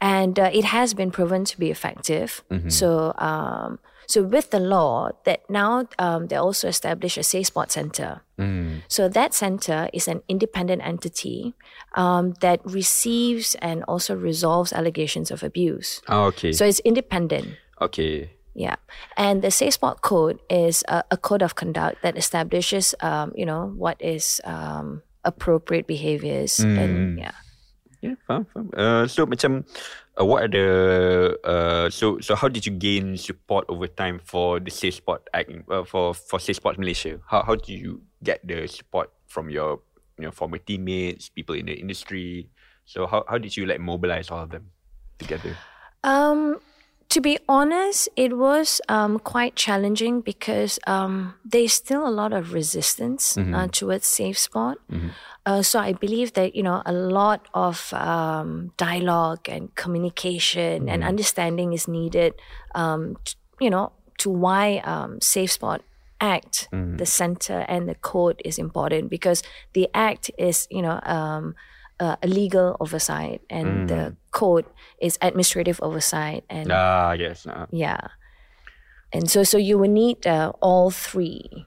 and 0.02 0.38
uh, 0.38 0.50
it 0.54 0.66
has 0.66 0.94
been 0.94 1.12
proven 1.12 1.46
to 1.46 1.58
be 1.58 1.72
effective. 1.72 2.44
So, 2.68 3.14
um, 3.18 3.80
So 4.08 4.24
with 4.24 4.52
the 4.52 4.60
law, 4.60 5.12
that 5.26 5.44
now 5.50 5.84
um, 6.00 6.28
they 6.28 6.38
also 6.38 6.68
established 6.70 7.18
a 7.18 7.24
Safe 7.24 7.48
Sport 7.48 7.72
Center. 7.72 8.22
Mm. 8.40 8.84
So 8.88 9.10
that 9.10 9.34
center 9.34 9.90
is 9.92 10.08
an 10.08 10.24
independent 10.30 10.82
entity 10.82 11.56
um, 11.96 12.34
that 12.40 12.62
receives 12.64 13.56
and 13.60 13.84
also 13.84 14.16
resolves 14.16 14.72
allegations 14.72 15.30
of 15.30 15.44
abuse. 15.44 16.02
Oh, 16.08 16.32
okay. 16.32 16.54
So 16.54 16.64
it's 16.66 16.80
independent. 16.88 17.60
okay. 17.82 18.32
Yeah, 18.58 18.82
and 19.14 19.46
the 19.46 19.54
Safe 19.54 19.78
Sport 19.78 20.02
Code 20.02 20.42
is 20.50 20.82
a, 20.90 21.06
a 21.14 21.18
code 21.18 21.46
of 21.46 21.54
conduct 21.54 22.02
that 22.02 22.18
establishes, 22.18 22.98
um, 23.06 23.30
you 23.38 23.46
know, 23.46 23.70
what 23.78 24.02
is 24.02 24.42
um, 24.50 25.06
appropriate 25.22 25.86
behaviors, 25.86 26.58
and 26.58 27.22
yeah. 27.22 27.38
Yeah, 28.02 28.18
faham, 28.26 28.46
faham. 28.54 28.74
Uh, 28.78 29.06
so 29.06 29.26
macam 29.26 29.66
uh, 30.18 30.26
what 30.26 30.46
are 30.46 30.52
the 30.52 30.68
uh, 31.46 31.90
so 31.90 32.18
so 32.22 32.34
how 32.38 32.50
did 32.50 32.66
you 32.66 32.74
gain 32.74 33.18
support 33.18 33.66
over 33.70 33.86
time 33.90 34.22
for 34.22 34.62
the 34.62 34.70
Safe 34.70 35.02
Sport 35.02 35.26
Act 35.34 35.50
uh, 35.70 35.86
for 35.86 36.14
for 36.14 36.38
Safe 36.38 36.58
Sport 36.58 36.78
Malaysia? 36.78 37.18
How 37.26 37.42
how 37.42 37.58
do 37.58 37.74
you 37.74 38.02
get 38.22 38.42
the 38.46 38.70
support 38.70 39.10
from 39.26 39.50
your 39.50 39.82
you 40.18 40.26
know 40.26 40.34
former 40.34 40.62
teammates, 40.62 41.30
people 41.30 41.58
in 41.58 41.66
the 41.70 41.78
industry? 41.78 42.50
So 42.86 43.10
how 43.10 43.26
how 43.26 43.42
did 43.42 43.58
you 43.58 43.66
like 43.66 43.82
mobilize 43.82 44.30
all 44.30 44.46
of 44.46 44.54
them 44.54 44.70
together? 45.18 45.58
Um, 46.06 46.62
to 47.10 47.22
be 47.22 47.40
honest, 47.48 48.10
it 48.16 48.38
was 48.38 48.82
um, 48.90 49.18
quite 49.20 49.56
challenging 49.56 50.22
because 50.22 50.78
um, 50.88 51.34
there's 51.46 51.74
still 51.74 52.08
a 52.08 52.12
lot 52.12 52.34
of 52.34 52.54
resistance 52.54 53.38
uh, 53.56 53.68
towards 53.72 54.06
safe 54.06 54.38
sport. 54.38 54.78
Uh, 55.46 55.62
so 55.62 55.80
I 55.80 55.94
believe 55.94 56.34
that 56.34 56.56
you 56.56 56.64
know 56.64 56.82
a 56.86 56.92
lot 56.92 57.48
of 57.54 57.94
um, 57.94 58.72
dialogue 58.76 59.48
and 59.48 59.74
communication 59.76 60.90
and 60.90 61.02
understanding 61.04 61.72
is 61.74 61.88
needed. 61.88 62.34
Um, 62.76 63.16
t- 63.24 63.36
you 63.62 63.70
know, 63.70 63.94
to 64.20 64.30
why 64.30 64.78
um, 64.84 65.22
Safe 65.22 65.52
Sport 65.52 65.82
Act, 66.20 66.68
the 66.98 67.06
center 67.06 67.60
and 67.70 67.88
the 67.88 67.96
code 67.96 68.42
is 68.44 68.58
important 68.60 69.10
because 69.10 69.42
the 69.74 69.88
act 69.94 70.30
is 70.38 70.68
you 70.70 70.82
know 70.82 71.00
um, 71.04 71.56
uh, 72.00 72.16
a 72.22 72.28
legal 72.28 72.78
oversight 72.80 73.42
and 73.50 73.90
the 73.90 74.16
code 74.32 74.66
is 75.02 75.18
administrative 75.22 75.80
oversight 75.82 76.44
and 76.50 76.72
Ah 76.72 77.12
yes. 77.14 77.46
Uh, 77.48 77.66
yeah. 77.72 78.14
And 79.14 79.30
so 79.30 79.44
so 79.44 79.58
you 79.58 79.78
will 79.78 79.92
need 79.92 80.28
uh, 80.28 80.52
all 80.62 80.92
three. 80.92 81.66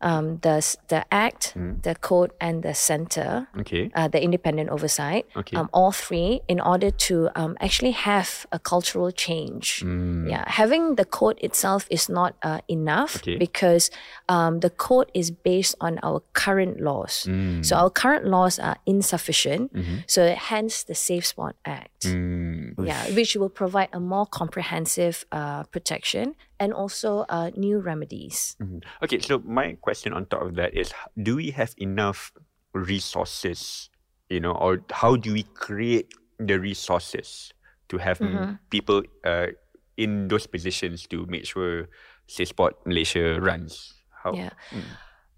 Um, 0.00 0.38
the 0.42 0.62
the 0.88 1.04
act, 1.10 1.54
the 1.56 1.94
code, 2.00 2.30
and 2.40 2.62
the 2.62 2.72
center, 2.72 3.48
okay. 3.58 3.90
uh, 3.94 4.06
the 4.06 4.22
independent 4.22 4.70
oversight, 4.70 5.26
Okay. 5.34 5.56
um, 5.56 5.68
all 5.72 5.90
three, 5.90 6.40
in 6.46 6.60
order 6.60 6.90
to 7.08 7.28
um, 7.34 7.56
actually 7.60 7.90
have 7.90 8.46
a 8.52 8.58
cultural 8.58 9.10
change. 9.10 9.82
Mm. 9.82 10.30
Yeah, 10.30 10.44
having 10.46 10.94
the 10.94 11.04
code 11.04 11.38
itself 11.42 11.86
is 11.90 12.08
not 12.08 12.36
uh, 12.42 12.60
enough 12.68 13.16
Okay. 13.16 13.38
because 13.38 13.90
um, 14.28 14.60
the 14.60 14.70
code 14.70 15.10
is 15.14 15.32
based 15.32 15.74
on 15.80 15.98
our 16.02 16.22
current 16.32 16.78
laws. 16.80 17.26
Mm. 17.26 17.66
So 17.66 17.74
our 17.76 17.90
current 17.90 18.24
laws 18.24 18.58
are 18.58 18.76
insufficient. 18.86 19.74
Mm-hmm. 19.74 19.96
So 20.06 20.34
hence 20.34 20.84
the 20.84 20.94
Safe 20.94 21.26
Sport 21.26 21.56
Act. 21.64 22.06
Mm. 22.06 22.74
Yeah, 22.86 23.02
which 23.18 23.34
will 23.34 23.50
provide 23.50 23.88
a 23.92 23.98
more 23.98 24.26
comprehensive 24.26 25.24
uh, 25.32 25.64
protection 25.64 26.36
and 26.60 26.74
also 26.74 27.24
uh, 27.28 27.50
new 27.56 27.78
remedies. 27.78 28.56
Mhm. 28.60 28.82
Okay, 29.02 29.18
so 29.22 29.38
my 29.42 29.78
question 29.80 30.12
on 30.12 30.26
top 30.26 30.42
of 30.42 30.54
that 30.58 30.74
is 30.74 30.92
do 31.14 31.36
we 31.38 31.50
have 31.54 31.74
enough 31.78 32.32
resources, 32.74 33.90
you 34.28 34.40
know, 34.40 34.52
or 34.52 34.82
how 34.90 35.16
do 35.16 35.32
we 35.32 35.42
create 35.54 36.12
the 36.38 36.58
resources 36.58 37.52
to 37.88 37.98
have 37.98 38.20
m- 38.20 38.58
people 38.70 39.02
uh, 39.24 39.54
in 39.96 40.28
those 40.28 40.46
positions 40.46 41.06
to 41.08 41.26
make 41.26 41.46
sure 41.46 41.88
Sport 42.28 42.76
Malaysia 42.86 43.40
runs? 43.40 43.94
How? 44.22 44.34
Yeah. 44.34 44.52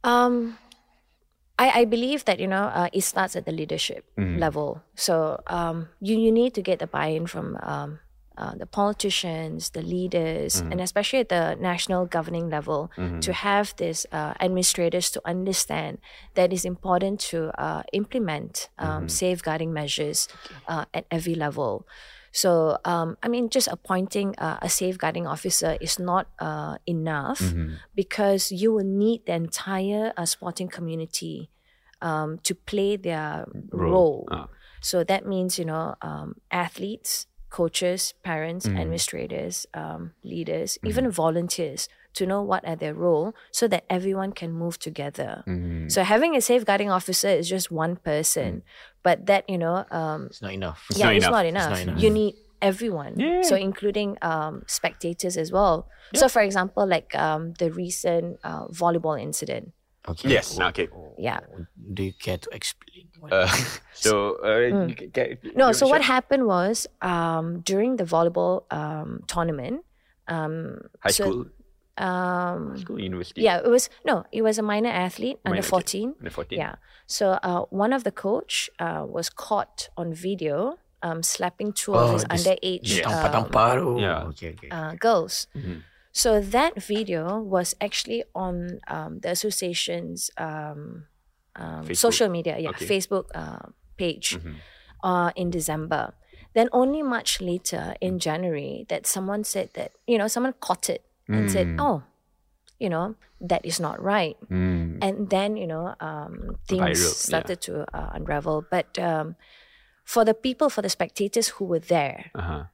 Um, 0.04 0.56
I, 1.58 1.82
I 1.82 1.84
believe 1.84 2.24
that 2.24 2.40
you 2.40 2.48
know 2.48 2.72
uh, 2.72 2.88
it 2.92 3.02
starts 3.04 3.36
at 3.36 3.44
the 3.44 3.52
leadership 3.52 4.04
level. 4.40 4.80
So 4.96 5.40
um, 5.46 5.88
you 6.00 6.16
you 6.16 6.32
need 6.32 6.54
to 6.56 6.62
get 6.62 6.78
the 6.80 6.86
buy-in 6.88 7.26
from 7.28 7.56
um, 7.62 8.00
uh, 8.40 8.54
the 8.56 8.66
politicians, 8.66 9.70
the 9.70 9.82
leaders, 9.82 10.60
and 10.70 10.80
especially 10.80 11.20
at 11.20 11.28
the 11.28 11.56
national 11.60 12.06
governing 12.06 12.48
level 12.48 12.90
to 13.20 13.32
have 13.32 13.74
these 13.76 14.06
uh, 14.12 14.32
administrators 14.40 15.10
to 15.10 15.20
understand 15.24 15.98
that 16.34 16.52
it's 16.52 16.64
important 16.64 17.20
to 17.20 17.52
uh, 17.60 17.82
implement 17.92 18.70
um, 18.78 19.08
safeguarding 19.08 19.72
measures 19.72 20.26
uh, 20.66 20.84
at 20.94 21.04
every 21.10 21.34
level. 21.34 21.86
So, 22.32 22.78
um, 22.84 23.16
I 23.22 23.28
mean, 23.28 23.50
just 23.50 23.68
appointing 23.68 24.36
uh, 24.38 24.58
a 24.62 24.68
safeguarding 24.68 25.26
officer 25.26 25.76
is 25.80 25.98
not 25.98 26.28
uh, 26.38 26.78
enough 26.86 27.42
because 27.94 28.52
you 28.52 28.72
will 28.72 28.86
need 28.86 29.26
the 29.26 29.34
entire 29.34 30.12
uh, 30.16 30.26
sporting 30.26 30.68
community 30.68 31.50
um, 32.00 32.38
to 32.44 32.54
play 32.54 32.96
their 32.96 33.46
role. 33.72 34.28
Ah. 34.30 34.48
So 34.80 35.04
that 35.04 35.26
means, 35.26 35.58
you 35.58 35.66
know, 35.66 35.94
um, 36.00 36.36
athletes, 36.50 37.26
coaches, 37.50 38.14
parents, 38.22 38.66
administrators, 38.66 39.66
um, 39.74 40.12
leaders, 40.22 40.78
even 40.84 41.10
volunteers 41.10 41.88
to 42.14 42.26
know 42.26 42.42
what 42.42 42.66
are 42.66 42.76
their 42.76 42.94
role 42.94 43.34
so 43.52 43.68
that 43.68 43.84
everyone 43.90 44.32
can 44.32 44.52
move 44.52 44.78
together. 44.78 45.42
So 45.88 46.02
having 46.02 46.34
a 46.36 46.40
safeguarding 46.40 46.90
officer 46.90 47.28
is 47.28 47.48
just 47.48 47.70
one 47.70 47.96
person, 47.96 48.62
but 49.02 49.26
that, 49.26 49.48
you 49.48 49.58
know, 49.58 49.84
um, 49.90 50.26
It's 50.26 50.42
not 50.42 50.52
enough. 50.52 50.86
yeah, 50.94 51.06
not 51.06 51.14
it's 51.16 51.24
enough. 51.24 51.32
not 51.32 51.44
It's 51.46 51.50
enough. 51.54 51.70
not 51.70 51.80
enough. 51.80 52.02
You 52.02 52.10
need 52.10 52.34
everyone. 52.62 53.42
So 53.42 53.56
including 53.56 54.16
um, 54.22 54.62
spectators 54.66 55.36
as 55.36 55.50
well. 55.52 55.88
So 56.14 56.28
for 56.28 56.42
example, 56.42 56.86
like 56.86 57.14
um, 57.14 57.54
the 57.58 57.70
recent 57.70 58.38
uh, 58.44 58.66
volleyball 58.68 59.20
incident. 59.20 59.72
Okay. 60.08 60.28
Yes. 60.30 60.58
Okay. 60.58 60.88
Yeah. 61.18 61.40
Do 61.76 62.02
you 62.02 62.12
care 62.16 62.38
to 62.38 62.48
explain? 62.52 63.08
What 63.20 63.32
Uh, 63.32 63.46
so, 63.92 64.40
uh, 64.42 64.88
you 64.88 64.94
ca- 64.96 65.10
ca- 65.12 65.36
Mm. 65.44 65.56
No, 65.56 65.72
so 65.72 65.86
what 65.86 66.00
happened 66.02 66.46
was 66.46 66.86
um, 67.02 67.60
during 67.60 67.96
the 67.96 68.04
volleyball 68.04 68.64
um, 68.72 69.20
tournament. 69.28 69.84
Um, 70.26 70.88
High 71.04 71.10
so, 71.12 71.24
school, 71.24 71.44
Um, 72.00 72.78
school, 72.80 72.96
university. 72.98 73.42
yeah, 73.44 73.60
it 73.60 73.68
was 73.68 73.90
no, 74.08 74.24
it 74.32 74.40
was 74.40 74.56
a 74.56 74.62
minor 74.64 74.88
athlete 74.88 75.36
under 75.44 75.60
Minor, 75.60 75.60
okay. 75.60 75.68
fourteen. 75.68 76.08
Under 76.18 76.30
14. 76.32 76.56
Yeah. 76.58 76.74
So 77.06 77.36
uh, 77.44 77.68
one 77.68 77.92
of 77.92 78.04
the 78.08 78.12
coach 78.14 78.70
uh, 78.80 79.04
was 79.04 79.28
caught 79.28 79.90
on 80.00 80.14
video 80.14 80.78
um, 81.02 81.20
slapping 81.22 81.72
two 81.76 81.92
of 81.92 82.00
Oh, 82.08 82.12
his 82.16 82.24
this- 82.24 82.32
underage 82.46 82.88
This 82.88 83.04
um, 83.04 83.12
tampar-tampar 83.12 83.74
tu. 83.84 84.00
Yeah. 84.00 84.24
Okay, 84.32 84.56
okay. 84.56 84.70
uh, 84.72 84.94
girls. 84.96 85.46
Mhm. 85.52 85.82
So 86.12 86.40
that 86.40 86.82
video 86.82 87.38
was 87.38 87.74
actually 87.80 88.24
on 88.34 88.80
um, 88.88 89.20
the 89.20 89.30
association's 89.30 90.30
um, 90.36 91.06
um, 91.56 91.94
social 91.94 92.28
media, 92.28 92.58
yeah, 92.58 92.70
Okay. 92.70 92.86
Facebook 92.86 93.26
uh, 93.34 93.70
page 93.96 94.38
Mhm. 94.38 94.54
uh, 95.02 95.30
in 95.36 95.50
December. 95.50 96.14
Then 96.54 96.68
only 96.72 97.02
much 97.02 97.40
later 97.40 97.94
in 98.00 98.18
January 98.18 98.84
that 98.88 99.06
someone 99.06 99.44
said 99.44 99.70
that 99.74 99.92
you 100.06 100.18
know 100.18 100.26
someone 100.26 100.54
caught 100.58 100.90
it 100.90 101.02
and 101.30 101.46
said, 101.50 101.66
"Oh, 101.78 102.02
you 102.82 102.90
know 102.90 103.14
that 103.40 103.62
is 103.64 103.78
not 103.78 104.02
right." 104.02 104.34
Mm. 104.50 104.98
And 105.00 105.30
then 105.30 105.56
you 105.56 105.66
know 105.66 105.94
um, 106.00 106.58
things 106.66 106.98
Viral, 106.98 107.14
yeah. 107.14 107.26
started 107.30 107.60
to 107.70 107.86
uh, 107.94 108.10
unravel. 108.18 108.64
But 108.66 108.98
um, 108.98 109.36
for 110.02 110.24
the 110.24 110.34
people, 110.34 110.70
for 110.70 110.82
the 110.82 110.90
spectators 110.90 111.48
who 111.54 111.66
were 111.70 111.78
there, 111.78 112.30
Uh-huh. 112.34 112.64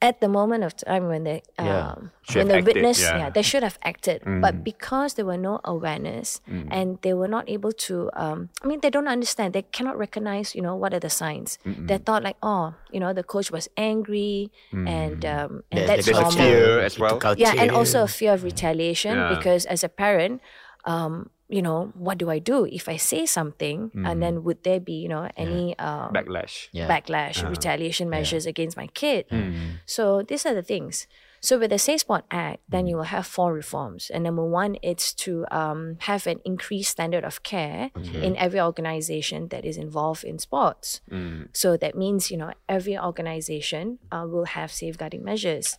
At 0.00 0.20
the 0.20 0.28
moment 0.28 0.62
of 0.62 0.76
time 0.76 1.08
when 1.08 1.24
they 1.24 1.42
Yeah. 1.58 1.90
um, 1.98 2.10
Should 2.22 2.46
when 2.46 2.48
the 2.54 2.62
witness 2.62 3.02
yeah. 3.02 3.18
yeah. 3.18 3.30
they 3.30 3.42
should 3.42 3.64
have 3.66 3.78
acted 3.82 4.22
Mm. 4.22 4.40
but 4.40 4.62
because 4.62 5.14
there 5.14 5.26
were 5.26 5.36
no 5.50 5.58
awareness 5.64 6.40
and 6.70 6.98
they 7.02 7.14
were 7.14 7.26
not 7.26 7.50
able 7.50 7.72
to 7.90 8.06
um, 8.14 8.48
i 8.62 8.66
mean 8.70 8.78
they 8.78 8.90
don't 8.90 9.08
understand 9.10 9.54
they 9.58 9.66
cannot 9.74 9.98
recognize 9.98 10.54
you 10.54 10.62
know 10.62 10.76
what 10.78 10.94
are 10.94 11.00
the 11.02 11.10
signs 11.10 11.58
they 11.66 11.98
thought 11.98 12.22
like 12.22 12.36
oh 12.46 12.74
you 12.94 13.00
know 13.02 13.12
the 13.12 13.24
coach 13.26 13.50
was 13.50 13.66
angry 13.76 14.52
and 14.70 15.24
um, 15.26 15.64
and 15.74 15.82
There- 15.82 15.86
that's 15.98 16.06
normal 16.06 16.30
fear 16.30 16.78
as 16.78 16.94
well. 16.98 17.18
yeah 17.36 17.54
and 17.58 17.70
also 17.74 18.04
a 18.06 18.08
fear 18.08 18.32
of 18.38 18.44
retaliation 18.46 19.14
Yeah. 19.18 19.34
because 19.34 19.66
as 19.66 19.82
a 19.82 19.88
parent 19.90 20.40
um, 20.84 21.30
you 21.48 21.62
know 21.62 21.90
what 21.94 22.18
do 22.18 22.28
i 22.30 22.38
do 22.38 22.66
if 22.66 22.88
i 22.88 22.96
say 22.96 23.24
something 23.24 23.90
and 24.06 24.22
then 24.22 24.44
would 24.44 24.62
there 24.64 24.80
be 24.80 24.92
you 25.04 25.08
know 25.08 25.28
any 25.36 25.78
um, 25.78 26.12
Backlash. 26.12 26.68
Yeah. 26.72 26.88
backlash, 26.88 27.38
Uh-huh. 27.40 27.50
retaliation 27.50 28.10
measures 28.10 28.44
against 28.46 28.76
my 28.76 28.86
kid. 28.88 29.24
Mm. 29.30 29.80
So 29.86 30.22
these 30.22 30.44
are 30.44 30.54
the 30.54 30.62
things. 30.62 31.06
So 31.40 31.56
with 31.56 31.70
the 31.70 31.78
Safe 31.78 32.00
Sport 32.00 32.24
Act, 32.32 32.58
then 32.68 32.88
you 32.88 32.96
will 32.96 33.10
have 33.14 33.24
four 33.24 33.54
reforms. 33.54 34.10
And 34.12 34.24
number 34.24 34.44
one, 34.44 34.76
it's 34.82 35.12
to 35.22 35.46
um, 35.54 35.96
have 36.10 36.26
an 36.26 36.40
increased 36.44 36.90
standard 36.90 37.22
of 37.22 37.44
care 37.44 37.90
in 38.26 38.34
every 38.36 38.60
organization 38.60 39.46
that 39.54 39.64
is 39.64 39.76
involved 39.78 40.24
in 40.24 40.38
sports. 40.40 41.00
Mm. 41.08 41.46
So 41.54 41.76
that 41.76 41.94
means, 41.94 42.30
you 42.32 42.38
know, 42.42 42.52
every 42.68 42.98
organization 42.98 43.98
uh, 44.10 44.26
will 44.28 44.46
have 44.46 44.72
safeguarding 44.72 45.22
measures. 45.24 45.76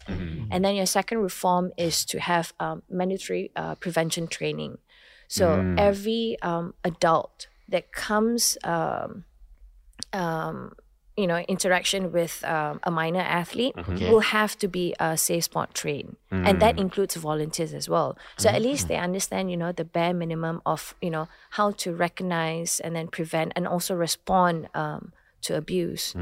And 0.51 0.63
then 0.63 0.75
your 0.75 0.85
second 0.85 1.19
reform 1.19 1.71
is 1.77 2.05
to 2.05 2.19
have 2.19 2.53
um, 2.59 2.83
mandatory 2.89 3.51
uh, 3.55 3.75
prevention 3.75 4.27
training. 4.27 4.77
So 5.29 5.45
every 5.77 6.37
um, 6.41 6.73
adult 6.83 7.47
that 7.69 7.91
comes, 7.93 8.57
um, 8.63 9.25
um, 10.11 10.73
you 11.15 11.27
know 11.27 11.39
interaction 11.49 12.11
with 12.13 12.43
um, 12.45 12.79
a 12.83 12.91
minor 12.91 13.19
athlete 13.19 13.75
Okay. 13.77 14.09
will 14.09 14.21
have 14.21 14.57
to 14.63 14.67
be 14.67 14.95
a 14.99 15.17
safe 15.17 15.43
sport 15.45 15.73
trained. 15.73 16.15
And 16.31 16.61
that 16.61 16.79
includes 16.79 17.15
volunteers 17.15 17.73
as 17.73 17.89
well. 17.89 18.17
So 18.37 18.49
at 18.49 18.61
least 18.61 18.87
they 18.87 18.95
understand 18.95 19.51
you 19.51 19.57
know 19.57 19.71
the 19.71 19.83
bare 19.83 20.13
minimum 20.13 20.61
of 20.65 20.95
you 21.01 21.11
know 21.11 21.27
how 21.57 21.71
to 21.83 21.93
recognize 21.93 22.79
and 22.79 22.95
then 22.95 23.07
prevent 23.07 23.51
and 23.55 23.67
also 23.67 23.93
respond 23.95 24.69
um, 24.73 25.11
to 25.41 25.55
abuse. 25.57 26.15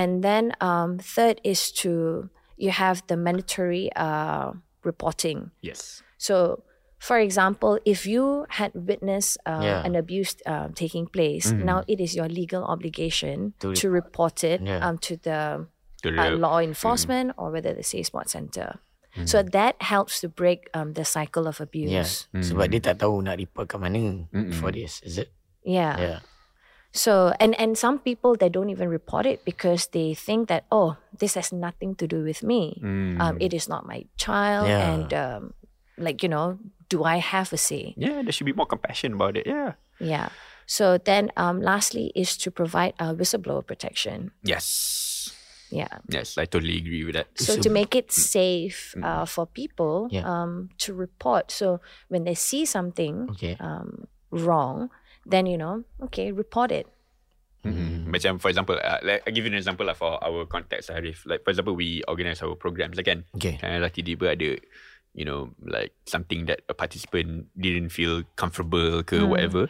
And 0.00 0.22
then 0.22 0.52
um, 0.60 0.98
third 0.98 1.40
is 1.44 1.70
to 1.82 2.28
you 2.56 2.70
have 2.70 3.06
the 3.06 3.16
mandatory 3.16 3.90
uh, 3.94 4.52
reporting. 4.82 5.50
Yes. 5.60 6.02
so, 6.18 6.62
for 6.98 7.18
example, 7.20 7.78
if 7.84 8.06
you 8.06 8.46
had 8.56 8.72
witnessed 8.74 9.36
uh, 9.44 9.60
Yeah. 9.62 9.80
an 9.84 9.94
abuse 9.94 10.36
uh, 10.46 10.68
taking 10.74 11.06
place, 11.06 11.52
now 11.52 11.84
it 11.86 12.00
is 12.00 12.16
your 12.16 12.28
legal 12.28 12.64
obligation 12.64 13.52
To 13.60 13.74
to, 13.76 13.90
report 13.92 14.42
it 14.44 14.60
Yeah. 14.64 14.80
um, 14.80 14.96
to 15.04 15.16
the 15.20 15.68
uh, 16.06 16.30
law 16.38 16.58
enforcement 16.58 17.32
or 17.36 17.50
whether 17.52 17.74
the 17.74 17.82
Safe 17.84 18.06
Sport 18.08 18.30
Center. 18.30 18.80
So 19.24 19.40
that 19.40 19.80
helps 19.80 20.20
to 20.20 20.28
break 20.28 20.68
um, 20.76 20.92
the 20.92 21.04
cycle 21.04 21.48
of 21.48 21.56
Yeah. 21.56 21.64
abuse. 22.04 22.28
Sebab 22.36 22.68
dia 22.68 22.84
tak 22.84 23.00
tahu 23.00 23.24
nak 23.24 23.40
report 23.40 23.64
kat 23.72 23.80
mana 23.80 24.28
for 24.60 24.68
this. 24.68 25.00
Is 25.00 25.16
it? 25.16 25.32
Yeah. 25.64 25.96
Yeah. 25.96 26.18
So 26.92 27.32
and 27.40 27.56
and 27.56 27.76
some 27.80 27.96
people 28.00 28.36
they 28.36 28.52
don't 28.52 28.68
even 28.68 28.88
report 28.92 29.24
it 29.24 29.40
because 29.44 29.88
they 29.96 30.12
think 30.12 30.48
that 30.52 30.64
oh 30.72 30.96
this 31.16 31.32
has 31.36 31.48
nothing 31.52 31.96
to 31.96 32.04
do 32.04 32.24
with 32.24 32.44
me. 32.44 32.76
Um, 33.20 33.40
it 33.40 33.52
is 33.56 33.68
not 33.72 33.88
my 33.88 34.04
child, 34.20 34.68
Yeah. 34.68 34.84
and 34.84 35.08
um, 35.16 35.42
like 35.96 36.20
you 36.20 36.28
know, 36.28 36.60
do 36.88 37.04
I 37.04 37.18
have 37.18 37.52
a 37.52 37.56
say? 37.56 37.94
Yeah, 37.96 38.22
there 38.22 38.32
should 38.32 38.46
be 38.46 38.52
more 38.52 38.66
compassion 38.66 39.14
about 39.14 39.36
it. 39.36 39.46
Yeah. 39.46 39.74
Yeah. 39.98 40.28
So 40.66 40.98
then, 40.98 41.30
um, 41.36 41.62
lastly, 41.62 42.12
is 42.14 42.36
to 42.38 42.50
provide 42.50 42.94
a 42.98 43.14
whistleblower 43.14 43.64
protection. 43.66 44.32
Yes. 44.42 45.30
Yeah. 45.70 45.98
Yes, 46.08 46.38
I 46.38 46.46
totally 46.46 46.78
agree 46.78 47.04
with 47.04 47.14
that. 47.14 47.26
So 47.34 47.58
to 47.58 47.70
make 47.70 47.94
it 47.94 48.12
safe 48.12 48.94
uh, 49.02 49.26
for 49.26 49.46
people 49.46 50.08
Yeah. 50.10 50.22
um, 50.22 50.70
to 50.78 50.94
report. 50.94 51.50
So 51.50 51.80
when 52.08 52.22
they 52.22 52.34
see 52.34 52.66
something 52.66 53.30
Okay. 53.34 53.56
um, 53.58 54.06
wrong, 54.30 54.90
then 55.26 55.46
you 55.46 55.58
know, 55.58 55.82
okay, 56.06 56.30
report 56.30 56.70
it. 56.70 56.86
Mm-hmm. 57.66 58.14
Macam 58.14 58.38
for 58.38 58.46
example, 58.46 58.78
uh, 58.78 59.02
like, 59.02 59.26
I 59.26 59.30
give 59.34 59.42
you 59.42 59.50
an 59.50 59.58
example 59.58 59.86
lah 59.86 59.98
for 59.98 60.22
our 60.22 60.46
context 60.46 60.86
Arief. 60.90 61.26
Like 61.26 61.42
for 61.42 61.50
example, 61.50 61.74
we 61.74 62.02
organize 62.06 62.38
our 62.42 62.54
programs 62.54 62.98
again. 62.98 63.26
Okay. 63.34 63.58
And 63.58 63.82
lah 63.82 63.90
tiba-tiba 63.90 64.38
ada, 64.38 64.62
you 65.16 65.24
know, 65.24 65.56
like 65.64 65.96
something 66.04 66.44
that 66.46 66.60
a 66.68 66.76
participant 66.76 67.48
didn't 67.56 67.88
feel 67.88 68.22
comfortable 68.36 69.00
ke 69.00 69.16
whatever. 69.24 69.66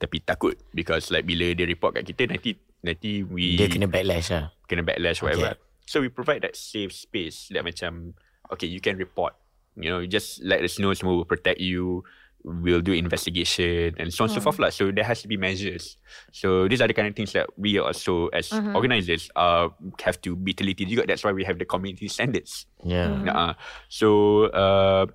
Tapi 0.00 0.24
takut 0.24 0.56
because 0.72 1.12
like 1.12 1.28
bila 1.28 1.52
dia 1.52 1.68
report 1.68 2.00
kat 2.00 2.08
kita 2.08 2.32
nanti 2.32 2.56
nanti 2.80 3.20
we 3.26 3.60
Dia 3.60 3.68
kena 3.68 3.84
backlash 3.90 4.32
lah. 4.32 4.54
kena 4.64 4.80
backlash 4.80 5.20
whatever. 5.20 5.54
Okay. 5.54 5.84
So 5.84 6.00
we 6.00 6.08
provide 6.08 6.40
that 6.48 6.56
safe 6.56 6.96
space 6.96 7.52
that 7.52 7.62
macam 7.66 8.16
okay 8.48 8.66
you 8.66 8.80
can 8.80 8.96
report. 8.96 9.36
You 9.78 9.92
know, 9.94 10.00
you 10.02 10.10
just 10.10 10.42
let 10.42 10.64
us 10.64 10.80
know 10.80 10.90
semua 10.96 11.14
will 11.14 11.28
protect 11.28 11.60
you. 11.62 12.02
We'll 12.44 12.80
do 12.80 12.94
investigation 12.94 13.98
and 13.98 14.14
so 14.14 14.24
on 14.24 14.30
and 14.30 14.38
so 14.38 14.40
forth 14.40 14.58
lah. 14.62 14.70
So 14.70 14.94
there 14.94 15.04
has 15.04 15.20
to 15.22 15.28
be 15.28 15.36
measures. 15.36 15.98
So 16.32 16.70
these 16.70 16.80
are 16.80 16.86
the 16.86 16.94
kind 16.94 17.10
of 17.10 17.14
things 17.18 17.34
that 17.34 17.50
we 17.58 17.76
also 17.78 18.30
as 18.30 18.54
organizers 18.54 19.28
uh 19.34 19.68
have 20.00 20.22
to 20.22 20.38
be 20.38 20.54
teliti 20.54 20.86
juga. 20.86 21.04
That's 21.04 21.26
why 21.26 21.34
we 21.34 21.42
have 21.44 21.58
the 21.58 21.66
community 21.66 22.08
standards. 22.08 22.64
Yeah. 22.86 23.10
Uh, 23.26 23.52
so 23.90 24.08
uh, 24.54 25.10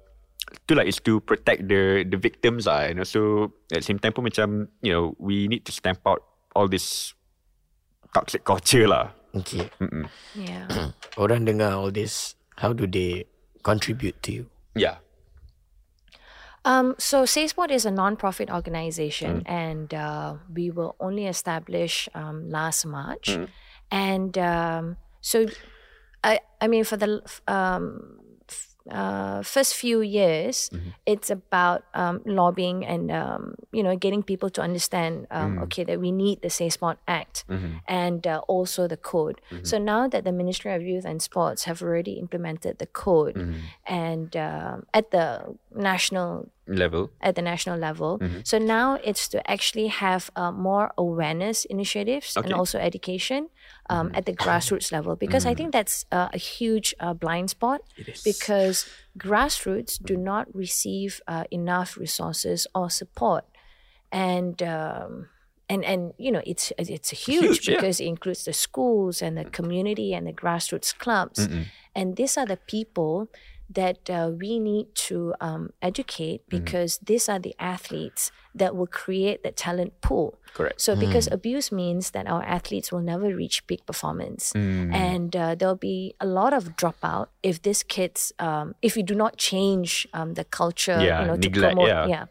tu 0.68 0.76
lah 0.76 0.84
is 0.84 1.00
to 1.08 1.24
protect 1.24 1.66
the 1.72 2.06
the 2.06 2.20
victims 2.20 2.68
lah. 2.68 2.92
You 2.92 3.02
know, 3.02 3.08
so 3.08 3.52
at 3.72 3.82
the 3.82 3.88
same 3.88 3.98
time 3.98 4.14
pun 4.14 4.28
macam 4.28 4.70
you 4.84 4.94
know 4.94 5.16
we 5.18 5.48
need 5.48 5.66
to 5.66 5.72
stamp 5.74 6.04
out 6.06 6.22
all 6.54 6.68
this 6.68 7.18
toxic 8.14 8.46
culture 8.46 8.86
lah. 8.86 9.12
Okay. 9.34 9.66
Yeah. 10.38 10.94
Orang 11.22 11.50
dengar 11.50 11.82
all 11.82 11.90
this, 11.90 12.38
how 12.62 12.72
do 12.72 12.86
they 12.86 13.26
contribute 13.66 14.22
to 14.22 14.30
you? 14.30 14.44
Yeah. 14.78 15.02
Um, 16.66 16.96
so 16.98 17.24
SafeSport 17.24 17.72
is 17.72 17.86
a 17.86 17.92
non-profit 17.92 18.50
organization, 18.50 19.44
and 19.46 19.94
uh, 19.94 20.36
we 20.54 20.72
were 20.72 20.92
only 21.00 21.28
established 21.28 22.08
um, 22.16 22.50
last 22.50 22.86
March, 22.86 23.38
and 23.92 24.38
um, 24.38 24.98
so 25.20 25.46
I 26.24 26.40
I 26.62 26.68
mean 26.68 26.86
for 26.86 26.96
the 26.96 27.22
um, 27.48 28.20
uh, 28.92 29.42
first 29.44 29.76
few 29.76 30.02
years, 30.02 30.70
it's 31.06 31.30
about 31.30 31.84
um, 31.94 32.22
lobbying 32.26 32.86
and 32.86 33.12
um, 33.12 33.56
you 33.72 33.82
know 33.82 33.96
getting 33.96 34.24
people 34.24 34.50
to 34.50 34.62
understand 34.62 35.28
um, 35.32 35.60
okay 35.64 35.84
that 35.86 36.00
we 36.00 36.12
need 36.12 36.42
the 36.42 36.50
SafeSport 36.50 36.98
Act 37.08 37.46
and 37.88 38.28
uh, 38.28 38.42
also 38.48 38.88
the 38.88 38.98
code. 38.98 39.40
So 39.64 39.78
now 39.78 40.08
that 40.10 40.24
the 40.26 40.32
Ministry 40.34 40.74
of 40.74 40.82
Youth 40.82 41.06
and 41.06 41.22
Sports 41.22 41.64
have 41.64 41.82
already 41.82 42.14
implemented 42.20 42.80
the 42.80 42.88
code, 42.88 43.36
and 43.86 44.36
um, 44.36 44.86
at 44.94 45.12
the 45.12 45.56
national 45.74 46.50
Level. 46.68 47.12
at 47.20 47.36
the 47.36 47.42
national 47.42 47.78
level. 47.78 48.22
So 48.44 48.58
now 48.58 48.98
it's 49.04 49.28
to 49.30 49.52
actually 49.52 49.88
have 49.88 50.32
uh, 50.36 50.52
more 50.52 50.94
awareness 50.98 51.66
initiatives 51.66 52.38
and 52.38 52.54
also 52.54 52.80
education 52.80 53.50
um, 53.90 54.12
at 54.14 54.26
the 54.26 54.34
grassroots 54.34 54.92
level. 54.92 55.16
Because 55.16 55.46
I 55.46 55.56
think 55.56 55.74
that's 55.74 56.06
uh, 56.12 56.30
a 56.32 56.38
huge 56.38 56.96
uh, 57.00 57.14
blind 57.14 57.50
spot 57.50 57.82
because 58.24 58.88
grassroots 59.18 60.02
do 60.02 60.16
not 60.16 60.48
receive 60.56 61.22
uh, 61.28 61.44
enough 61.52 61.98
resources 61.98 62.68
or 62.74 62.90
support. 62.90 63.46
And. 64.12 64.62
Um, 64.64 65.28
and, 65.70 65.86
and 65.86 66.14
you 66.18 66.30
know 66.30 66.42
it's 66.46 66.74
it's 66.78 67.12
huge, 67.12 67.44
huge, 67.44 67.70
yeah. 67.70 67.76
because 67.76 68.00
it 68.02 68.06
includes 68.06 68.44
the 68.44 68.54
schools 68.54 69.22
and 69.22 69.38
the 69.38 69.46
community 69.46 70.14
and 70.14 70.28
the 70.28 70.34
grassroots 70.34 70.96
clubs. 70.96 71.48
And 71.96 72.16
these 72.16 72.38
are 72.38 72.46
the 72.46 72.58
people 72.58 73.30
that 73.70 74.10
uh, 74.10 74.32
we 74.38 74.60
need 74.60 74.94
to 74.96 75.34
um, 75.42 75.72
educate 75.82 76.42
because 76.50 77.00
these 77.00 77.28
are 77.30 77.40
the 77.40 77.56
athletes 77.60 78.32
that 78.54 78.76
will 78.76 78.88
create 78.88 79.44
the 79.44 79.52
talent 79.52 80.00
pool. 80.02 80.38
Correct. 80.54 80.80
So, 80.80 80.96
because 80.96 81.28
abuse 81.32 81.72
means 81.72 82.12
that 82.12 82.28
our 82.28 82.44
athletes 82.44 82.92
will 82.92 83.02
never 83.02 83.36
reach 83.36 83.66
peak 83.66 83.86
performance, 83.86 84.54
and 84.54 85.36
uh, 85.36 85.56
there'll 85.56 85.76
be 85.76 86.14
a 86.20 86.28
lot 86.28 86.54
of 86.54 86.76
dropout 86.78 87.28
if 87.42 87.62
these 87.64 87.82
kids, 87.82 88.32
um, 88.38 88.76
if 88.82 88.96
we 88.96 89.02
do 89.02 89.16
not 89.16 89.38
change 89.38 90.08
um, 90.14 90.36
the 90.36 90.46
culture, 90.46 91.02
Yeah, 91.02 91.22
you 91.22 91.28
know, 91.28 91.38
to 91.38 91.50
promote, 91.50 91.88
yeah. 91.88 92.06
yeah. 92.06 92.26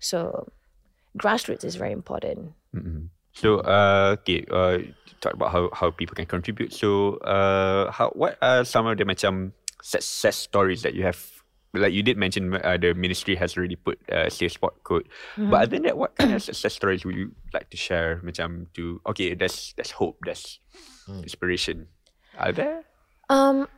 So, 0.00 0.48
grassroots 1.18 1.64
is 1.64 1.76
very 1.76 1.92
important. 1.92 2.52
So 3.36 3.60
uh, 3.60 4.16
okay, 4.20 4.48
uh, 4.48 4.78
talk 5.20 5.36
about 5.36 5.52
how 5.52 5.68
how 5.76 5.92
people 5.92 6.16
can 6.16 6.24
contribute. 6.24 6.72
So 6.72 7.20
uh, 7.20 7.92
how 7.92 8.08
what 8.16 8.40
are 8.40 8.64
some 8.64 8.88
of 8.88 8.96
the 8.96 9.04
macam 9.04 9.52
success 9.82 10.36
stories 10.36 10.82
that 10.82 10.94
you 10.94 11.02
have? 11.04 11.18
Like 11.74 11.92
you 11.92 12.02
did 12.02 12.16
mention, 12.16 12.54
uh, 12.54 12.78
the 12.80 12.94
ministry 12.94 13.36
has 13.36 13.56
already 13.56 13.76
put 13.76 13.98
uh, 14.08 14.30
safe 14.30 14.52
sport 14.52 14.82
code. 14.84 15.08
But 15.36 15.68
other 15.68 15.76
than 15.76 15.82
that, 15.82 15.98
what 15.98 16.16
kind 16.16 16.32
of 16.32 16.42
success 16.42 16.72
stories 16.72 17.04
would 17.04 17.14
you 17.14 17.32
like 17.52 17.68
to 17.70 17.76
share? 17.76 18.20
Macam 18.24 18.72
to 18.74 19.00
okay, 19.12 19.34
there's 19.34 19.74
there's 19.76 19.90
hope, 19.92 20.16
there's 20.24 20.58
inspiration. 21.22 21.88
Are 22.38 22.52
there? 22.52 22.84
Um, 23.28 23.68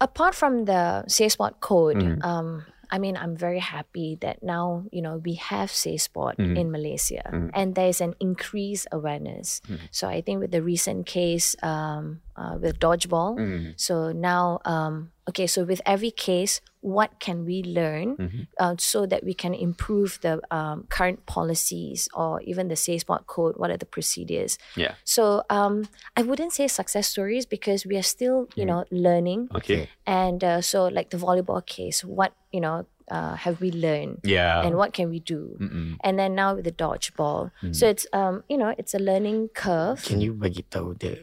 apart 0.00 0.34
from 0.34 0.64
the 0.64 1.04
SafeSport 1.06 1.60
code, 1.60 2.02
um, 2.24 2.64
I 2.94 2.98
mean, 3.02 3.16
I'm 3.18 3.34
very 3.34 3.58
happy 3.58 4.18
that 4.22 4.38
now 4.46 4.86
you 4.94 5.02
know 5.02 5.18
we 5.18 5.34
have 5.50 5.74
SafeSport 5.74 6.38
in 6.38 6.70
Malaysia, 6.70 7.26
and 7.50 7.74
there 7.74 7.90
is 7.90 8.00
an 8.00 8.14
increased 8.20 8.86
awareness. 8.94 9.58
So 9.90 10.06
I 10.06 10.22
think 10.22 10.38
with 10.38 10.52
the 10.54 10.62
recent 10.62 11.02
case 11.02 11.58
um, 11.58 12.22
uh, 12.38 12.54
with 12.62 12.78
dodgeball, 12.78 13.34
so 13.74 14.14
now 14.14 14.62
um, 14.64 15.10
okay, 15.28 15.46
so 15.46 15.64
with 15.64 15.82
every 15.84 16.10
case, 16.10 16.60
what 16.84 17.18
can 17.18 17.44
we 17.44 17.62
learn 17.62 18.46
uh, 18.60 18.76
so 18.78 19.06
that 19.06 19.24
we 19.24 19.32
can 19.32 19.54
improve 19.54 20.20
the 20.20 20.40
um, 20.54 20.84
current 20.90 21.24
policies 21.24 22.08
or 22.14 22.42
even 22.42 22.68
the 22.68 22.74
SafeSport 22.74 23.26
code? 23.26 23.56
What 23.56 23.70
are 23.70 23.76
the 23.76 23.86
procedures? 23.86 24.58
Yeah. 24.76 24.94
So 25.04 25.42
um, 25.48 25.88
I 26.16 26.22
wouldn't 26.22 26.52
say 26.52 26.68
success 26.68 27.08
stories 27.08 27.46
because 27.46 27.86
we 27.86 27.96
are 27.96 28.02
still, 28.02 28.48
you 28.54 28.66
know, 28.66 28.84
learning. 28.90 29.48
Okay. 29.54 29.88
And 30.06 30.44
uh, 30.44 30.60
so, 30.60 30.86
like 30.88 31.08
the 31.08 31.16
volleyball 31.16 31.64
case, 31.64 32.04
what 32.04 32.34
you 32.54 32.62
know 32.62 32.86
uh, 33.10 33.34
have 33.34 33.58
we 33.60 33.74
learned, 33.74 34.22
Yeah. 34.22 34.62
and 34.62 34.78
what 34.78 34.94
can 34.94 35.10
we 35.10 35.18
do? 35.18 35.58
And 36.06 36.14
then 36.14 36.38
now 36.38 36.54
with 36.54 36.64
the 36.64 36.72
dodgeball, 36.72 37.50
so 37.74 37.90
it's 37.90 38.06
um, 38.14 38.46
you 38.48 38.54
know, 38.56 38.70
it's 38.78 38.94
a 38.94 39.02
learning 39.02 39.50
curve. 39.52 40.00
Can 40.06 40.22
you 40.22 40.32
bagi 40.32 40.62
tahu 40.70 40.94
the 41.02 41.18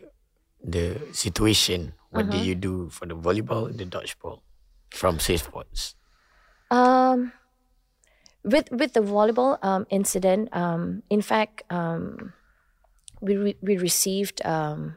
the 0.59 0.99
situation? 1.15 1.95
What 2.11 2.27
do 2.27 2.35
you 2.43 2.53
do 2.59 2.91
for 2.91 3.07
the 3.07 3.15
volleyball 3.15 3.71
and 3.71 3.79
the 3.79 3.87
dodgeball 3.87 4.43
from 4.91 5.15
Safe 5.23 5.47
Sports? 5.47 5.95
Um, 6.69 7.31
with 8.43 8.67
with 8.71 8.93
the 8.93 8.99
volleyball 9.01 9.57
um, 9.63 9.87
incident, 9.89 10.49
um, 10.51 11.03
in 11.09 11.21
fact, 11.23 11.63
um, 11.71 12.33
we 13.23 13.37
re- 13.37 13.59
we 13.63 13.77
received 13.77 14.43
um, 14.45 14.95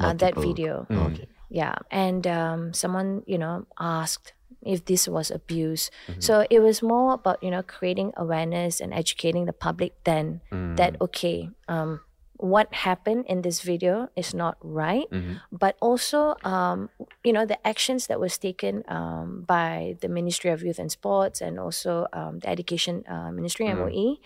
uh, 0.00 0.16
that 0.16 0.34
Multiple- 0.34 0.42
video. 0.42 0.74
Okay. 0.90 1.28
Yeah, 1.52 1.76
and 1.90 2.26
um, 2.26 2.72
someone 2.74 3.22
you 3.28 3.38
know 3.38 3.66
asked 3.78 4.32
if 4.66 4.84
this 4.84 5.06
was 5.08 5.30
abuse. 5.30 5.90
So 6.18 6.46
it 6.50 6.60
was 6.60 6.82
more 6.82 7.14
about 7.14 7.42
you 7.42 7.50
know 7.50 7.62
creating 7.62 8.12
awareness 8.16 8.80
and 8.80 8.92
educating 8.92 9.44
the 9.46 9.52
public 9.52 9.92
then 10.04 10.40
that 10.76 10.96
okay, 11.00 11.48
um, 11.68 12.00
what 12.36 12.66
happened 12.74 13.24
in 13.28 13.42
this 13.42 13.62
video 13.62 14.08
is 14.16 14.34
not 14.34 14.58
right, 14.60 15.06
Mm-hmm. 15.10 15.34
but 15.54 15.76
also, 15.80 16.34
um, 16.44 16.90
you 17.22 17.32
know, 17.32 17.46
the 17.46 17.56
actions 17.66 18.08
that 18.08 18.18
was 18.18 18.36
taken 18.36 18.82
um, 18.88 19.44
by 19.46 19.96
the 20.02 20.08
Ministry 20.08 20.50
of 20.50 20.60
Youth 20.62 20.78
and 20.82 20.90
Sports 20.90 21.40
and 21.40 21.58
also 21.58 22.06
um, 22.12 22.40
the 22.40 22.48
Education 22.50 23.04
uh, 23.08 23.30
Ministry 23.30 23.66
Mm-hmm. 23.66 23.80
MOE. 23.86 24.18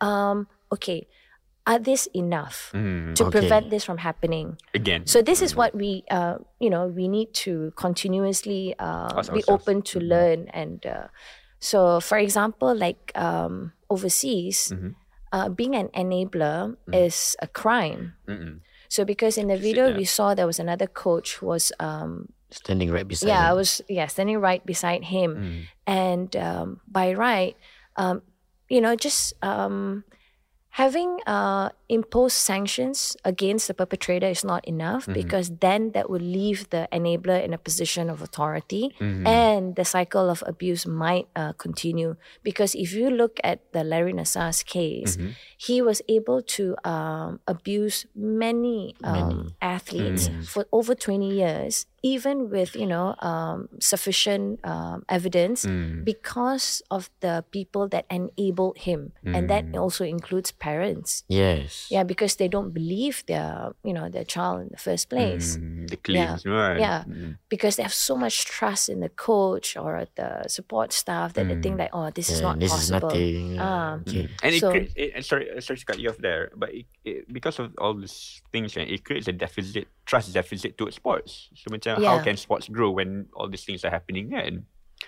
Um, 0.00 0.46
okay, 0.72 1.08
are 1.66 1.78
this 1.78 2.06
enough 2.14 2.70
Mm-hmm. 2.74 3.14
to 3.14 3.24
Okay. 3.26 3.40
prevent 3.40 3.70
this 3.70 3.84
from 3.84 3.98
happening? 3.98 4.56
Again. 4.74 5.06
So 5.06 5.22
this 5.22 5.42
is 5.42 5.56
what 5.56 5.74
we, 5.74 6.04
uh, 6.10 6.38
you 6.60 6.70
know, 6.70 6.86
we 6.86 7.08
need 7.08 7.34
to 7.46 7.72
continuously 7.76 8.74
uh, 8.78 9.22
be 9.34 9.42
open 9.48 9.82
to 9.92 9.98
learn. 10.00 10.48
And 10.54 10.84
uh, 10.86 11.08
so, 11.58 12.00
for 12.00 12.18
example, 12.18 12.74
like 12.74 13.10
um, 13.14 13.72
overseas, 13.90 14.72
uh, 15.32 15.48
being 15.48 15.74
an 15.74 15.88
enabler 15.94 16.76
is 16.92 17.36
a 17.42 17.48
crime. 17.48 18.14
So 18.88 19.04
because 19.04 19.36
in 19.36 19.48
the 19.48 19.56
video 19.58 19.90
we 19.90 20.04
saw 20.06 20.34
there 20.34 20.46
was 20.46 20.60
another 20.62 20.86
coach 20.86 21.36
who 21.42 21.46
was 21.50 21.72
um, 21.82 22.30
Standing 22.54 22.92
right 22.94 23.02
beside 23.06 23.26
yeah, 23.28 23.42
I 23.42 23.50
him. 23.50 23.56
was 23.58 23.82
yeah 23.90 24.06
standing 24.06 24.38
right 24.38 24.62
beside 24.64 25.02
him, 25.10 25.34
Mm. 25.34 25.60
and 25.90 26.30
um, 26.38 26.78
by 26.86 27.12
right, 27.18 27.56
um, 27.98 28.22
you 28.70 28.78
know, 28.80 28.94
just 28.94 29.34
um, 29.42 30.04
having 30.76 31.18
uh, 31.26 31.70
imposed 31.88 32.36
sanctions 32.36 33.16
against 33.24 33.68
the 33.68 33.74
perpetrator 33.74 34.26
is 34.26 34.44
not 34.44 34.64
enough 34.66 35.04
Mm-hmm. 35.06 35.12
because 35.22 35.50
then 35.60 35.92
that 35.92 36.10
would 36.10 36.22
leave 36.22 36.68
the 36.70 36.88
enabler 36.92 37.38
in 37.42 37.52
a 37.54 37.58
position 37.58 38.10
of 38.10 38.22
authority, 38.22 38.90
Mm-hmm. 39.00 39.26
and 39.26 39.76
the 39.76 39.84
cycle 39.84 40.30
of 40.30 40.42
abuse 40.46 40.86
might 40.86 41.26
uh, 41.36 41.52
continue. 41.54 42.16
Because 42.42 42.74
if 42.74 42.92
you 42.92 43.10
look 43.10 43.38
at 43.44 43.60
the 43.72 43.84
Larry 43.84 44.12
Nassar's 44.12 44.62
case, 44.62 45.16
Mm-hmm. 45.16 45.30
he 45.56 45.80
was 45.82 46.02
able 46.08 46.42
to 46.58 46.74
um, 46.84 47.40
abuse 47.46 48.06
many, 48.14 48.94
um, 49.04 49.54
athletes 49.62 50.28
Mm-hmm. 50.28 50.42
for 50.42 50.66
over 50.72 50.94
20 50.94 51.30
years, 51.30 51.86
even 52.02 52.50
with, 52.50 52.74
you 52.74 52.86
know, 52.86 53.14
um, 53.22 53.68
sufficient 53.80 54.58
um, 54.64 55.04
evidence 55.08 55.66
Mm. 55.66 56.04
because 56.04 56.82
of 56.90 57.10
the 57.20 57.44
people 57.50 57.88
that 57.90 58.06
enabled 58.10 58.78
him. 58.86 59.12
And 59.26 59.50
that 59.50 59.64
Mm. 59.66 59.80
also 59.82 60.04
includes 60.04 60.52
parents. 60.52 61.24
Yes. 61.26 61.75
Yeah, 61.90 62.04
because 62.04 62.36
they 62.36 62.48
don't 62.48 62.72
believe 62.72 63.24
their, 63.26 63.72
you 63.84 63.92
know, 63.92 64.08
their 64.08 64.24
child 64.24 64.62
in 64.62 64.68
the 64.70 64.76
first 64.76 65.08
place. 65.08 65.56
Mm, 65.56 65.88
the 65.90 65.96
claims, 65.96 66.44
right? 66.46 66.78
Yeah, 66.80 67.04
Mm. 67.06 67.38
because 67.48 67.76
they 67.76 67.82
have 67.82 67.94
so 67.94 68.16
much 68.16 68.44
trust 68.44 68.88
in 68.88 69.00
the 69.00 69.08
coach 69.10 69.76
or 69.76 70.06
the 70.16 70.44
support 70.48 70.92
staff 70.92 71.32
that 71.34 71.46
they 71.48 71.60
think 71.60 71.78
like, 71.78 71.90
oh, 71.92 72.10
this 72.10 72.28
is 72.30 72.40
Yeah, 72.40 72.46
not 72.48 72.58
this 72.60 72.72
possible. 72.72 73.08
is 73.10 73.14
nothing. 73.14 73.58
Ah. 73.60 73.94
okay. 74.02 74.28
And 74.42 74.54
it 74.54 74.60
So- 74.60 74.70
it, 74.72 75.16
uh, 75.16 75.22
sorry, 75.22 75.46
uh, 75.50 75.60
sorry 75.60 75.78
to 75.78 75.86
cut 75.86 75.98
you 75.98 76.08
off 76.10 76.18
there, 76.18 76.50
but 76.56 76.74
it, 76.74 76.86
it, 77.04 77.32
because 77.32 77.58
of 77.58 77.72
all 77.78 77.94
these 77.94 78.42
things, 78.52 78.76
it 78.76 79.04
creates 79.04 79.28
a 79.28 79.32
deficit, 79.32 79.86
trust 80.04 80.32
deficit 80.32 80.76
towards 80.78 80.96
sports. 80.96 81.48
So 81.54 81.68
how 81.72 82.00
Yeah. 82.00 82.22
can 82.24 82.36
sports 82.36 82.68
grow 82.68 82.90
when 82.90 83.28
all 83.34 83.48
these 83.48 83.64
things 83.64 83.84
are 83.84 83.90
happening? 83.90 84.32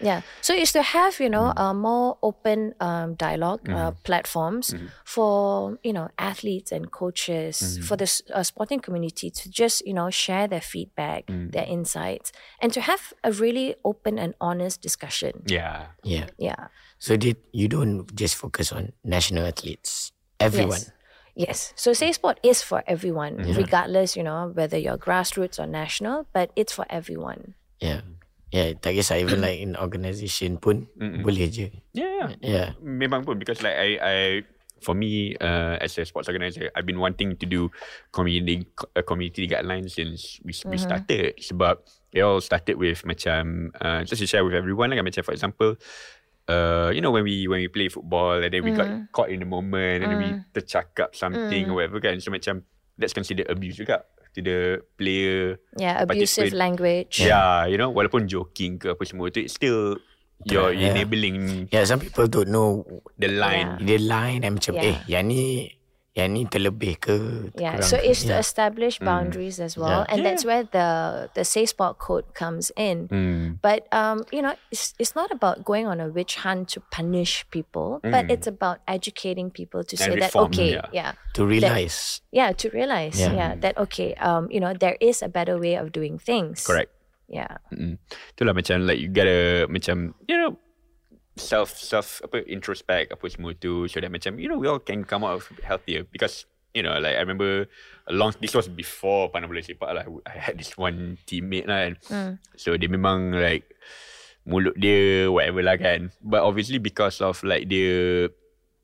Yeah. 0.01 0.23
So 0.41 0.55
it's 0.55 0.73
to 0.73 0.83
have, 0.83 1.19
you 1.21 1.29
know, 1.29 1.53
Mm. 1.55 1.59
uh, 1.61 1.75
more 1.75 2.19
open 2.23 2.75
um, 2.81 3.15
dialog 3.15 3.69
uh, 3.69 3.73
Mm-hmm. 3.73 4.03
platforms 4.05 4.75
for, 5.05 5.79
you 5.83 5.93
know, 5.93 6.09
athletes 6.19 6.71
and 6.73 6.91
coaches, 6.91 7.59
Mm-hmm. 7.61 7.83
for 7.83 7.97
the 7.97 8.07
uh, 8.35 8.43
sporting 8.43 8.81
community 8.81 9.31
to 9.31 9.51
just, 9.51 9.87
you 9.87 9.95
know, 9.95 10.11
share 10.11 10.47
their 10.47 10.61
feedback, 10.61 11.27
Mm. 11.27 11.53
their 11.53 11.67
insights, 11.67 12.33
and 12.61 12.73
to 12.73 12.81
have 12.81 13.13
a 13.25 13.33
really 13.33 13.75
open 13.85 14.19
and 14.19 14.35
honest 14.41 14.81
discussion. 14.83 15.43
Yeah. 15.47 15.87
Yeah. 16.05 16.27
Yeah. 16.39 16.69
So 16.99 17.17
did 17.17 17.37
you 17.53 17.69
don't 17.69 18.07
just 18.15 18.37
focus 18.37 18.73
on 18.73 18.93
national 19.05 19.47
athletes? 19.47 20.13
Everyone. 20.41 20.79
Yes. 20.79 20.93
Yes. 21.35 21.73
So 21.77 21.93
Safe 21.93 22.15
Sport 22.17 22.39
is 22.43 22.63
for 22.63 22.83
everyone, 22.87 23.39
Mm-hmm. 23.39 23.55
regardless, 23.59 24.17
you 24.17 24.23
know, 24.23 24.51
whether 24.55 24.77
you're 24.79 24.99
grassroots 24.99 25.59
or 25.59 25.67
national, 25.67 26.27
but 26.33 26.51
it's 26.57 26.73
for 26.73 26.85
everyone. 26.91 27.55
Yeah. 27.81 28.01
Yeah, 28.49 28.73
tak 28.81 28.97
kisah 28.97 29.21
even 29.21 29.45
like 29.45 29.61
in 29.61 29.77
organisation 29.77 30.57
pun 30.57 30.89
boleh 30.97 31.53
je. 31.53 31.69
Yeah. 31.93 32.33
Yeah. 32.41 32.69
Memang 32.81 33.29
pun 33.29 33.37
because 33.37 33.61
like 33.61 33.77
I 33.77 33.89
I 34.01 34.17
for 34.81 34.95
me 34.97 35.37
uh, 35.37 35.77
as 35.83 35.99
a 35.99 36.07
sports 36.07 36.31
organizer 36.33 36.71
I've 36.73 36.87
been 36.87 37.03
wanting 37.03 37.37
to 37.37 37.45
do 37.45 37.69
community 38.09 38.65
uh, 38.97 39.05
community 39.05 39.51
guidelines 39.51 39.99
since 40.01 40.41
we, 40.41 40.57
we 40.71 40.79
started. 40.81 41.37
Sebab 41.37 41.85
it 42.15 42.25
all 42.25 42.41
started 42.41 42.81
with 42.81 43.05
macam 43.05 43.75
uh, 43.85 44.01
just 44.09 44.25
to 44.25 44.27
share 44.27 44.47
with 44.47 44.57
everyone 44.57 44.97
like 44.97 45.05
macam 45.05 45.21
for 45.29 45.37
example 45.37 45.77
uh, 46.49 46.89
you 46.89 47.05
know 47.05 47.13
when 47.13 47.29
we 47.29 47.45
when 47.47 47.61
we 47.61 47.69
play 47.69 47.93
football 47.93 48.41
and 48.41 48.49
then 48.49 48.65
we 48.65 48.73
got 48.73 48.89
caught 49.13 49.29
in 49.29 49.45
the 49.45 49.49
moment 49.49 50.01
and 50.01 50.09
then 50.09 50.19
we 50.19 50.31
tercakap 50.57 51.13
something 51.13 51.69
or 51.69 51.85
whatever 51.85 52.01
kan. 52.01 52.17
So 52.25 52.33
macam 52.33 52.65
that's 52.99 53.15
considered 53.15 53.47
abuse 53.47 53.79
juga 53.79 54.05
to 54.35 54.43
the 54.43 54.59
player 54.95 55.57
Yeah. 55.75 56.03
Abusive 56.03 56.53
language. 56.53 57.23
yeah. 57.23 57.65
you 57.65 57.79
know 57.79 57.89
walaupun 57.89 58.27
joking 58.27 58.77
ke 58.77 58.93
apa 58.93 59.03
semua 59.03 59.31
tu 59.31 59.41
it's 59.41 59.55
still 59.55 59.97
you're 60.45 60.71
Yeah. 60.71 60.95
enabling 60.95 61.67
Yeah, 61.71 61.83
some 61.83 61.99
people 61.99 62.27
don't 62.27 62.47
know 62.47 62.83
the 63.17 63.31
line 63.33 63.79
the 63.83 63.99
line 63.99 64.43
and 64.43 64.59
macam 64.61 64.77
Yeah. 64.77 64.95
eh 64.95 64.97
yang 65.09 65.27
ni 65.27 65.73
yang 66.17 66.35
ni 66.35 66.49
terlebih 66.49 66.99
ke 66.99 67.17
Yeah, 67.55 67.79
so 67.79 67.95
ke? 68.01 68.11
it's 68.11 68.27
to 68.27 68.35
yeah. 68.35 68.43
establish 68.43 68.99
boundaries 68.99 69.63
as 69.63 69.79
well, 69.79 70.03
and 70.09 70.27
that's 70.27 70.43
where 70.43 70.67
the 70.67 71.29
the 71.39 71.47
Say 71.47 71.63
Sport 71.69 72.03
code 72.03 72.35
comes 72.35 72.75
in. 72.75 73.07
Mm. 73.07 73.63
But 73.63 73.87
um, 73.95 74.27
you 74.35 74.43
know, 74.43 74.59
it's 74.73 74.99
it's 74.99 75.15
not 75.15 75.31
about 75.31 75.63
going 75.63 75.87
on 75.87 76.03
a 76.03 76.11
witch 76.11 76.43
hunt 76.43 76.75
to 76.75 76.83
punish 76.91 77.47
people, 77.55 78.03
but 78.03 78.27
it's 78.33 78.51
about 78.51 78.83
educating 78.91 79.53
people 79.55 79.87
to 79.87 79.95
say 79.95 80.19
that 80.19 80.35
reform, 80.35 80.51
okay, 80.51 80.75
yeah. 80.75 80.91
yeah, 80.91 81.13
to 81.39 81.47
realize. 81.47 82.19
yeah, 82.35 82.51
to 82.51 82.67
realize, 82.75 83.15
Yeah. 83.15 83.33
yeah, 83.33 83.53
that 83.63 83.79
okay, 83.87 84.19
um, 84.19 84.51
you 84.51 84.59
know, 84.59 84.75
there 84.75 84.99
is 84.99 85.23
a 85.23 85.31
better 85.31 85.55
way 85.55 85.79
of 85.79 85.95
doing 85.95 86.19
things. 86.19 86.67
correct 86.67 86.91
Yeah. 87.29 87.61
Mm. 87.69 88.01
Itulah 88.33 88.57
macam 88.57 88.89
like 88.89 88.97
you 88.97 89.13
gotta 89.13 89.69
macam 89.69 90.17
you 90.25 90.33
know 90.41 90.57
self 91.39 91.73
self 91.75 92.21
apa 92.21 92.43
introspect 92.45 93.15
apa 93.15 93.25
semua 93.31 93.55
tu 93.55 93.87
so 93.87 93.99
that 93.99 94.11
macam 94.11 94.37
you 94.37 94.51
know 94.51 94.59
we 94.59 94.67
all 94.67 94.83
can 94.83 95.03
come 95.03 95.23
out 95.23 95.41
healthier 95.63 96.05
because 96.11 96.45
you 96.75 96.83
know 96.83 96.99
like 96.99 97.17
I 97.17 97.23
remember 97.25 97.71
a 98.07 98.13
long 98.13 98.35
this 98.39 98.53
was 98.53 98.69
before 98.69 99.31
pandang 99.33 99.49
bola 99.49 99.63
sepak 99.63 99.91
lah 99.95 100.05
I 100.27 100.37
had 100.37 100.59
this 100.59 100.77
one 100.77 101.17
teammate 101.25 101.71
lah 101.71 101.89
kan 101.89 101.95
so 102.59 102.77
dia 102.77 102.91
memang 102.91 103.33
like 103.33 103.65
mulut 104.45 104.77
dia 104.77 105.29
whatever 105.29 105.65
lah 105.65 105.79
kan 105.79 106.13
but 106.21 106.45
obviously 106.45 106.77
because 106.83 107.21
of 107.21 107.41
like 107.43 107.67
dia 107.67 108.29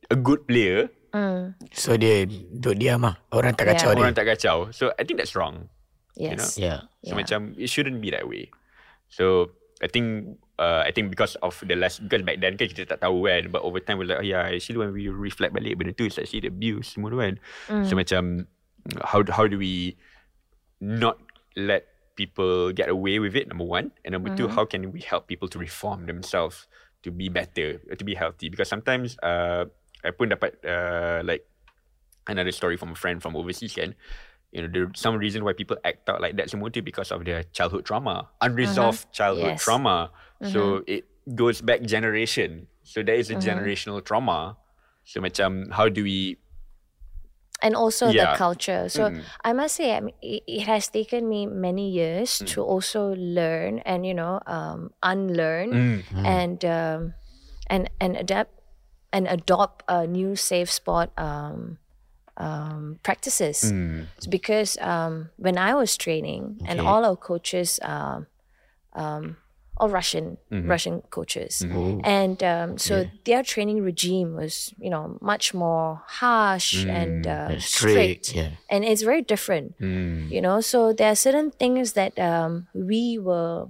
a 0.09 0.17
good 0.17 0.47
player 0.49 0.89
Mm, 1.15 1.55
So 1.71 1.95
dia 1.95 2.27
duduk 2.27 2.75
diam 2.75 3.07
lah. 3.07 3.15
Orang 3.31 3.55
tak 3.55 3.71
Yeah. 3.71 3.79
kacau 3.79 3.91
dia. 3.95 4.03
orang 4.03 4.15
tak 4.19 4.27
kacau 4.27 4.57
so 4.75 4.91
I 4.99 5.07
think 5.07 5.23
that's 5.23 5.39
wrong 5.39 5.71
yes. 6.19 6.35
know? 6.35 6.51
Yeah. 6.59 6.79
So 7.07 7.15
Yeah. 7.15 7.23
macam 7.23 7.55
it 7.55 7.71
shouldn't 7.71 8.03
be 8.03 8.11
that 8.11 8.27
way. 8.27 8.51
So 9.07 9.55
I 9.79 9.87
think 9.87 10.43
uh, 10.59 10.83
I 10.87 10.91
think 10.95 11.11
because 11.11 11.35
of 11.43 11.59
the 11.63 11.75
last 11.75 12.03
because 12.03 12.23
back 12.23 12.39
then 12.41 12.55
kan 12.57 12.71
kita 12.71 12.87
tak 12.87 13.03
tahu 13.03 13.27
kan 13.27 13.51
but 13.51 13.63
over 13.63 13.81
time 13.81 13.99
we're 13.99 14.07
like 14.09 14.21
oh 14.21 14.27
yeah 14.27 14.47
actually 14.47 14.79
when 14.79 14.95
we 14.95 15.09
reflect 15.11 15.55
balik 15.55 15.75
benda 15.79 15.95
tu 15.95 16.07
it's 16.07 16.19
actually 16.19 16.47
the 16.47 16.53
abuse 16.53 16.95
semua 16.95 17.11
tu 17.11 17.19
kan. 17.19 17.35
So 17.87 17.97
macam 17.99 18.47
how 19.03 19.25
how 19.33 19.49
do 19.49 19.57
we 19.57 19.97
not 20.81 21.19
let 21.57 21.87
people 22.15 22.71
get 22.71 22.87
away 22.87 23.19
with 23.19 23.35
it 23.35 23.49
number 23.51 23.67
one? 23.67 23.91
And 24.07 24.15
number 24.15 24.31
two 24.31 24.47
how 24.47 24.65
can 24.65 24.91
we 24.95 25.01
help 25.03 25.27
people 25.27 25.49
to 25.51 25.59
reform 25.59 26.07
themselves 26.07 26.67
to 27.03 27.11
be 27.11 27.27
better 27.29 27.83
to 27.91 28.05
be 28.05 28.15
healthy? 28.15 28.49
Because 28.49 28.71
sometimes 28.71 29.19
uh, 29.23 29.67
I 30.05 30.11
pun 30.15 30.31
dapat 30.31 30.63
uh, 30.63 31.25
like 31.25 31.49
another 32.29 32.53
story 32.53 32.77
from 32.77 32.93
a 32.93 32.99
friend 32.99 33.21
from 33.21 33.35
overseas 33.37 33.75
kan. 33.75 33.95
You 34.55 34.63
know 34.63 34.71
there's 34.71 34.95
some 34.95 35.19
reason 35.19 35.43
why 35.43 35.51
people 35.51 35.75
act 35.83 36.07
out 36.07 36.23
like 36.23 36.39
that 36.39 36.47
semua 36.47 36.71
tu 36.71 36.79
because 36.79 37.11
of 37.11 37.27
their 37.27 37.43
childhood 37.51 37.83
trauma 37.83 38.31
unresolved 38.39 39.11
childhood 39.11 39.59
Yes. 39.59 39.67
trauma 39.67 40.15
so 40.45 40.83
it 40.87 41.05
goes 41.35 41.61
back 41.61 41.83
generation. 41.83 42.69
So 42.85 43.03
there 43.03 43.17
is 43.17 43.31
a 43.31 43.37
generational 43.37 44.05
trauma. 44.05 44.59
So 45.05 45.21
macam 45.21 45.73
how 45.73 45.89
do 45.89 46.05
we 46.05 46.39
and 47.63 47.75
also 47.75 48.13
Yeah. 48.13 48.13
the 48.13 48.29
culture. 48.29 48.89
So 48.89 49.13
I 49.45 49.53
must 49.53 49.77
say, 49.77 49.97
I 49.97 50.01
mean, 50.01 50.15
it, 50.21 50.43
it 50.47 50.63
has 50.67 50.89
taken 50.89 51.29
me 51.29 51.47
many 51.47 51.91
years 51.91 52.43
to 52.53 52.63
also 52.63 53.15
learn 53.15 53.79
and 53.81 54.05
you 54.07 54.15
know 54.15 54.41
um, 54.47 54.93
unlearn 55.03 55.81
and 56.25 56.65
um, 56.65 57.15
and 57.69 57.91
and 58.01 58.17
adapt 58.17 58.53
and 59.13 59.29
adopt 59.29 59.85
a 59.89 60.07
new 60.07 60.37
safe 60.37 60.71
sport 60.71 61.11
um, 61.19 61.79
um, 62.37 63.01
practices. 63.03 63.75
It's 64.17 64.27
because 64.27 64.79
um, 64.79 65.31
when 65.37 65.59
I 65.59 65.75
was 65.75 65.97
training 65.97 66.61
and 66.65 66.81
all 66.81 67.05
our 67.05 67.17
coaches. 67.17 67.81
Um, 69.81 69.85
um, 69.85 69.91
all 69.91 69.91
Russian 69.91 70.39
Russian 70.51 71.03
coaches, 71.11 71.63
and 72.05 72.43
um, 72.43 72.79
so 72.79 73.09
their 73.25 73.43
training 73.43 73.83
regime 73.83 74.35
was 74.35 74.73
you 74.79 74.91
know 74.91 75.19
much 75.21 75.55
more 75.55 76.03
harsh 76.07 76.85
and 76.87 77.27
uh, 77.27 77.59
Strict. 77.59 78.25
strict, 78.27 78.35
Yeah. 78.35 78.51
and 78.71 78.85
it's 78.85 79.03
very 79.03 79.23
different. 79.23 79.75
You 80.31 80.41
know, 80.41 80.61
so 80.61 80.93
there 80.93 81.11
are 81.11 81.17
certain 81.17 81.51
things 81.51 81.93
that 81.95 82.19
um, 82.19 82.69
we 82.75 83.19
were, 83.19 83.67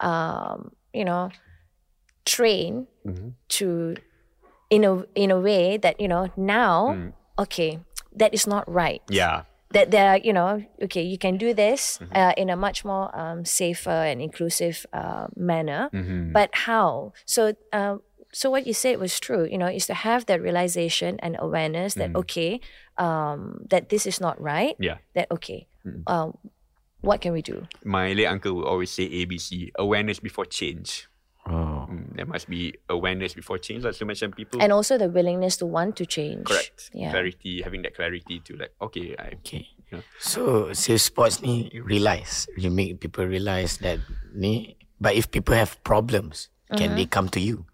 um, 0.00 0.72
you 0.92 1.04
know, 1.04 1.30
trained 2.24 2.86
to 3.48 3.96
in 4.70 4.84
a 4.84 5.04
in 5.14 5.30
a 5.30 5.38
way 5.40 5.76
that 5.78 6.00
you 6.00 6.08
know 6.08 6.28
now 6.36 7.12
okay 7.38 7.78
that 8.16 8.34
is 8.34 8.46
not 8.46 8.64
right. 8.68 9.02
Yeah 9.08 9.42
that 9.76 9.90
there 9.90 10.08
are, 10.10 10.18
you 10.18 10.32
know, 10.32 10.64
okay, 10.82 11.02
you 11.02 11.18
can 11.18 11.36
do 11.36 11.52
this 11.54 11.98
uh, 12.12 12.32
in 12.36 12.48
a 12.50 12.56
much 12.56 12.84
more 12.84 13.12
um, 13.12 13.44
safer 13.44 13.90
and 14.10 14.20
inclusive 14.20 14.86
uh, 14.92 15.26
manner. 15.36 15.88
But 16.32 16.50
how? 16.66 17.12
So, 17.24 17.54
uh, 17.72 17.96
so 18.32 18.50
what 18.50 18.66
you 18.66 18.74
said 18.74 18.98
was 18.98 19.20
true. 19.20 19.44
You 19.44 19.58
know, 19.58 19.68
is 19.68 19.86
to 19.86 19.94
have 19.94 20.26
that 20.26 20.40
realization 20.40 21.20
and 21.20 21.36
awareness 21.38 21.94
that 21.94 22.14
okay, 22.16 22.60
um, 22.98 23.64
that 23.70 23.88
this 23.88 24.06
is 24.06 24.20
not 24.20 24.40
right. 24.40 24.74
Yeah. 24.78 24.98
That 25.14 25.30
okay, 25.30 25.66
uh, 26.06 26.32
what 27.00 27.20
can 27.20 27.32
we 27.32 27.42
do? 27.42 27.66
My 27.84 28.12
late 28.12 28.26
uncle 28.26 28.52
would 28.56 28.66
always 28.66 28.90
say 28.90 29.08
ABC, 29.08 29.70
awareness 29.78 30.18
before 30.20 30.44
change. 30.44 31.08
Oh. 31.46 31.86
Mm, 31.86 32.16
There 32.16 32.26
must 32.26 32.50
be 32.50 32.74
awareness 32.90 33.34
before 33.34 33.58
change. 33.58 33.84
Like 33.84 33.94
so 33.94 34.04
mention 34.04 34.32
people 34.32 34.58
And 34.60 34.72
also 34.72 34.98
the 34.98 35.08
willingness 35.08 35.56
to 35.58 35.66
want 35.66 35.94
to 35.96 36.06
change. 36.06 36.44
correct. 36.44 36.90
Yeah. 36.92 37.10
Clarity, 37.14 37.62
having 37.62 37.82
that 37.82 37.94
clarity 37.94 38.40
to 38.44 38.56
like, 38.56 38.72
okay, 38.82 39.14
I 39.18 39.38
Okay. 39.40 39.68
Yeah. 39.92 40.02
So 40.18 40.72
safe 40.74 41.00
sports 41.00 41.38
ni 41.42 41.70
realize 41.78 42.50
you 42.58 42.70
make 42.74 42.98
people 42.98 43.22
realize 43.24 43.78
that 43.86 44.02
ni. 44.34 44.74
But 44.98 45.14
if 45.14 45.30
people 45.30 45.54
have 45.54 45.78
problems, 45.86 46.48
can 46.74 46.96
they 46.98 47.06
come 47.06 47.28
to 47.30 47.38
you? 47.38 47.66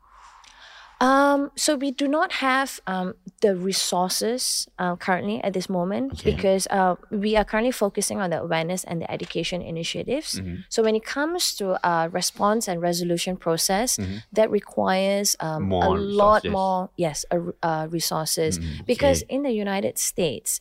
Um, 1.03 1.51
so 1.57 1.75
we 1.75 1.91
do 1.91 2.07
not 2.07 2.31
have 2.47 2.79
um, 2.87 3.15
the 3.41 3.57
resources 3.57 4.69
uh, 4.79 4.95
currently 4.97 5.43
at 5.43 5.53
this 5.53 5.69
moment 5.69 6.13
Okay. 6.15 6.31
because 6.31 6.69
uh, 6.71 6.95
we 7.11 7.35
are 7.39 7.45
currently 7.45 7.73
focusing 7.73 8.21
on 8.23 8.31
the 8.31 8.41
awareness 8.41 8.85
and 8.85 9.03
the 9.03 9.11
education 9.11 9.63
initiatives. 9.63 10.39
Mm-hmm. 10.39 10.63
So 10.69 10.79
when 10.87 10.95
it 10.95 11.05
comes 11.05 11.55
to 11.59 11.65
uh, 11.83 12.07
response 12.13 12.69
and 12.71 12.81
resolution 12.81 13.37
process, 13.37 13.99
that 14.33 14.49
requires 14.51 15.35
um, 15.41 15.73
a 15.73 15.83
Mm-hmm. 15.93 16.17
Lot 16.23 16.43
more 16.47 16.91
yes 16.97 17.25
uh, 17.35 17.39
uh, 17.63 17.87
resources 17.91 18.59
Mm-hmm. 18.59 18.85
because 18.87 19.23
in 19.29 19.43
the 19.43 19.51
United 19.51 19.99
States. 19.99 20.61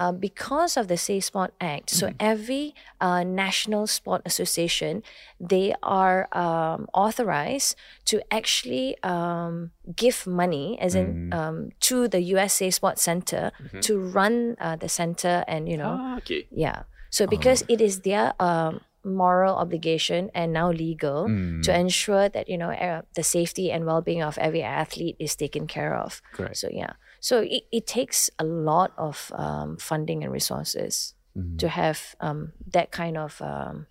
Um, 0.00 0.06
uh, 0.08 0.12
because 0.16 0.80
of 0.80 0.88
the 0.88 0.96
Safe 0.96 1.24
Sport 1.28 1.52
Act, 1.60 1.90
so 1.92 2.06
Mm-hmm. 2.08 2.16
every 2.32 2.64
uh, 3.00 3.22
national 3.22 3.84
sport 3.86 4.22
association, 4.24 5.02
they 5.38 5.74
are 5.82 6.24
um, 6.32 6.88
authorized 6.96 7.76
to 8.08 8.20
actually 8.32 8.96
um, 9.04 9.70
give 9.96 10.26
money, 10.26 10.78
as 10.80 10.94
in 10.96 11.06
Mm. 11.30 11.34
um, 11.36 11.56
to 11.80 12.08
the 12.08 12.20
USA 12.32 12.48
Safe 12.72 12.74
Sport 12.80 12.96
Center 12.98 13.52
to 13.84 13.92
run 14.00 14.56
uh, 14.60 14.76
the 14.80 14.88
center, 14.88 15.44
and 15.46 15.68
you 15.68 15.76
know, 15.76 15.94
Mm-hmm. 16.00 16.14
ah, 16.16 16.16
okay. 16.24 16.46
yeah. 16.50 16.78
So 17.10 17.26
because 17.26 17.60
it 17.68 17.80
is 17.80 18.00
their 18.00 18.32
um, 18.40 18.80
moral 19.04 19.56
obligation 19.56 20.30
and 20.34 20.52
now 20.52 20.70
legal 20.70 21.26
Mm. 21.28 21.62
to 21.64 21.70
ensure 21.74 22.28
that 22.28 22.48
you 22.48 22.56
know 22.56 22.70
uh, 22.72 23.02
the 23.18 23.22
safety 23.24 23.72
and 23.72 23.84
well-being 23.84 24.22
of 24.22 24.38
every 24.38 24.62
athlete 24.62 25.16
is 25.18 25.36
taken 25.36 25.66
care 25.66 25.92
of. 25.96 26.22
Correct. 26.32 26.56
So 26.56 26.68
yeah, 26.72 26.94
so 27.20 27.40
it, 27.42 27.62
it 27.70 27.86
takes 27.86 28.30
a 28.38 28.44
lot 28.44 28.90
of 28.98 29.30
um, 29.36 29.76
funding 29.76 30.24
and 30.24 30.32
resources 30.32 31.14
Mm-hmm. 31.38 31.58
to 31.62 31.68
have 31.70 32.16
um, 32.18 32.50
that 32.74 32.90
kind 32.90 33.14
of 33.16 33.38
um, 33.40 33.86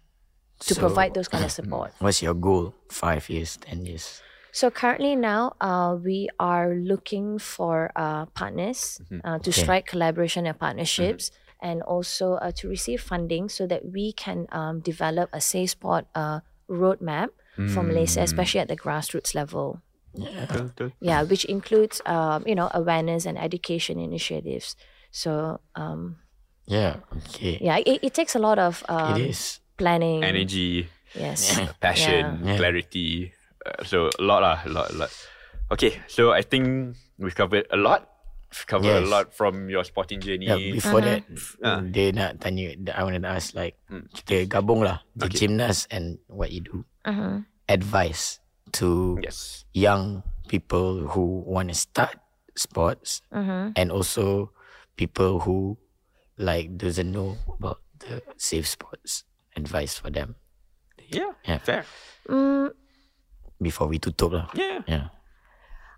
to 0.60 0.74
So- 0.76 0.82
provide 0.84 1.14
those 1.16 1.30
kind 1.32 1.46
of 1.48 1.52
support. 1.56 1.94
What's 2.04 2.20
your 2.22 2.34
goal? 2.36 2.76
Five 2.92 3.30
years, 3.32 3.56
ten 3.56 3.86
years. 3.88 4.20
So 4.52 4.68
currently 4.70 5.16
now, 5.16 5.56
uh, 5.62 5.96
we 5.96 6.28
are 6.38 6.76
looking 6.76 7.40
for 7.40 7.96
uh, 7.96 8.26
partners 8.36 9.00
uh, 9.24 9.40
to 9.40 9.50
Okay. 9.56 9.62
strike 9.64 9.86
collaboration 9.88 10.44
and 10.52 10.60
partnerships, 10.60 11.32
and 11.64 11.80
also 11.82 12.34
uh, 12.44 12.52
to 12.60 12.68
receive 12.68 13.00
funding 13.00 13.48
so 13.48 13.64
that 13.72 13.88
we 13.88 14.12
can 14.12 14.48
um, 14.52 14.82
develop 14.84 15.30
a 15.32 15.40
safe 15.40 15.70
sport 15.80 16.12
uh, 16.20 16.42
roadmap 16.68 17.30
for 17.72 17.84
Malaysia, 17.84 18.20
especially 18.20 18.60
at 18.60 18.68
the 18.68 18.76
grassroots 18.76 19.32
level. 19.36 19.80
Betul, 20.16 20.64
betul. 20.74 20.90
Yeah, 21.00 21.22
which 21.24 21.46
includes 21.46 22.02
um, 22.06 22.44
you 22.46 22.56
know 22.56 22.70
awareness 22.74 23.26
and 23.26 23.38
education 23.38 24.00
initiatives. 24.00 24.76
So 25.12 25.60
um, 25.76 26.18
Yeah. 26.70 27.02
Okay. 27.34 27.58
yeah, 27.62 27.82
it, 27.82 27.98
it 28.06 28.14
takes 28.14 28.38
a 28.38 28.42
lot 28.42 28.62
of 28.62 28.86
um, 28.90 29.18
It 29.18 29.34
is. 29.34 29.58
planning. 29.74 30.22
Energy, 30.22 30.86
Yes. 31.18 31.58
passion, 31.82 32.46
Yeah. 32.46 32.58
clarity. 32.62 33.34
Uh, 33.66 33.82
so 33.84 34.14
a 34.14 34.22
lot 34.22 34.46
lah, 34.46 34.58
a 34.62 34.70
lot, 34.70 34.88
a 34.94 34.96
lot. 34.96 35.12
Okay, 35.74 35.98
so 36.06 36.30
I 36.30 36.46
think 36.46 36.94
we've 37.18 37.34
covered 37.34 37.66
a 37.74 37.78
lot. 37.78 38.06
We've 38.54 38.66
covered 38.70 39.02
a 39.02 39.06
lot 39.06 39.34
from 39.34 39.70
your 39.70 39.82
sporting 39.86 40.22
journey. 40.22 40.46
Yeah, 40.50 40.58
before 40.74 41.02
that, 41.06 41.22
Ah. 41.62 41.82
dia 41.82 42.10
nak 42.14 42.42
tanya, 42.42 42.74
I 42.94 43.02
wanted 43.06 43.22
to 43.26 43.30
ask 43.34 43.54
like, 43.54 43.78
kita 44.14 44.46
gabung 44.50 44.82
lah, 44.86 45.02
the 45.18 45.30
gymnast 45.30 45.90
and 45.94 46.18
what 46.30 46.50
you 46.54 46.62
do. 46.62 46.86
Mhm. 47.06 47.46
Advice 47.70 48.42
to 48.74 49.18
yes. 49.22 49.66
young 49.74 50.24
people 50.48 51.08
who 51.14 51.42
want 51.46 51.70
to 51.70 51.76
start 51.78 52.18
sports 52.58 53.22
Mhm. 53.32 53.74
and 53.76 53.92
also 53.92 54.52
people 54.98 55.40
who 55.46 55.78
like 56.38 56.76
doesn't 56.78 57.12
know 57.12 57.38
about 57.60 57.80
the 58.00 58.22
safe 58.38 58.68
sports 58.68 59.24
advice 59.56 59.96
for 60.00 60.10
them 60.10 60.36
Yeah, 61.10 61.34
Yeah. 61.48 61.58
fair. 61.58 61.84
Mm, 62.30 62.70
before 63.58 63.90
we 63.90 63.98
tutup 63.98 64.30
lah. 64.30 64.48
Yeah. 64.54 64.86
Yeah. 64.86 65.06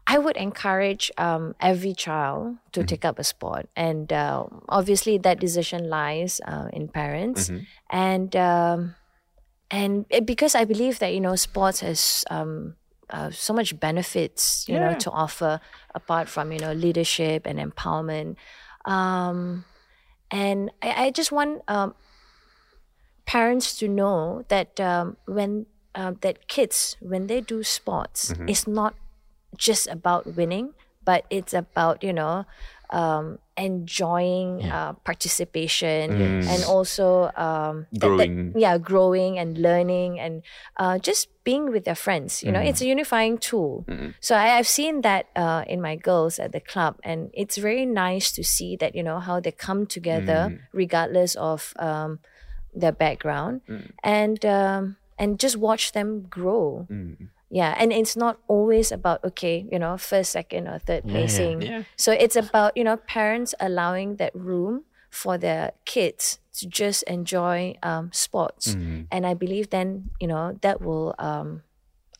I 0.07 0.17
would 0.17 0.35
encourage 0.39 1.11
um, 1.19 1.53
every 1.59 1.93
child 1.93 2.57
to 2.73 2.83
take 2.83 3.03
up 3.05 3.19
a 3.19 3.23
sport, 3.23 3.67
and 3.75 4.07
uh, 4.11 4.47
obviously 4.67 5.19
that 5.19 5.39
decision 5.39 5.87
lies 5.91 6.39
uh, 6.47 6.67
in 6.73 6.87
parents, 6.89 7.51
and 7.91 8.31
um, 8.35 8.95
and 9.71 10.05
it- 10.09 10.25
because 10.25 10.55
I 10.55 10.65
believe 10.65 10.99
that 10.99 11.13
you 11.13 11.19
know 11.21 11.35
sports 11.35 11.79
has 11.81 12.23
um, 12.29 12.75
uh, 13.09 13.31
so 13.31 13.53
much 13.53 13.79
benefits 13.79 14.67
you 14.69 14.79
know 14.79 14.93
to 14.99 15.11
offer 15.11 15.59
apart 15.95 16.27
from 16.29 16.51
you 16.51 16.59
know 16.59 16.73
leadership 16.73 17.45
and 17.47 17.59
empowerment, 17.59 18.35
um, 18.85 19.65
and 20.31 20.71
I, 20.81 21.05
I 21.05 21.11
just 21.11 21.31
want 21.31 21.61
um, 21.67 21.95
parents 23.25 23.77
to 23.79 23.87
know 23.87 24.43
that 24.49 24.79
um, 24.79 25.17
when 25.25 25.65
uh, 25.95 26.13
that 26.21 26.47
kids 26.47 26.95
when 27.01 27.27
they 27.27 27.41
do 27.41 27.63
sports, 27.63 28.33
it's 28.47 28.67
not 28.67 28.95
just 29.57 29.87
about 29.87 30.35
winning, 30.35 30.73
but 31.03 31.25
it's 31.29 31.53
about 31.53 32.03
you 32.03 32.13
know 32.13 32.45
enjoying 33.61 34.63
uh, 34.65 34.93
participation 35.03 36.11
and 36.53 36.61
also 36.65 37.31
um, 37.35 37.85
that- 37.91 37.99
that- 38.01 38.17
Growing. 38.27 38.53
yeah, 38.65 38.77
growing 38.77 39.33
and 39.41 39.57
learning 39.57 40.19
and 40.19 40.43
uh, 40.77 40.97
just 40.99 41.27
being 41.43 41.71
with 41.73 41.83
their 41.85 41.95
friends. 41.95 42.43
You 42.43 42.51
know, 42.51 42.59
it's 42.69 42.81
a 42.81 42.85
unifying 42.87 43.37
tool. 43.37 43.85
So 44.19 44.35
I, 44.35 44.57
I've 44.57 44.67
seen 44.67 45.01
that 45.01 45.25
uh, 45.35 45.63
in 45.67 45.79
my 45.81 45.95
girls 45.95 46.39
at 46.39 46.51
the 46.51 46.59
club, 46.61 46.93
and 47.03 47.29
it's 47.33 47.57
very 47.57 47.85
nice 47.85 48.31
to 48.37 48.43
see 48.43 48.75
that 48.81 48.91
you 48.97 49.03
know 49.03 49.19
how 49.19 49.39
they 49.39 49.51
come 49.51 49.85
together 49.85 50.41
regardless 50.73 51.35
of 51.35 51.73
um, 51.79 52.19
their 52.81 52.91
background, 52.93 53.61
and 54.03 54.39
um, 54.45 54.97
and 55.17 55.39
just 55.39 55.55
watch 55.57 55.91
them 55.97 56.09
grow. 56.29 56.87
Yeah, 57.51 57.75
and 57.77 57.91
it's 57.91 58.15
not 58.15 58.39
always 58.47 58.91
about 58.91 59.23
okay, 59.25 59.67
you 59.69 59.77
know, 59.77 59.97
first, 59.97 60.31
second, 60.31 60.67
or 60.67 60.79
third 60.79 61.03
yeah. 61.05 61.11
placing. 61.11 61.61
Yeah. 61.61 61.83
So 61.97 62.13
it's 62.13 62.37
about 62.37 62.77
you 62.77 62.83
know 62.83 62.95
parents 62.95 63.53
allowing 63.59 64.15
that 64.15 64.33
room 64.33 64.85
for 65.09 65.37
their 65.37 65.73
kids 65.83 66.39
to 66.59 66.67
just 66.67 67.03
enjoy 67.03 67.75
um, 67.83 68.09
sports, 68.13 68.73
and 69.11 69.27
I 69.27 69.33
believe 69.33 69.69
then 69.69 70.11
you 70.19 70.27
know 70.27 70.57
that 70.61 70.81
will 70.81 71.13
um, 71.19 71.63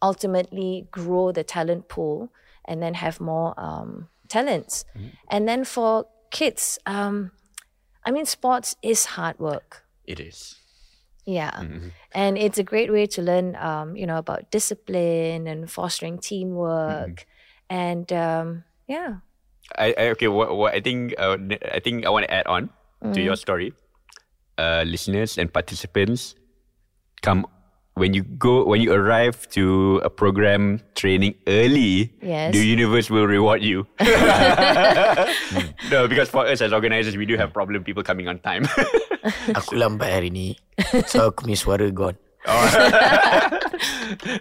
ultimately 0.02 0.88
grow 0.92 1.32
the 1.32 1.46
talent 1.46 1.88
pool 1.88 2.34
and 2.66 2.84
then 2.84 2.96
have 2.96 3.22
more 3.22 3.54
um, 3.58 4.10
talents. 4.28 4.86
And 5.30 5.48
then 5.48 5.64
for 5.64 6.08
kids, 6.30 6.78
um, 6.86 7.32
I 8.04 8.12
mean, 8.12 8.26
sports 8.26 8.76
is 8.82 9.06
hard 9.06 9.40
work. 9.40 9.84
It 10.06 10.20
is. 10.20 10.61
Yeah. 11.26 11.64
And 12.14 12.38
it's 12.38 12.58
a 12.58 12.64
great 12.64 12.92
way 12.92 13.06
to 13.08 13.22
learn, 13.22 13.56
um, 13.56 13.96
you 13.96 14.08
know, 14.08 14.18
about 14.18 14.50
discipline 14.52 15.48
and 15.48 15.70
fostering 15.70 16.18
teamwork. 16.18 17.26
And 17.70 18.12
um, 18.12 18.64
yeah. 18.88 19.22
I, 19.78 19.94
I 19.98 20.04
okay. 20.18 20.28
What, 20.28 20.58
what 20.58 20.74
I 20.74 20.82
think 20.82 21.14
uh, 21.18 21.38
I 21.72 21.80
think 21.80 22.06
I 22.06 22.10
want 22.10 22.26
to 22.26 22.34
add 22.34 22.48
on 22.48 22.70
to 23.14 23.22
your 23.22 23.36
story, 23.38 23.74
uh, 24.58 24.84
listeners 24.86 25.38
and 25.38 25.52
participants, 25.54 26.36
come 27.22 27.46
when 27.96 28.14
you 28.14 28.24
go 28.24 28.64
when 28.64 28.80
you 28.80 28.94
arrive 28.94 29.50
to 29.52 30.00
a 30.04 30.10
program 30.10 30.80
training 30.96 31.36
early. 31.48 32.14
Yes. 32.22 32.54
The 32.54 32.64
universe 32.64 33.10
will 33.10 33.28
reward 33.28 33.62
you. 33.62 33.88
no, 35.92 36.08
because 36.08 36.30
for 36.30 36.48
us 36.48 36.62
as 36.62 36.72
organizers, 36.72 37.18
we 37.18 37.26
do 37.26 37.36
have 37.36 37.52
problem 37.54 37.84
people 37.84 38.04
coming 38.04 38.28
on 38.28 38.40
time. 38.40 38.64
Aku 39.60 39.76
lambat 39.76 40.10
hari 40.10 40.30
ni. 40.32 40.58
So 41.06 41.30
aku 41.30 41.46
punya 41.46 41.58
suara 41.60 41.86
gone. 41.94 42.18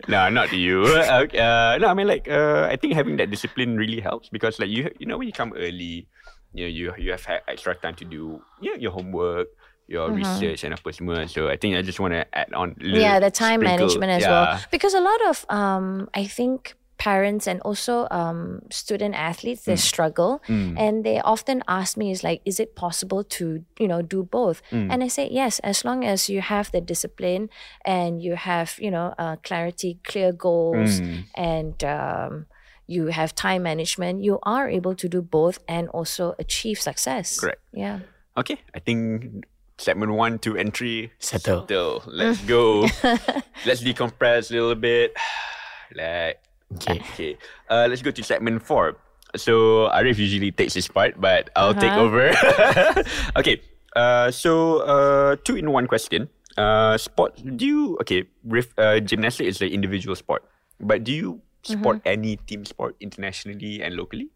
no, 0.09 0.33
not 0.33 0.49
you. 0.57 0.89
Uh, 0.89 1.29
uh, 1.37 1.77
no, 1.77 1.93
I 1.93 1.95
mean 1.95 2.09
like 2.09 2.25
uh, 2.33 2.65
I 2.65 2.81
think 2.81 2.97
having 2.97 3.21
that 3.21 3.29
discipline 3.29 3.77
really 3.77 4.01
helps 4.01 4.33
because 4.33 4.57
like 4.57 4.73
you 4.73 4.89
you 4.97 5.05
know 5.05 5.21
when 5.21 5.29
you 5.29 5.37
come 5.37 5.53
early, 5.53 6.09
you 6.57 6.65
know 6.65 6.71
you 6.73 6.97
you 6.97 7.13
have 7.13 7.21
extra 7.45 7.77
time 7.77 7.93
to 8.01 8.09
do 8.09 8.41
you 8.65 8.73
know, 8.73 8.81
your 8.81 8.93
homework, 8.97 9.53
your 9.91 10.15
research 10.15 10.63
and 10.63 10.73
apa 10.73 10.95
semua. 10.95 11.27
So 11.27 11.51
I 11.51 11.59
think 11.59 11.75
I 11.75 11.83
just 11.83 11.99
want 11.99 12.15
to 12.15 12.23
add 12.31 12.55
on. 12.55 12.79
little 12.79 13.03
yeah, 13.03 13.19
the 13.19 13.35
time 13.35 13.61
sprinkle- 13.61 13.91
management 13.91 14.11
as 14.15 14.23
yeah. 14.23 14.31
well. 14.31 14.47
Because 14.71 14.95
a 14.95 15.03
lot 15.03 15.21
of, 15.27 15.45
um, 15.51 16.07
I 16.15 16.31
think, 16.31 16.79
parents 17.01 17.49
and 17.49 17.65
also 17.65 18.07
um, 18.13 18.61
student 18.69 19.17
athletes 19.17 19.65
they 19.65 19.75
struggle 19.75 20.43
and 20.77 21.01
they 21.01 21.17
often 21.25 21.65
ask 21.65 21.97
me 21.97 22.13
is 22.13 22.21
like 22.21 22.45
is 22.45 22.61
it 22.61 22.77
possible 22.77 23.25
to 23.25 23.65
you 23.81 23.89
know 23.89 24.05
do 24.05 24.21
both 24.21 24.61
and 24.69 25.01
i 25.01 25.09
say 25.09 25.25
yes 25.33 25.65
as 25.65 25.81
long 25.81 26.05
as 26.05 26.29
you 26.29 26.45
have 26.45 26.69
the 26.77 26.81
discipline 26.85 27.49
and 27.89 28.21
you 28.21 28.37
have 28.37 28.77
you 28.77 28.93
know 28.93 29.17
uh, 29.17 29.41
clarity 29.41 29.97
clear 30.05 30.29
goals 30.29 31.01
and 31.33 31.81
um, 31.89 32.45
you 32.85 33.09
have 33.09 33.33
time 33.33 33.65
management 33.65 34.21
you 34.21 34.37
are 34.45 34.69
able 34.69 34.93
to 34.93 35.09
do 35.09 35.25
both 35.25 35.57
and 35.65 35.89
also 35.97 36.37
achieve 36.37 36.77
success 36.77 37.41
Correct. 37.41 37.65
yeah 37.73 38.05
Okay, 38.37 38.59
I 38.75 38.79
think 38.79 39.45
segment 39.81 40.13
one, 40.13 40.37
two, 40.39 40.57
and 40.61 40.73
three. 40.77 41.11
Settle. 41.19 41.65
Still, 41.65 42.05
let's 42.07 42.39
go. 42.45 42.85
let's 43.65 43.81
decompress 43.81 44.53
a 44.53 44.55
little 44.61 44.77
bit. 44.77 45.17
like, 45.97 46.39
Okay. 46.79 47.03
okay. 47.17 47.33
Uh, 47.67 47.89
let's 47.91 47.99
go 48.05 48.13
to 48.15 48.23
segment 48.23 48.63
four. 48.63 48.95
So 49.35 49.89
Arief 49.91 50.19
usually 50.23 50.53
takes 50.55 50.75
this 50.75 50.87
part, 50.87 51.19
but 51.19 51.51
I'll 51.59 51.75
take 51.75 51.91
Uh-huh. 51.91 52.07
over. 52.07 52.31
okay. 53.41 53.59
Uh, 53.97 54.31
so 54.31 54.87
uh, 54.87 55.35
two 55.43 55.57
in 55.59 55.71
one 55.75 55.87
question. 55.91 56.29
Uh, 56.59 56.95
sport. 56.99 57.35
Do 57.43 57.67
you 57.67 57.99
okay? 58.03 58.27
Ref, 58.47 58.71
uh, 58.79 59.01
gymnastics 59.01 59.57
is 59.59 59.63
an 59.63 59.71
individual 59.75 60.15
sport, 60.15 60.45
but 60.79 61.03
do 61.03 61.11
you 61.15 61.43
sport 61.63 62.03
Mm-hmm. 62.03 62.15
any 62.15 62.33
team 62.47 62.65
sport 62.67 62.95
internationally 63.03 63.83
and 63.83 63.95
locally? 63.95 64.31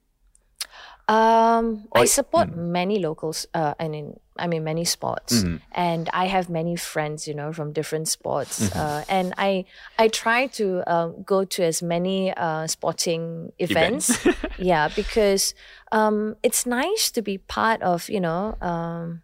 Um, 1.07 1.85
I 1.93 2.03
Or- 2.03 2.07
support 2.07 2.57
many 2.57 2.99
locals. 2.99 3.47
Uh, 3.53 3.75
I 3.79 3.89
mean, 3.89 4.19
I 4.39 4.47
mean 4.47 4.65
many 4.65 4.85
sports, 4.85 5.45
and 5.73 6.09
I 6.13 6.27
have 6.27 6.49
many 6.49 6.77
friends. 6.77 7.29
You 7.29 7.35
know, 7.35 7.53
from 7.53 7.73
different 7.73 8.09
sports, 8.09 8.75
uh, 8.75 9.05
and 9.09 9.35
I 9.37 9.65
I 9.99 10.09
try 10.09 10.47
to 10.57 10.83
um, 10.87 11.23
go 11.23 11.45
to 11.45 11.63
as 11.63 11.83
many 11.83 12.33
uh, 12.33 12.67
sporting 12.67 13.53
events. 13.59 14.17
yeah, 14.59 14.89
because 14.97 15.55
um, 15.93 16.37
it's 16.43 16.65
nice 16.65 17.11
to 17.13 17.23
be 17.23 17.39
part 17.39 17.83
of. 17.83 18.09
You 18.09 18.21
know. 18.21 18.57
Um, 18.61 19.21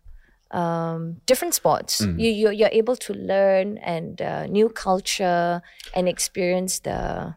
um, 0.53 1.21
different 1.27 1.55
sports. 1.55 2.01
You, 2.01 2.29
you 2.31 2.51
you're 2.51 2.73
able 2.73 2.97
to 2.97 3.15
learn 3.15 3.79
and 3.79 4.21
uh, 4.21 4.47
new 4.47 4.69
culture 4.69 5.63
and 5.95 6.09
experience 6.09 6.81
the. 6.81 7.35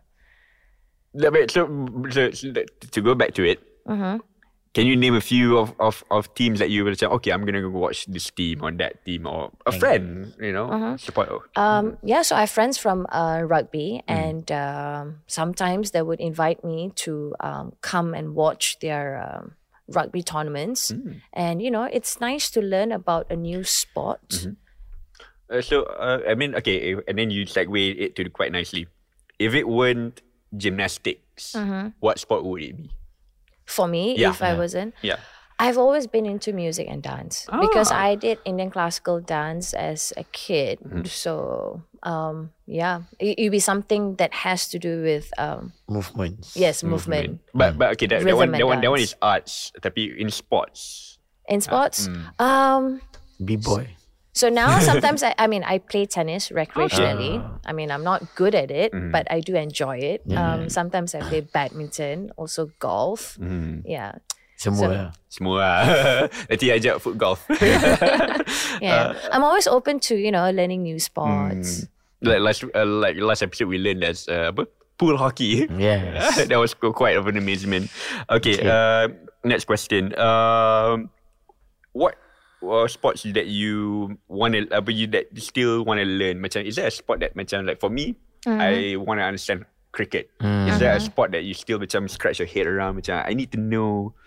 Wait, 1.14 1.52
so, 1.52 1.70
so, 2.10 2.32
so 2.32 2.52
to 2.92 3.02
go 3.02 3.14
back 3.16 3.34
to 3.36 3.44
it, 3.46 3.60
Mm-hmm. 3.88 4.18
Can 4.74 4.88
you 4.88 4.96
name 4.96 5.14
a 5.14 5.22
few 5.22 5.58
of, 5.58 5.74
of, 5.80 6.04
of 6.10 6.34
teams 6.34 6.58
that 6.60 6.70
you 6.70 6.84
will 6.84 6.96
say, 6.96 7.06
okay, 7.06 7.32
I'm 7.32 7.46
gonna 7.46 7.62
go 7.62 7.70
watch 7.70 8.06
this 8.08 8.30
team 8.32 8.64
or 8.64 8.72
that 8.72 9.06
team 9.06 9.28
or 9.28 9.52
a 9.66 9.72
friend, 9.72 10.34
you 10.42 10.52
know, 10.52 10.68
Mm-hmm. 10.68 10.96
support. 10.98 11.30
Um, 11.56 11.98
yeah, 12.04 12.24
so 12.24 12.36
I 12.36 12.42
have 12.42 12.50
friends 12.50 12.78
from 12.78 13.06
uh, 13.14 13.42
rugby, 13.46 14.02
and 14.08 14.50
um, 14.52 15.22
sometimes 15.28 15.92
they 15.92 16.02
would 16.02 16.20
invite 16.20 16.64
me 16.64 16.92
to 17.06 17.36
um, 17.40 17.74
come 17.82 18.14
and 18.14 18.34
watch 18.34 18.80
their 18.82 19.22
um, 19.22 19.54
rugby 19.88 20.24
tournaments. 20.24 20.92
And 21.34 21.62
you 21.62 21.70
know, 21.70 21.84
it's 21.84 22.20
nice 22.20 22.50
to 22.52 22.62
learn 22.62 22.92
about 22.92 23.30
a 23.30 23.36
new 23.36 23.64
sport. 23.64 24.48
Uh, 25.50 25.62
so 25.62 25.84
uh, 25.84 26.22
I 26.28 26.34
mean, 26.34 26.56
okay, 26.56 26.96
and 27.08 27.18
then 27.20 27.30
you 27.30 27.46
segue 27.46 27.78
it 28.00 28.16
to 28.16 28.26
quite 28.30 28.52
nicely. 28.52 28.88
If 29.38 29.54
it 29.54 29.68
weren't 29.68 30.22
gymnastics, 30.58 31.54
Mm-hmm. 31.54 31.90
what 32.00 32.18
sport 32.18 32.44
would 32.46 32.62
it 32.64 32.78
be? 32.78 32.90
For 33.66 33.88
me, 33.88 34.16
Yeah. 34.18 34.32
if 34.32 34.42
I 34.44 34.54
wasn't, 34.58 34.94
Yeah. 35.02 35.18
I've 35.60 35.78
always 35.78 36.08
been 36.08 36.26
into 36.26 36.52
music 36.52 36.88
and 36.90 37.00
dance 37.02 37.46
because 37.48 37.92
Ah. 37.94 38.10
I 38.12 38.16
did 38.16 38.40
Indian 38.44 38.68
classical 38.74 39.22
dance 39.22 39.72
as 39.74 40.12
a 40.18 40.26
kid. 40.34 40.80
So 41.08 41.82
um, 42.04 42.52
yeah, 42.68 43.08
it, 43.20 43.40
it'd 43.40 43.52
be 43.56 43.64
something 43.64 44.16
that 44.20 44.34
has 44.44 44.68
to 44.76 44.80
do 44.80 45.02
with 45.04 45.32
um, 45.40 45.72
Movements. 45.88 46.58
yes, 46.58 46.84
movement. 46.84 47.40
But 47.54 47.78
but 47.80 47.96
okay, 47.96 48.08
that, 48.12 48.26
that 48.28 48.36
one 48.36 48.52
that 48.52 48.66
one 48.68 48.82
that 48.82 48.92
one 48.92 49.00
is 49.00 49.16
arts. 49.24 49.72
Tapi 49.80 50.12
in 50.20 50.28
sports, 50.34 51.16
In 51.48 51.62
sports, 51.62 52.10
um, 52.40 53.00
B-boy. 53.40 53.88
So 54.34 54.50
now 54.50 54.80
sometimes 54.90 55.24
I, 55.24 55.34
I 55.38 55.48
mean 55.48 55.64
I 55.64 55.78
play 55.80 56.06
tennis 56.06 56.50
recreationally. 56.50 57.42
I 57.66 57.72
mean 57.72 57.92
I'm 57.92 58.04
not 58.04 58.36
good 58.36 58.56
at 58.56 58.72
it, 58.72 58.92
but 58.92 59.30
I 59.32 59.40
do 59.40 59.56
enjoy 59.56 59.98
it. 59.98 60.22
Um, 60.34 60.70
sometimes 60.70 61.16
I 61.16 61.22
play 61.22 61.42
badminton, 61.42 62.32
also 62.38 62.70
golf. 62.80 63.38
Yeah, 63.86 64.20
Semua. 64.58 65.12
semua 65.28 65.56
lah. 65.60 65.80
Nanti 66.48 66.72
ajak 66.72 67.04
foot 67.04 67.18
golf. 67.20 67.44
yeah. 68.82 69.12
I'm 69.32 69.44
always 69.44 69.68
open 69.68 70.00
to 70.08 70.16
you 70.16 70.32
know 70.32 70.48
learning 70.52 70.84
new 70.84 71.00
sports. 71.00 71.88
like 72.24 72.40
last 72.40 72.64
uh, 72.64 72.88
like 72.88 73.20
last 73.20 73.44
episode 73.44 73.68
we 73.68 73.78
learned 73.78 74.04
as 74.04 74.32
uh, 74.32 74.56
apa? 74.56 74.64
pool 74.98 75.18
hockey. 75.18 75.68
Yes. 75.68 76.46
that 76.50 76.56
was 76.56 76.74
quite 76.74 77.18
of 77.18 77.28
an 77.28 77.36
amazement. 77.36 77.92
Okay, 78.30 78.62
uh, 78.64 79.10
next 79.44 79.66
question. 79.66 80.16
Um, 80.16 81.10
what 81.92 82.16
uh, 82.64 82.88
sports 82.88 83.24
that 83.24 83.48
you 83.48 84.16
want 84.28 84.56
to, 84.56 84.68
uh, 84.72 84.82
but 84.82 84.96
you 84.96 85.08
that 85.12 85.28
you 85.36 85.42
still 85.42 85.84
want 85.84 86.00
to 86.00 86.08
learn? 86.08 86.40
Macam, 86.40 86.64
is 86.66 86.76
there 86.80 86.88
a 86.88 86.94
sport 86.96 87.20
that 87.20 87.36
macam 87.36 87.68
like 87.68 87.80
for 87.80 87.90
me, 87.90 88.16
I 88.48 88.96
want 89.00 89.20
to 89.20 89.26
understand 89.28 89.66
cricket. 89.94 90.32
Is 90.42 90.80
there 90.80 90.96
a 90.96 91.00
sport 91.00 91.32
that 91.32 91.44
you 91.44 91.54
still 91.54 91.80
macam 91.80 92.10
scratch 92.10 92.40
your 92.40 92.50
head 92.50 92.68
around? 92.68 92.98
Macam, 92.98 93.22
I 93.24 93.34
need 93.38 93.52
to 93.54 93.60
know 93.62 94.18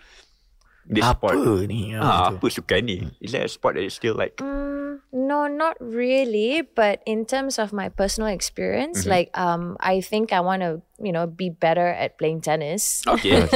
this 0.87 1.03
Apa 1.03 1.35
sport. 1.35 1.67
ni? 1.67 1.93
Ah, 1.93 2.31
Apa 2.31 2.39
tu? 2.39 2.47
apa 2.47 2.47
sukan 2.47 2.81
ni? 2.87 2.97
Is 3.19 3.35
there 3.35 3.43
a 3.43 3.51
sport 3.51 3.75
that 3.75 3.83
you 3.83 3.91
still 3.91 4.15
like? 4.15 4.39
Mm, 4.39 5.03
no, 5.11 5.45
not 5.51 5.75
really. 5.83 6.63
But 6.63 7.03
in 7.05 7.27
terms 7.27 7.59
of 7.59 7.75
my 7.75 7.91
personal 7.91 8.31
experience, 8.31 9.03
like 9.05 9.29
um, 9.35 9.75
I 9.83 9.99
think 9.99 10.31
I 10.31 10.39
want 10.39 10.63
to 10.63 10.81
you 11.03 11.11
know 11.11 11.27
be 11.27 11.51
better 11.51 11.91
at 11.91 12.15
playing 12.17 12.41
tennis. 12.41 13.03
Okay. 13.05 13.43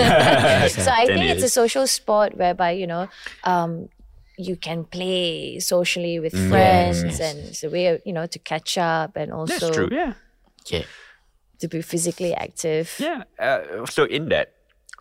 so 0.67 0.91
I 0.91 1.07
think 1.07 1.31
it's 1.31 1.47
a 1.47 1.49
social 1.51 1.87
sport 1.87 2.35
whereby 2.35 2.75
you 2.75 2.85
know 2.85 3.07
um, 3.47 3.87
you 4.41 4.55
can 4.55 4.83
play 4.85 5.59
socially 5.59 6.19
with 6.19 6.33
friends 6.49 7.03
yes. 7.03 7.19
and 7.19 7.39
it's 7.39 7.63
a 7.63 7.69
way 7.69 7.87
of, 7.87 8.01
you 8.05 8.13
know 8.13 8.25
to 8.25 8.39
catch 8.39 8.77
up 8.77 9.15
and 9.15 9.31
also 9.31 9.53
That's 9.59 9.75
true. 9.75 9.89
Yeah. 9.91 10.13
Okay. 10.65 10.85
to 11.59 11.67
be 11.67 11.81
physically 11.81 12.33
active. 12.33 12.93
Yeah. 12.99 13.23
Uh, 13.39 13.85
so 13.85 14.05
in 14.05 14.29
that, 14.29 14.53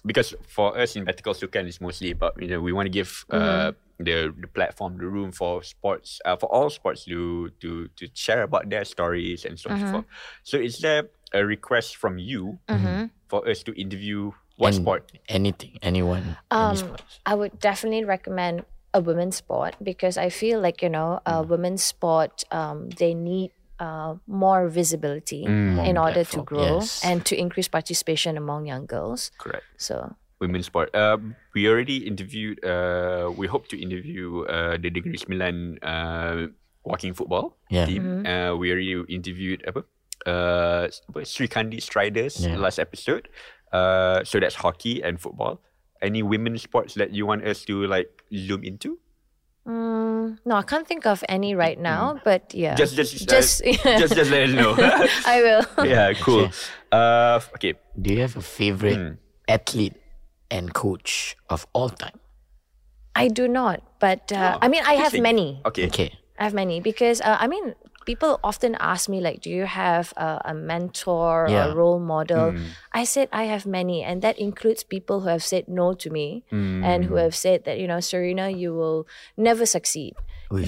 because 0.05 0.35
for 0.49 0.77
us 0.77 0.97
in 0.97 1.05
Better 1.05 1.23
Call 1.23 1.35
Sukan 1.35 1.69
is 1.69 1.81
mostly 1.81 2.13
about 2.13 2.41
you 2.41 2.49
know 2.49 2.61
we 2.61 2.73
want 2.73 2.87
to 2.87 2.93
give 2.93 3.25
uh, 3.31 3.73
the 3.99 4.33
the 4.33 4.49
platform, 4.49 4.97
the 4.97 5.07
room 5.07 5.33
for 5.33 5.63
sports, 5.63 6.21
uh, 6.25 6.37
for 6.37 6.49
all 6.53 6.69
sports 6.71 7.05
to 7.05 7.51
to 7.61 7.89
to 7.97 8.09
share 8.15 8.43
about 8.43 8.69
their 8.69 8.85
stories 8.85 9.45
and 9.45 9.59
so 9.61 9.71
on 9.71 9.77
and 9.77 9.89
so 9.89 9.93
forth. 9.93 10.09
So 10.45 10.57
is 10.57 10.79
there 10.81 11.09
a 11.33 11.45
request 11.45 11.97
from 11.97 12.19
you 12.19 12.59
for 13.29 13.47
us 13.49 13.63
to 13.65 13.73
interview 13.77 14.33
what 14.57 14.75
An- 14.77 14.83
sport? 14.83 15.13
Anything, 15.29 15.79
anyone, 15.81 16.37
Um, 16.51 16.77
any. 16.77 16.93
I 17.25 17.33
would 17.37 17.61
definitely 17.61 18.05
recommend 18.05 18.65
a 18.93 19.01
women's 19.01 19.37
sport 19.37 19.77
because 19.83 20.19
I 20.19 20.29
feel 20.31 20.61
like 20.61 20.83
you 20.83 20.89
know 20.89 21.21
a 21.27 21.43
women's 21.43 21.83
sport 21.83 22.45
um, 22.51 22.91
they 22.91 23.15
need 23.15 23.53
uh, 23.79 24.15
more 24.27 24.69
visibility 24.69 25.45
in 25.45 25.97
order 25.97 26.25
to 26.25 26.43
grow 26.43 26.81
yes. 26.81 27.01
and 27.05 27.25
to 27.27 27.37
increase 27.37 27.69
participation 27.69 28.37
among 28.37 28.67
young 28.67 28.87
girls. 28.87 29.31
Correct. 29.39 29.65
So 29.79 30.17
Women's 30.41 30.67
sport. 30.67 30.89
Um, 30.97 31.37
we 31.55 31.69
already 31.69 32.09
interviewed. 32.09 32.65
Uh, 32.65 33.31
we 33.37 33.47
hope 33.47 33.69
to 33.69 33.77
interview 33.77 34.49
uh, 34.49 34.81
the 34.81 34.89
Negeri 34.89 35.21
Sembilan 35.21 35.77
uh, 35.85 36.49
walking 36.83 37.13
football 37.13 37.61
Yeah. 37.69 37.85
team. 37.85 38.25
Uh, 38.25 38.57
we 38.57 38.73
already 38.73 38.97
interviewed 39.13 39.61
apa? 39.69 39.85
Uh, 40.25 40.89
apa? 40.89 41.29
Sri 41.29 41.45
Kandi 41.45 41.77
Striders 41.77 42.41
Yeah. 42.41 42.57
last 42.57 42.81
episode. 42.81 43.29
Uh, 43.69 44.25
so 44.25 44.41
that's 44.41 44.57
hockey 44.65 45.05
and 45.05 45.21
football. 45.21 45.61
Any 46.03 46.23
women's 46.23 46.63
sports 46.63 46.95
that 46.95 47.13
you 47.13 47.27
want 47.27 47.45
us 47.45 47.65
to 47.69 47.87
like 47.87 48.09
zoom 48.33 48.65
into? 48.65 48.99
mm, 49.69 50.39
no, 50.45 50.55
I 50.57 50.63
can't 50.63 50.87
think 50.89 51.05
of 51.07 51.23
any 51.29 51.55
right 51.55 51.79
now. 51.79 52.19
But 52.25 52.55
yeah, 52.55 52.75
Just, 52.75 52.97
just, 52.97 53.29
just 53.29 53.61
uh, 53.63 53.73
just, 54.01 54.15
just 54.17 54.31
let 54.31 54.49
us 54.49 54.55
know. 54.57 54.73
I 55.29 55.43
will. 55.45 55.65
yeah, 55.87 56.13
cool. 56.15 56.49
Uh, 56.91 57.41
okay. 57.55 57.75
Do 58.01 58.13
you 58.15 58.21
have 58.25 58.37
a 58.37 58.43
favorite 58.43 58.97
Hmm. 58.97 59.21
athlete 59.49 59.95
and 60.51 60.73
coach 60.73 61.37
of 61.49 61.67
all 61.73 61.91
time? 61.91 62.19
I 63.15 63.29
do 63.29 63.47
not, 63.49 63.83
but 64.01 64.33
uh, 64.33 64.57
Oh, 64.57 64.59
I 64.63 64.69
mean, 64.69 64.83
I 64.87 64.95
have 64.95 65.13
many. 65.19 65.61
Okay. 65.67 65.87
Okay. 65.89 66.15
I 66.39 66.45
have 66.45 66.55
many 66.55 66.81
because 66.81 67.21
uh, 67.21 67.37
I 67.39 67.47
mean, 67.47 67.75
people 68.11 68.33
often 68.51 68.73
ask 68.93 69.03
me 69.15 69.19
like, 69.21 69.39
"Do 69.47 69.51
you 69.51 69.67
have 69.67 70.07
a, 70.17 70.53
a 70.53 70.55
mentor 70.55 71.47
or 71.47 71.47
a 71.71 71.75
role 71.81 72.01
model?" 72.15 72.47
I 73.01 73.05
said 73.05 73.27
I 73.33 73.45
have 73.53 73.65
many, 73.79 73.99
and 74.09 74.17
that 74.27 74.37
includes 74.39 74.83
people 74.95 75.17
who 75.23 75.29
have 75.29 75.45
said 75.53 75.65
no 75.69 75.87
to 76.03 76.09
me 76.11 76.27
and 76.89 76.99
who 77.09 77.17
have 77.25 77.35
said 77.45 77.59
that 77.67 77.77
you 77.81 77.87
know, 77.91 78.01
Sarina, 78.01 78.47
you 78.63 78.71
will 78.81 79.01
never 79.37 79.65
succeed. 79.67 80.15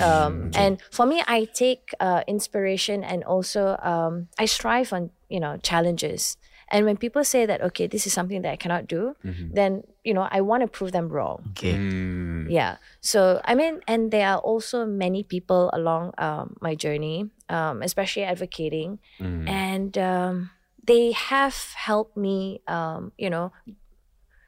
Um, 0.00 0.32
And 0.62 0.72
for 0.96 1.04
me, 1.06 1.18
I 1.26 1.38
take 1.64 1.84
uh, 2.00 2.22
inspiration 2.26 2.98
and 3.12 3.20
also 3.24 3.76
um, 3.92 4.28
I 4.38 4.46
strive 4.46 4.88
on 4.96 5.10
you 5.28 5.40
know 5.40 5.54
challenges. 5.70 6.36
And 6.72 6.88
when 6.88 6.96
people 6.96 7.20
say 7.22 7.44
that 7.44 7.60
okay, 7.70 7.84
this 7.86 8.08
is 8.08 8.16
something 8.16 8.40
that 8.42 8.50
I 8.50 8.56
cannot 8.56 8.88
do, 8.88 9.12
then 9.52 9.84
you 10.08 10.16
know 10.16 10.24
I 10.32 10.40
want 10.40 10.64
to 10.64 10.68
prove 10.72 10.90
them 10.96 11.12
wrong. 11.12 11.52
Okay. 11.52 11.76
Mm, 11.76 12.48
Yeah. 12.48 12.80
So 13.04 13.44
I 13.44 13.52
mean, 13.54 13.84
and 13.86 14.08
there 14.08 14.24
are 14.32 14.40
also 14.40 14.88
many 14.88 15.20
people 15.22 15.68
along 15.76 16.16
um, 16.16 16.56
my 16.64 16.72
journey, 16.74 17.28
um, 17.52 17.84
especially 17.84 18.24
advocating, 18.24 18.98
and 19.46 19.92
um, 20.00 20.48
they 20.80 21.12
have 21.12 21.54
helped 21.76 22.16
me, 22.16 22.64
um, 22.66 23.12
you 23.20 23.28
know, 23.28 23.52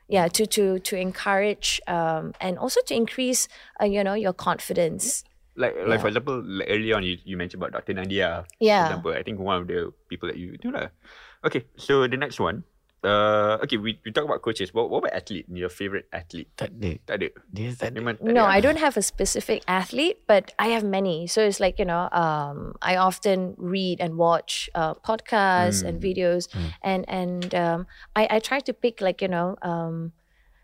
yeah, 0.08 0.28
to 0.28 0.46
to 0.46 0.78
to 0.80 0.96
encourage 0.96 1.80
um, 1.88 2.32
and 2.40 2.58
also 2.58 2.80
to 2.88 2.94
increase, 2.94 3.48
uh, 3.80 3.84
you 3.84 4.04
know, 4.04 4.14
your 4.14 4.32
confidence. 4.32 5.24
Like, 5.56 5.74
like 5.86 6.00
for 6.02 6.08
example, 6.08 6.42
like 6.42 6.66
early 6.68 6.90
on, 6.92 7.04
you, 7.06 7.16
you 7.24 7.36
mentioned 7.38 7.62
about 7.62 7.70
Dr. 7.72 7.94
Nadia. 7.94 8.42
Yeah. 8.58 8.82
For 8.82 8.90
example, 8.90 9.12
I 9.14 9.22
think 9.22 9.38
one 9.38 9.62
of 9.62 9.68
the 9.70 9.92
people 10.10 10.26
that 10.28 10.36
you 10.36 10.58
do 10.58 10.72
lah. 10.74 10.88
Okay, 11.44 11.64
so 11.76 12.06
the 12.08 12.16
next 12.16 12.40
one. 12.40 12.64
Uh, 13.04 13.60
okay, 13.62 13.76
we, 13.76 14.00
we 14.00 14.10
talk 14.10 14.24
about 14.24 14.40
coaches. 14.40 14.72
What, 14.72 14.88
what 14.88 15.04
about 15.04 15.12
athlete? 15.12 15.44
Your 15.52 15.68
favorite 15.68 16.08
athlete? 16.08 16.48
Tak 16.56 16.72
ada. 16.80 16.96
Tak 17.04 17.20
ada. 17.20 17.28
Dia 17.52 17.76
tak 17.76 17.92
ada. 17.92 18.00
Memang 18.00 18.16
tak 18.16 18.32
No, 18.32 18.48
ada. 18.48 18.56
I 18.56 18.64
don't 18.64 18.80
have 18.80 18.96
a 18.96 19.04
specific 19.04 19.60
athlete, 19.68 20.24
but 20.24 20.56
I 20.56 20.72
have 20.72 20.88
many. 20.88 21.28
So 21.28 21.44
it's 21.44 21.60
like 21.60 21.76
you 21.76 21.84
know, 21.84 22.08
um, 22.16 22.72
I 22.80 22.96
often 22.96 23.52
read 23.60 24.00
and 24.00 24.16
watch 24.16 24.72
uh, 24.72 24.96
podcasts 25.04 25.84
and 25.84 26.00
videos, 26.00 26.48
and 26.80 27.04
and 27.04 27.52
um, 27.52 27.84
I 28.16 28.24
I 28.30 28.38
try 28.40 28.64
to 28.64 28.72
pick 28.72 29.04
like 29.04 29.20
you 29.20 29.28
know, 29.28 29.60
um, 29.60 30.16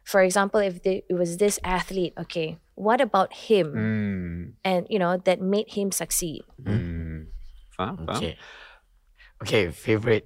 for 0.09 0.25
example, 0.25 0.65
if 0.65 0.81
the, 0.81 1.05
it 1.13 1.21
was 1.21 1.37
this 1.37 1.61
athlete, 1.61 2.17
okay, 2.25 2.57
what 2.73 3.05
about 3.05 3.53
him, 3.53 3.77
Hmm. 3.77 4.57
and 4.65 4.89
you 4.89 4.97
know 4.97 5.21
that 5.29 5.45
made 5.45 5.77
him 5.77 5.93
succeed. 5.93 6.41
Faham, 7.77 8.09
faham. 8.09 8.17
Okay. 8.17 8.35
Okay, 9.45 9.69
favorite 9.77 10.25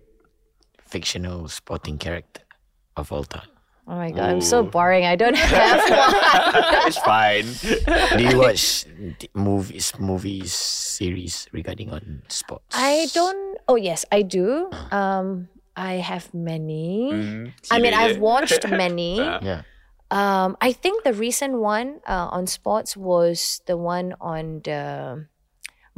fictional 0.95 1.51
sporting 1.51 1.99
character 1.99 2.47
of 2.95 3.11
all 3.11 3.27
time. 3.27 3.51
Oh 3.91 3.99
my 3.99 4.15
god, 4.15 4.31
I'm 4.31 4.41
so 4.41 4.63
boring. 4.63 5.05
I 5.05 5.13
don't 5.19 5.35
have 5.37 5.83
one. 5.91 6.89
it's 6.89 7.03
fine. 7.03 7.45
Do 8.17 8.23
you 8.23 8.39
watch 8.41 8.87
movies, 9.35 9.93
movies, 10.01 10.55
series 10.55 11.51
regarding 11.53 11.91
on 11.91 12.23
sports? 12.31 12.71
I 12.73 13.11
don't. 13.13 13.59
Oh 13.69 13.75
yes, 13.77 14.07
I 14.15 14.23
do. 14.23 14.71
Um, 14.95 15.51
I 15.77 15.99
have 16.01 16.33
many. 16.33 17.11
Hmm, 17.13 17.45
I 17.69 17.77
mean, 17.83 17.93
I've 17.93 18.23
watched 18.23 18.63
many. 18.71 19.19
Yeah. 19.45 19.67
Um, 20.15 20.55
I 20.63 20.71
think 20.73 21.03
the 21.03 21.13
recent 21.13 21.59
one 21.59 21.99
uh, 22.07 22.31
on 22.31 22.47
sports 22.47 22.95
was 22.97 23.61
the 23.67 23.75
one 23.77 24.15
on 24.23 24.63
the 24.63 25.27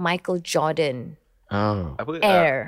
Michael 0.01 0.41
Jordan 0.41 1.21
Oh. 1.53 1.95
Apa? 2.01 2.19
Uh, 2.19 2.27
Air. 2.27 2.59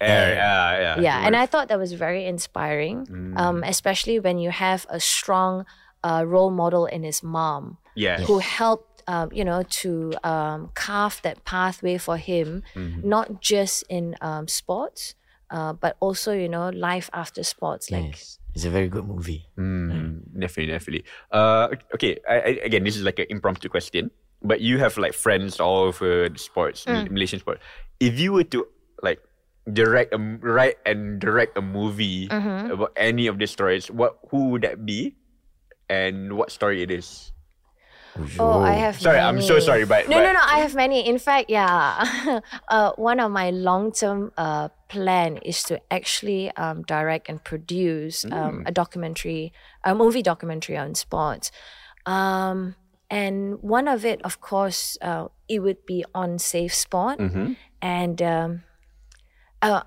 Air. 0.00 0.34
Yeah, 0.34 0.80
yeah. 0.80 1.00
yeah, 1.00 1.26
and 1.26 1.36
I 1.36 1.46
thought 1.46 1.68
that 1.68 1.78
was 1.78 1.92
very 1.92 2.24
inspiring, 2.26 3.06
um, 3.36 3.62
especially 3.64 4.18
when 4.20 4.38
you 4.38 4.50
have 4.50 4.86
a 4.88 5.00
strong 5.00 5.66
uh, 6.04 6.24
role 6.26 6.50
model 6.50 6.86
in 6.86 7.02
his 7.02 7.22
mom 7.22 7.78
yeah. 7.94 8.20
who 8.20 8.38
helped, 8.38 9.02
um, 9.08 9.30
you 9.32 9.44
know, 9.44 9.62
to 9.82 10.12
um, 10.22 10.70
carve 10.74 11.20
that 11.22 11.44
pathway 11.44 11.98
for 11.98 12.16
him, 12.16 12.62
not 12.74 13.40
just 13.40 13.84
in 13.88 14.14
um, 14.20 14.46
sports, 14.48 15.14
uh, 15.50 15.72
but 15.72 15.96
also, 16.00 16.32
you 16.32 16.48
know, 16.48 16.68
life 16.70 17.10
after 17.12 17.42
sports. 17.42 17.90
Like, 17.90 18.04
Yes. 18.04 18.38
It's 18.54 18.64
a 18.64 18.70
very 18.70 18.88
good 18.88 19.06
movie. 19.06 19.46
Mm, 19.56 20.22
definitely, 20.38 20.72
definitely. 20.72 21.04
Uh, 21.30 21.68
okay. 21.94 22.18
I, 22.28 22.34
I, 22.34 22.48
again, 22.64 22.82
this 22.82 22.96
is 22.96 23.02
like 23.04 23.18
an 23.20 23.26
impromptu 23.28 23.68
question, 23.68 24.10
but 24.42 24.60
you 24.60 24.78
have 24.78 24.96
like 24.98 25.12
friends 25.14 25.60
all 25.60 25.78
over 25.78 26.28
the 26.28 26.38
sports, 26.38 26.84
Mm. 26.84 27.10
Malaysian 27.10 27.38
sport. 27.38 27.60
If 28.00 28.18
you 28.18 28.32
were 28.32 28.44
to 28.44 28.66
like 29.02 29.20
direct 29.72 30.12
a 30.12 30.20
m- 30.20 30.40
write 30.42 30.76
and 30.86 31.20
direct 31.20 31.56
a 31.58 31.62
movie 31.62 32.28
Mm-hmm. 32.28 32.70
about 32.72 32.92
any 32.96 33.26
of 33.26 33.38
these 33.38 33.50
stories, 33.50 33.90
what 33.90 34.18
who 34.30 34.50
would 34.50 34.62
that 34.62 34.84
be, 34.86 35.16
and 35.88 36.36
what 36.36 36.50
story 36.50 36.82
it 36.82 36.90
is? 36.90 37.32
Oh, 38.40 38.58
I 38.60 38.72
have. 38.72 38.98
Sorry, 38.98 39.18
I'm 39.18 39.40
so 39.40 39.60
sorry, 39.60 39.84
but- 39.86 40.08
no, 40.08 40.18
no, 40.18 40.24
but- 40.24 40.32
no. 40.32 40.40
I 40.42 40.58
have 40.58 40.74
many. 40.74 41.06
In 41.06 41.18
fact, 41.18 41.50
yeah. 41.50 42.40
uh, 42.68 42.92
one 42.96 43.20
of 43.20 43.30
my 43.30 43.50
long-term 43.50 44.32
uh, 44.36 44.68
plan 44.88 45.36
is 45.46 45.62
to 45.64 45.78
actually 45.90 46.50
um, 46.56 46.82
direct 46.82 47.28
and 47.28 47.38
produce 47.44 48.24
um, 48.32 48.64
a 48.66 48.72
documentary, 48.72 49.52
a 49.84 49.94
movie 49.94 50.22
documentary 50.22 50.76
on 50.76 50.96
sports. 50.96 51.52
Um, 52.06 52.74
and 53.10 53.62
one 53.62 53.86
of 53.86 54.04
it, 54.04 54.20
of 54.24 54.40
course, 54.40 54.98
uh, 55.00 55.28
it 55.48 55.60
would 55.60 55.86
be 55.86 56.04
on 56.14 56.38
Safe 56.40 56.74
Sport. 56.74 57.20
And 57.80 58.20
um, 58.22 58.62
uh, 59.62 59.82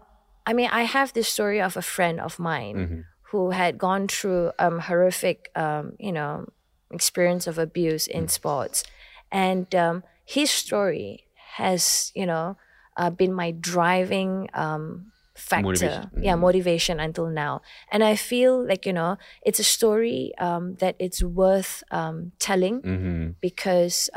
I 0.45 0.53
mean, 0.53 0.69
I 0.71 0.83
have 0.83 1.13
this 1.13 1.27
story 1.29 1.61
of 1.61 1.77
a 1.77 1.81
friend 1.81 2.19
of 2.19 2.39
mine 2.39 3.05
who 3.31 3.51
had 3.51 3.77
gone 3.77 4.07
through 4.07 4.51
um, 4.59 4.79
horrific, 4.79 5.49
um, 5.55 5.93
you 5.99 6.11
know, 6.11 6.45
experience 6.91 7.47
of 7.47 7.57
abuse 7.57 8.07
in 8.07 8.27
sports, 8.27 8.83
and 9.31 9.73
um, 9.75 10.03
his 10.25 10.51
story 10.51 11.25
has, 11.57 12.11
you 12.15 12.25
know, 12.25 12.57
uh, 12.97 13.09
been 13.09 13.33
my 13.33 13.51
driving 13.51 14.49
um, 14.53 15.11
factor, 15.35 15.63
Motivation. 15.63 16.11
yeah, 16.21 16.35
motivation 16.35 16.99
until 16.99 17.27
now. 17.27 17.61
And 17.91 18.03
I 18.03 18.15
feel 18.15 18.65
like 18.67 18.85
you 18.85 18.93
know, 18.93 19.17
it's 19.45 19.59
a 19.59 19.63
story 19.63 20.33
um, 20.37 20.75
that 20.75 20.95
it's 20.99 21.23
worth 21.23 21.83
um, 21.91 22.31
telling 22.39 22.81
Mm-hmm. 22.81 23.31
because. 23.39 24.09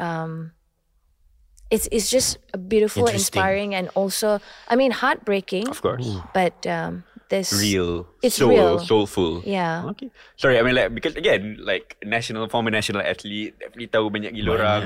It's, 1.70 1.88
it's 1.90 2.10
just 2.10 2.38
a 2.52 2.58
beautiful, 2.58 3.06
inspiring, 3.06 3.74
and 3.74 3.88
also, 3.94 4.38
I 4.68 4.76
mean, 4.76 4.90
heartbreaking. 4.92 5.68
Of 5.68 5.82
course, 5.82 6.06
But 6.32 6.64
um, 6.66 7.02
there's 7.30 7.50
real, 7.50 8.06
It's 8.22 8.36
soul, 8.36 8.50
real. 8.50 8.78
soulful. 8.78 9.42
Yeah. 9.44 9.86
Okay. 9.96 10.10
Sorry, 10.36 10.58
I 10.58 10.62
mean 10.62 10.74
like 10.76 10.94
because 10.94 11.16
again, 11.16 11.56
like 11.58 11.96
national 12.04 12.46
former 12.48 12.70
national 12.70 13.00
athlete, 13.02 13.58
definitely 13.58 13.88
tahu 13.88 14.10
banyak 14.12 14.36
gila 14.36 14.50
orang. 14.60 14.82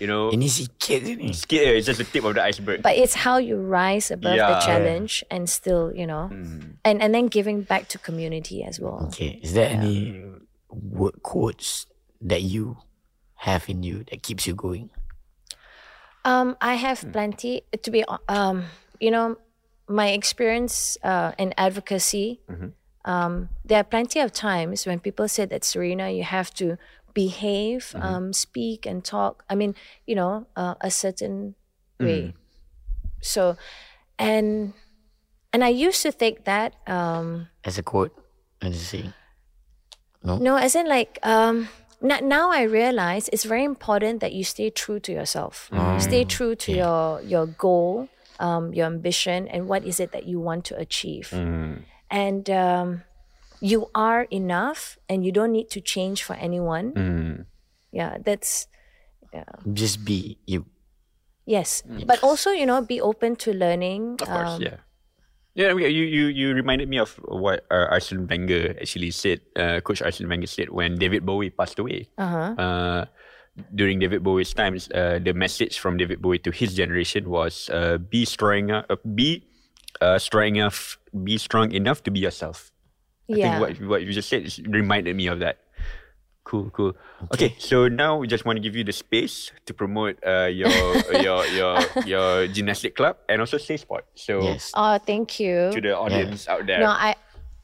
You 0.00 0.08
know, 0.08 0.32
Ini 0.32 0.48
sikit 0.50 1.04
je 1.06 1.14
ni. 1.14 1.30
sikit 1.36 1.60
je, 1.60 1.70
it's 1.78 1.86
just 1.86 2.00
the 2.02 2.08
tip 2.08 2.24
of 2.24 2.34
the 2.34 2.42
iceberg. 2.42 2.82
But 2.82 2.96
it's 2.98 3.14
how 3.14 3.36
you 3.38 3.60
rise 3.60 4.10
above 4.10 4.34
Yeah. 4.34 4.58
the 4.58 4.66
challenge 4.66 5.22
and 5.30 5.46
still, 5.46 5.92
you 5.94 6.08
know, 6.08 6.32
Mm. 6.32 6.80
and, 6.82 6.98
and 7.04 7.14
then 7.14 7.28
giving 7.30 7.62
back 7.62 7.86
to 7.94 7.98
community 8.00 8.64
as 8.64 8.80
well. 8.80 9.06
Okay. 9.12 9.38
Is 9.44 9.52
there 9.54 9.70
any 9.70 10.18
word 10.72 11.22
quotes 11.22 11.86
that 12.18 12.42
you 12.42 12.80
have 13.46 13.68
in 13.70 13.84
you 13.86 14.02
that 14.10 14.24
keeps 14.24 14.48
you 14.48 14.56
going? 14.56 14.90
Um, 16.24 16.56
I 16.60 16.74
have 16.74 17.04
plenty 17.12 17.62
to 17.82 17.90
be, 17.90 18.04
um, 18.28 18.64
you 19.00 19.10
know, 19.10 19.36
my 19.88 20.08
experience 20.10 20.96
uh, 21.02 21.32
in 21.38 21.52
advocacy. 21.58 22.40
Um, 23.04 23.50
there 23.64 23.80
are 23.80 23.84
plenty 23.84 24.20
of 24.20 24.32
times 24.32 24.86
when 24.86 24.98
people 24.98 25.28
say 25.28 25.44
that 25.44 25.62
Sarina, 25.62 26.08
you 26.16 26.24
have 26.24 26.48
to 26.54 26.78
behave, 27.12 27.94
um, 28.00 28.32
speak, 28.32 28.86
and 28.86 29.04
talk. 29.04 29.44
I 29.50 29.54
mean, 29.54 29.74
you 30.06 30.14
know, 30.16 30.46
uh, 30.56 30.74
a 30.80 30.90
certain 30.90 31.54
way. 32.00 32.32
So, 33.20 33.56
and 34.18 34.72
and 35.52 35.62
I 35.62 35.68
used 35.68 36.00
to 36.02 36.10
think 36.12 36.44
that. 36.44 36.74
Um, 36.88 37.48
As 37.64 37.76
a 37.76 37.82
quote, 37.82 38.16
as 38.62 38.74
a 38.74 38.80
see. 38.80 39.12
No, 40.24 40.38
no, 40.38 40.56
as 40.56 40.74
in 40.74 40.88
like 40.88 41.18
um 41.22 41.68
now 42.20 42.52
I 42.52 42.62
realize 42.68 43.28
it's 43.32 43.44
very 43.44 43.64
important 43.64 44.20
that 44.20 44.32
you 44.32 44.44
stay 44.44 44.68
true 44.70 45.00
to 45.00 45.12
yourself. 45.12 45.70
Stay 45.98 46.24
true 46.24 46.54
to 46.54 46.70
your 46.72 47.20
your 47.24 47.46
goal, 47.46 48.08
um, 48.38 48.72
your 48.76 48.86
ambition, 48.86 49.48
and 49.48 49.66
what 49.68 49.84
is 49.84 49.98
it 50.00 50.12
that 50.12 50.28
you 50.28 50.38
want 50.38 50.64
to 50.68 50.76
achieve. 50.76 51.32
And 52.10 52.44
um, 52.50 53.02
you 53.60 53.88
are 53.94 54.28
enough, 54.30 54.98
and 55.08 55.24
you 55.24 55.32
don't 55.32 55.50
need 55.52 55.70
to 55.70 55.80
change 55.80 56.22
for 56.22 56.36
anyone. 56.36 56.92
Yeah, 57.90 58.18
that's 58.20 58.68
Just 59.72 60.04
be 60.04 60.38
you. 60.46 60.66
yes. 61.46 61.82
But 62.06 62.22
also, 62.22 62.50
you 62.50 62.66
know, 62.66 62.82
be 62.82 63.00
open 63.00 63.36
to 63.48 63.52
learning. 63.52 64.20
Of 64.20 64.28
course, 64.28 64.60
um, 64.60 64.62
yeah. 64.62 64.76
Yeah, 65.54 65.70
you 65.78 65.86
you 65.86 66.26
you 66.34 66.46
reminded 66.54 66.88
me 66.90 66.98
of 66.98 67.14
what 67.30 67.62
uh, 67.70 67.86
Arsene 67.94 68.26
Wenger 68.26 68.74
actually 68.74 69.14
said. 69.14 69.38
Uh, 69.54 69.78
Coach 69.80 70.02
Arsene 70.02 70.26
Wenger 70.28 70.50
said 70.50 70.70
when 70.70 70.98
David 70.98 71.22
Bowie 71.24 71.50
passed 71.50 71.78
away. 71.78 72.10
Uh-huh. 72.18 72.58
Uh, 72.58 73.04
during 73.72 74.02
David 74.02 74.26
Bowie's 74.26 74.50
times, 74.52 74.90
uh, 74.90 75.22
the 75.22 75.30
message 75.32 75.78
from 75.78 75.94
David 75.96 76.18
Bowie 76.20 76.42
to 76.42 76.50
his 76.50 76.74
generation 76.74 77.30
was 77.30 77.70
uh, 77.70 77.98
be 78.02 78.26
strong, 78.26 78.66
enough, 78.74 78.86
uh, 78.90 78.96
be 79.14 79.46
uh, 80.02 80.18
strong 80.18 80.58
enough, 80.58 80.98
be 81.22 81.38
strong 81.38 81.70
enough 81.70 82.02
to 82.02 82.10
be 82.10 82.18
yourself. 82.18 82.74
I 83.30 83.38
Yeah. 83.38 83.62
think 83.62 83.62
what 83.62 83.70
what 83.88 84.00
you 84.02 84.10
just 84.12 84.28
said 84.28 84.50
reminded 84.66 85.14
me 85.14 85.30
of 85.30 85.38
that. 85.38 85.63
Cool, 86.44 86.68
cool. 86.76 86.92
Okay, 87.32 87.56
so 87.58 87.88
now 87.88 88.18
we 88.20 88.28
just 88.28 88.44
want 88.44 88.56
to 88.56 88.62
give 88.62 88.76
you 88.76 88.84
the 88.84 88.92
space 88.92 89.50
to 89.64 89.72
promote 89.72 90.20
uh, 90.20 90.44
your 90.52 90.68
your 91.24 91.40
your 91.48 91.74
your 92.04 92.28
gymnastic 92.52 92.94
club 92.94 93.16
and 93.32 93.40
also 93.40 93.56
Safe 93.56 93.80
Sport. 93.80 94.04
So 94.14 94.42
Yes. 94.44 94.68
Oh, 94.76 95.00
thank 95.00 95.40
you. 95.40 95.72
to 95.72 95.80
the 95.80 95.96
audience 95.96 96.44
out 96.46 96.66
there. 96.68 96.80
No, 96.84 96.92
I 96.92 97.16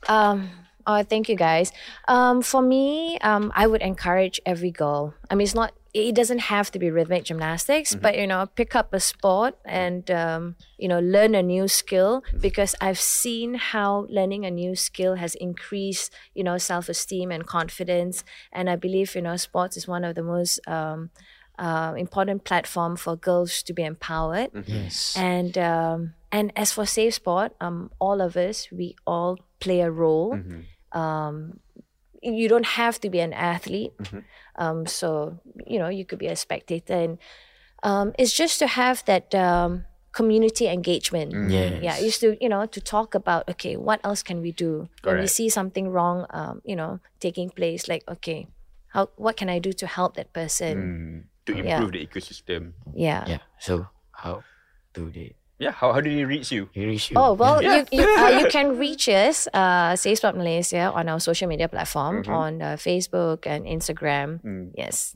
um 0.09 0.49
oh 0.89 1.05
thank 1.05 1.29
you 1.29 1.37
guys. 1.37 1.73
Um 2.09 2.41
for 2.41 2.63
me, 2.65 3.19
um 3.21 3.53
I 3.55 3.69
would 3.69 3.85
encourage 3.85 4.41
every 4.49 4.73
girl. 4.73 5.13
I 5.29 5.37
mean 5.37 5.45
it's 5.45 5.55
not 5.55 5.77
it 5.93 6.15
doesn't 6.15 6.39
have 6.39 6.71
to 6.73 6.79
be 6.79 6.91
rhythmic 6.91 7.25
gymnastics, 7.25 7.95
but 7.95 8.17
you 8.17 8.27
know, 8.27 8.47
pick 8.47 8.75
up 8.77 8.93
a 8.95 9.01
sport 9.01 9.57
and 9.65 10.11
um, 10.11 10.57
you 10.79 10.89
know, 10.89 11.01
learn 11.01 11.35
a 11.35 11.43
new 11.43 11.67
skill 11.69 12.23
because 12.41 12.75
I've 12.81 13.01
seen 13.01 13.55
how 13.55 14.07
learning 14.09 14.47
a 14.47 14.51
new 14.51 14.77
skill 14.77 15.17
has 15.17 15.35
increased, 15.35 16.13
you 16.35 16.45
know, 16.45 16.59
self-esteem 16.59 17.31
and 17.31 17.47
confidence. 17.47 18.25
And 18.53 18.71
I 18.71 18.77
believe, 18.77 19.15
you 19.15 19.23
know, 19.23 19.37
sports 19.37 19.77
is 19.77 19.89
one 19.89 20.05
of 20.05 20.15
the 20.15 20.23
most 20.23 20.61
um 20.69 21.11
uh, 21.59 21.93
important 21.99 22.45
platform 22.45 22.97
for 22.97 23.17
girls 23.17 23.63
to 23.63 23.75
be 23.75 23.85
empowered 23.85 24.49
Yes. 24.67 25.15
and 25.15 25.59
um, 25.59 26.15
and 26.33 26.53
as 26.57 26.73
for 26.73 26.87
Safe 26.87 27.15
Sport, 27.15 27.55
um, 27.61 27.91
all 27.99 28.21
of 28.21 28.37
us, 28.37 28.69
we 28.73 28.97
all 29.07 29.39
play 29.59 29.81
a 29.81 29.91
role. 29.91 30.37
Mm-hmm. 30.37 30.99
Um, 30.99 31.61
you 32.23 32.49
don't 32.49 32.67
have 32.67 33.01
to 33.01 33.11
be 33.11 33.21
an 33.21 33.33
athlete. 33.33 33.97
Mm-hmm. 33.99 34.19
Um, 34.57 34.87
so, 34.87 35.39
you 35.67 35.79
know, 35.79 35.89
you 35.89 36.05
could 36.05 36.19
be 36.19 36.27
a 36.27 36.37
spectator. 36.37 36.95
And 36.95 37.19
um, 37.83 38.13
it's 38.19 38.33
just 38.37 38.59
to 38.59 38.67
have 38.67 39.05
that 39.07 39.35
um, 39.35 39.85
community 40.13 40.67
engagement. 40.69 41.33
Mm. 41.33 41.51
Yes. 41.51 41.83
Yeah, 41.83 41.99
used 41.99 42.21
to, 42.21 42.37
you 42.41 42.49
know, 42.49 42.67
to 42.67 42.81
talk 42.81 43.15
about, 43.15 43.49
okay, 43.49 43.77
what 43.77 44.01
else 44.05 44.23
can 44.23 44.43
we 44.43 44.53
do? 44.53 44.89
When 45.03 45.19
we 45.19 45.27
see 45.27 45.49
something 45.49 45.89
wrong, 45.89 46.27
um, 46.31 46.61
you 46.65 46.77
know, 46.77 47.01
taking 47.21 47.49
place, 47.51 47.89
like, 47.89 48.05
okay, 48.09 48.49
how, 48.89 49.09
what 49.17 49.37
can 49.37 49.49
I 49.49 49.59
do 49.59 49.73
to 49.73 49.87
help 49.87 50.17
that 50.17 50.33
person? 50.33 50.77
Mm, 50.77 51.47
to 51.47 51.57
Yeah. 51.57 51.77
improve 51.77 51.93
the 51.93 52.07
ecosystem. 52.07 52.73
Yeah. 52.93 53.25
Yeah. 53.27 53.39
So 53.59 53.87
how 54.13 54.43
do 54.93 55.11
they 55.11 55.37
Yeah. 55.61 55.77
How, 55.77 55.93
how 55.93 56.01
did 56.01 56.17
he 56.17 56.25
reach 56.25 56.49
you? 56.51 56.73
you 56.73 56.89
reach 56.89 57.13
you? 57.13 57.21
Oh 57.21 57.37
well, 57.37 57.61
Yeah. 57.61 57.85
you 57.93 58.01
you, 58.01 58.07
uh, 58.17 58.41
you 58.41 58.49
can 58.49 58.79
reach 58.85 59.07
us, 59.13 59.45
uh, 59.53 59.93
Safe 59.95 60.17
Sport 60.17 60.35
Malaysia, 60.41 60.89
on 60.91 61.05
our 61.13 61.21
social 61.21 61.47
media 61.53 61.69
platform 61.69 62.25
Mm-hmm. 62.25 62.33
on 62.33 62.53
uh, 62.65 62.81
Facebook 62.81 63.45
and 63.45 63.69
Instagram. 63.69 64.41
Mm. 64.41 64.73
Yes, 64.73 65.13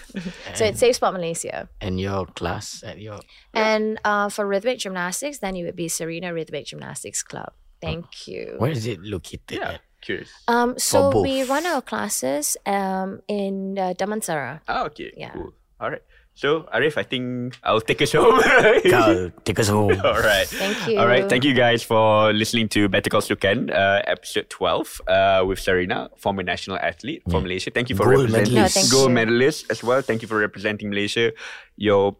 so 0.54 0.64
it's 0.70 0.78
Safe 0.80 0.94
Sport 0.94 1.18
Malaysia. 1.18 1.68
and 1.82 1.98
your 1.98 2.26
class 2.38 2.82
at 2.86 3.02
your 3.02 3.18
And 3.52 3.98
uh, 4.06 4.30
for 4.30 4.46
rhythmic 4.46 4.78
gymnastics, 4.78 5.38
then 5.42 5.56
it 5.58 5.66
would 5.66 5.76
be 5.76 5.90
Sarina 5.90 6.30
Rhythmic 6.32 6.66
Gymnastics 6.70 7.22
Club. 7.26 7.50
Thank 7.82 8.26
you. 8.30 8.54
where 8.58 8.70
is 8.70 8.86
it 8.86 9.02
located? 9.02 9.58
Yeah. 9.58 9.78
At? 9.78 9.80
Curious. 10.00 10.30
Um, 10.46 10.78
so 10.78 11.10
we 11.10 11.42
run 11.42 11.66
our 11.66 11.82
classes 11.82 12.54
um 12.66 13.18
in 13.26 13.74
uh, 13.78 13.94
Damansara. 13.98 14.62
Ah, 14.70 14.86
okay. 14.86 15.10
Yeah. 15.18 15.34
Cool. 15.34 15.50
All 15.82 15.90
right. 15.90 16.02
So, 16.38 16.70
Arief, 16.70 16.94
I 16.96 17.02
think 17.02 17.58
I'll 17.66 17.80
take 17.82 17.98
us 18.00 18.12
home. 18.14 18.38
Khal, 18.86 19.32
take 19.42 19.58
us 19.58 19.66
home. 19.74 19.98
All 20.06 20.22
right. 20.22 20.46
Thank 20.46 20.86
you. 20.86 20.94
All 21.02 21.08
right. 21.10 21.26
Thank 21.28 21.42
you 21.42 21.50
guys 21.52 21.82
for 21.82 22.30
listening 22.32 22.68
to 22.78 22.86
Better 22.88 23.10
Call 23.10 23.22
Sukan, 23.26 23.74
uh, 23.74 24.02
episode 24.06 24.46
12 24.48 25.02
uh, 25.08 25.42
with 25.42 25.58
Sarina, 25.58 26.06
former 26.16 26.44
national 26.46 26.78
athlete 26.78 27.26
from 27.28 27.42
Malaysia. 27.42 27.74
Thank 27.74 27.90
you 27.90 27.96
for 27.98 28.06
Gold 28.06 28.30
representing 28.30 28.54
medalist. 28.54 28.78
No, 28.78 28.82
gold 28.94 29.08
you. 29.10 29.14
medalist 29.18 29.66
as 29.66 29.82
well. 29.82 29.98
Thank 30.00 30.22
you 30.22 30.28
for 30.30 30.38
representing 30.38 30.90
Malaysia. 30.94 31.32
Your 31.74 32.14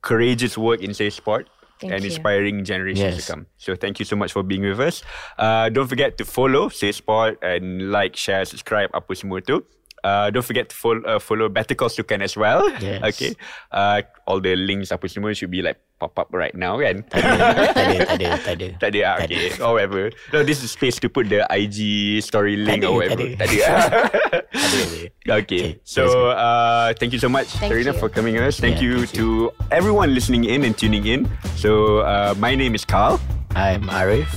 courageous 0.00 0.54
work 0.56 0.78
in 0.80 0.94
safe 0.94 1.14
sport. 1.18 1.50
Thank 1.82 1.92
and 1.92 2.00
you. 2.06 2.08
inspiring 2.08 2.62
generations 2.64 3.18
Yes. 3.18 3.26
to 3.26 3.32
come. 3.34 3.46
So 3.58 3.74
thank 3.74 3.98
you 3.98 4.06
so 4.06 4.14
much 4.16 4.30
for 4.32 4.42
being 4.46 4.62
with 4.62 4.78
us. 4.80 5.02
Uh, 5.36 5.68
don't 5.68 5.88
forget 5.90 6.16
to 6.18 6.24
follow 6.24 6.70
Safe 6.70 6.94
Sport 6.96 7.36
and 7.42 7.92
like, 7.92 8.16
share, 8.16 8.46
subscribe, 8.46 8.88
apa 8.96 9.12
semua 9.12 9.42
tu. 9.44 9.60
Uh, 10.06 10.30
don't 10.30 10.46
forget 10.46 10.70
to 10.70 10.76
follow, 10.78 11.02
uh, 11.02 11.18
follow 11.18 11.50
Better 11.50 11.74
Call 11.74 11.90
Sukan 11.90 12.22
as 12.22 12.38
well. 12.38 12.62
Yes. 12.78 13.02
Okay. 13.10 13.34
Uh, 13.74 14.06
all 14.30 14.38
the 14.38 14.54
links 14.54 14.94
apa 14.94 15.10
semua 15.10 15.34
should 15.34 15.50
be 15.50 15.62
like 15.66 15.82
pop 15.98 16.14
up 16.20 16.28
right 16.30 16.54
now 16.54 16.76
kan. 16.78 17.02
tak 17.10 17.24
ada, 17.24 17.34
tak 17.74 17.86
ada, 17.90 17.96
tak 18.06 18.14
ada, 18.14 18.28
tak 18.38 18.54
ada. 18.54 18.66
Tak 18.82 18.88
ada, 18.94 19.00
ah, 19.02 19.14
okay. 19.24 19.46
Or 19.58 19.70
whatever. 19.80 20.02
No, 20.30 20.46
this 20.46 20.62
is 20.62 20.70
space 20.70 21.00
to 21.02 21.08
put 21.10 21.26
the 21.26 21.42
IG 21.50 22.20
story 22.22 22.54
link 22.54 22.84
ada, 22.84 22.92
or 22.92 23.02
whatever. 23.02 23.26
ada. 23.26 23.34
Tak 23.40 23.46
ada. 23.50 23.66
Ada, 24.56 24.78
ada. 24.82 25.00
okay. 25.42 25.76
Okay, 25.76 25.80
So, 25.84 26.32
uh, 26.32 26.92
thank 26.96 27.12
you 27.12 27.20
so 27.20 27.28
much, 27.28 27.48
Thank 27.60 27.72
Sarina, 27.72 27.92
you. 27.92 28.00
for 28.00 28.08
coming 28.08 28.36
on 28.38 28.44
us. 28.46 28.56
Thank 28.56 28.78
Yeah, 28.80 28.88
you 28.88 28.94
thank 29.04 29.18
to 29.20 29.26
everyone 29.74 30.14
listening 30.16 30.44
in 30.48 30.64
and 30.64 30.72
tuning 30.76 31.04
in. 31.04 31.28
So, 31.60 32.00
uh, 32.06 32.32
my 32.40 32.54
name 32.54 32.72
is 32.78 32.84
Khal. 32.84 33.18
I'm 33.56 33.84
Arief. 33.90 34.28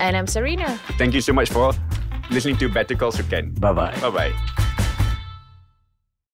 And 0.00 0.16
I'm 0.16 0.24
Sarina. 0.28 0.78
Thank 0.96 1.12
you 1.12 1.20
so 1.20 1.32
much 1.36 1.48
for 1.50 1.72
listening 2.30 2.56
to 2.62 2.68
Better 2.68 2.96
Call 2.96 3.12
Sukan. 3.12 3.56
Bye 3.60 3.72
bye. 3.76 3.92
Bye 4.00 4.12
bye. 4.32 4.87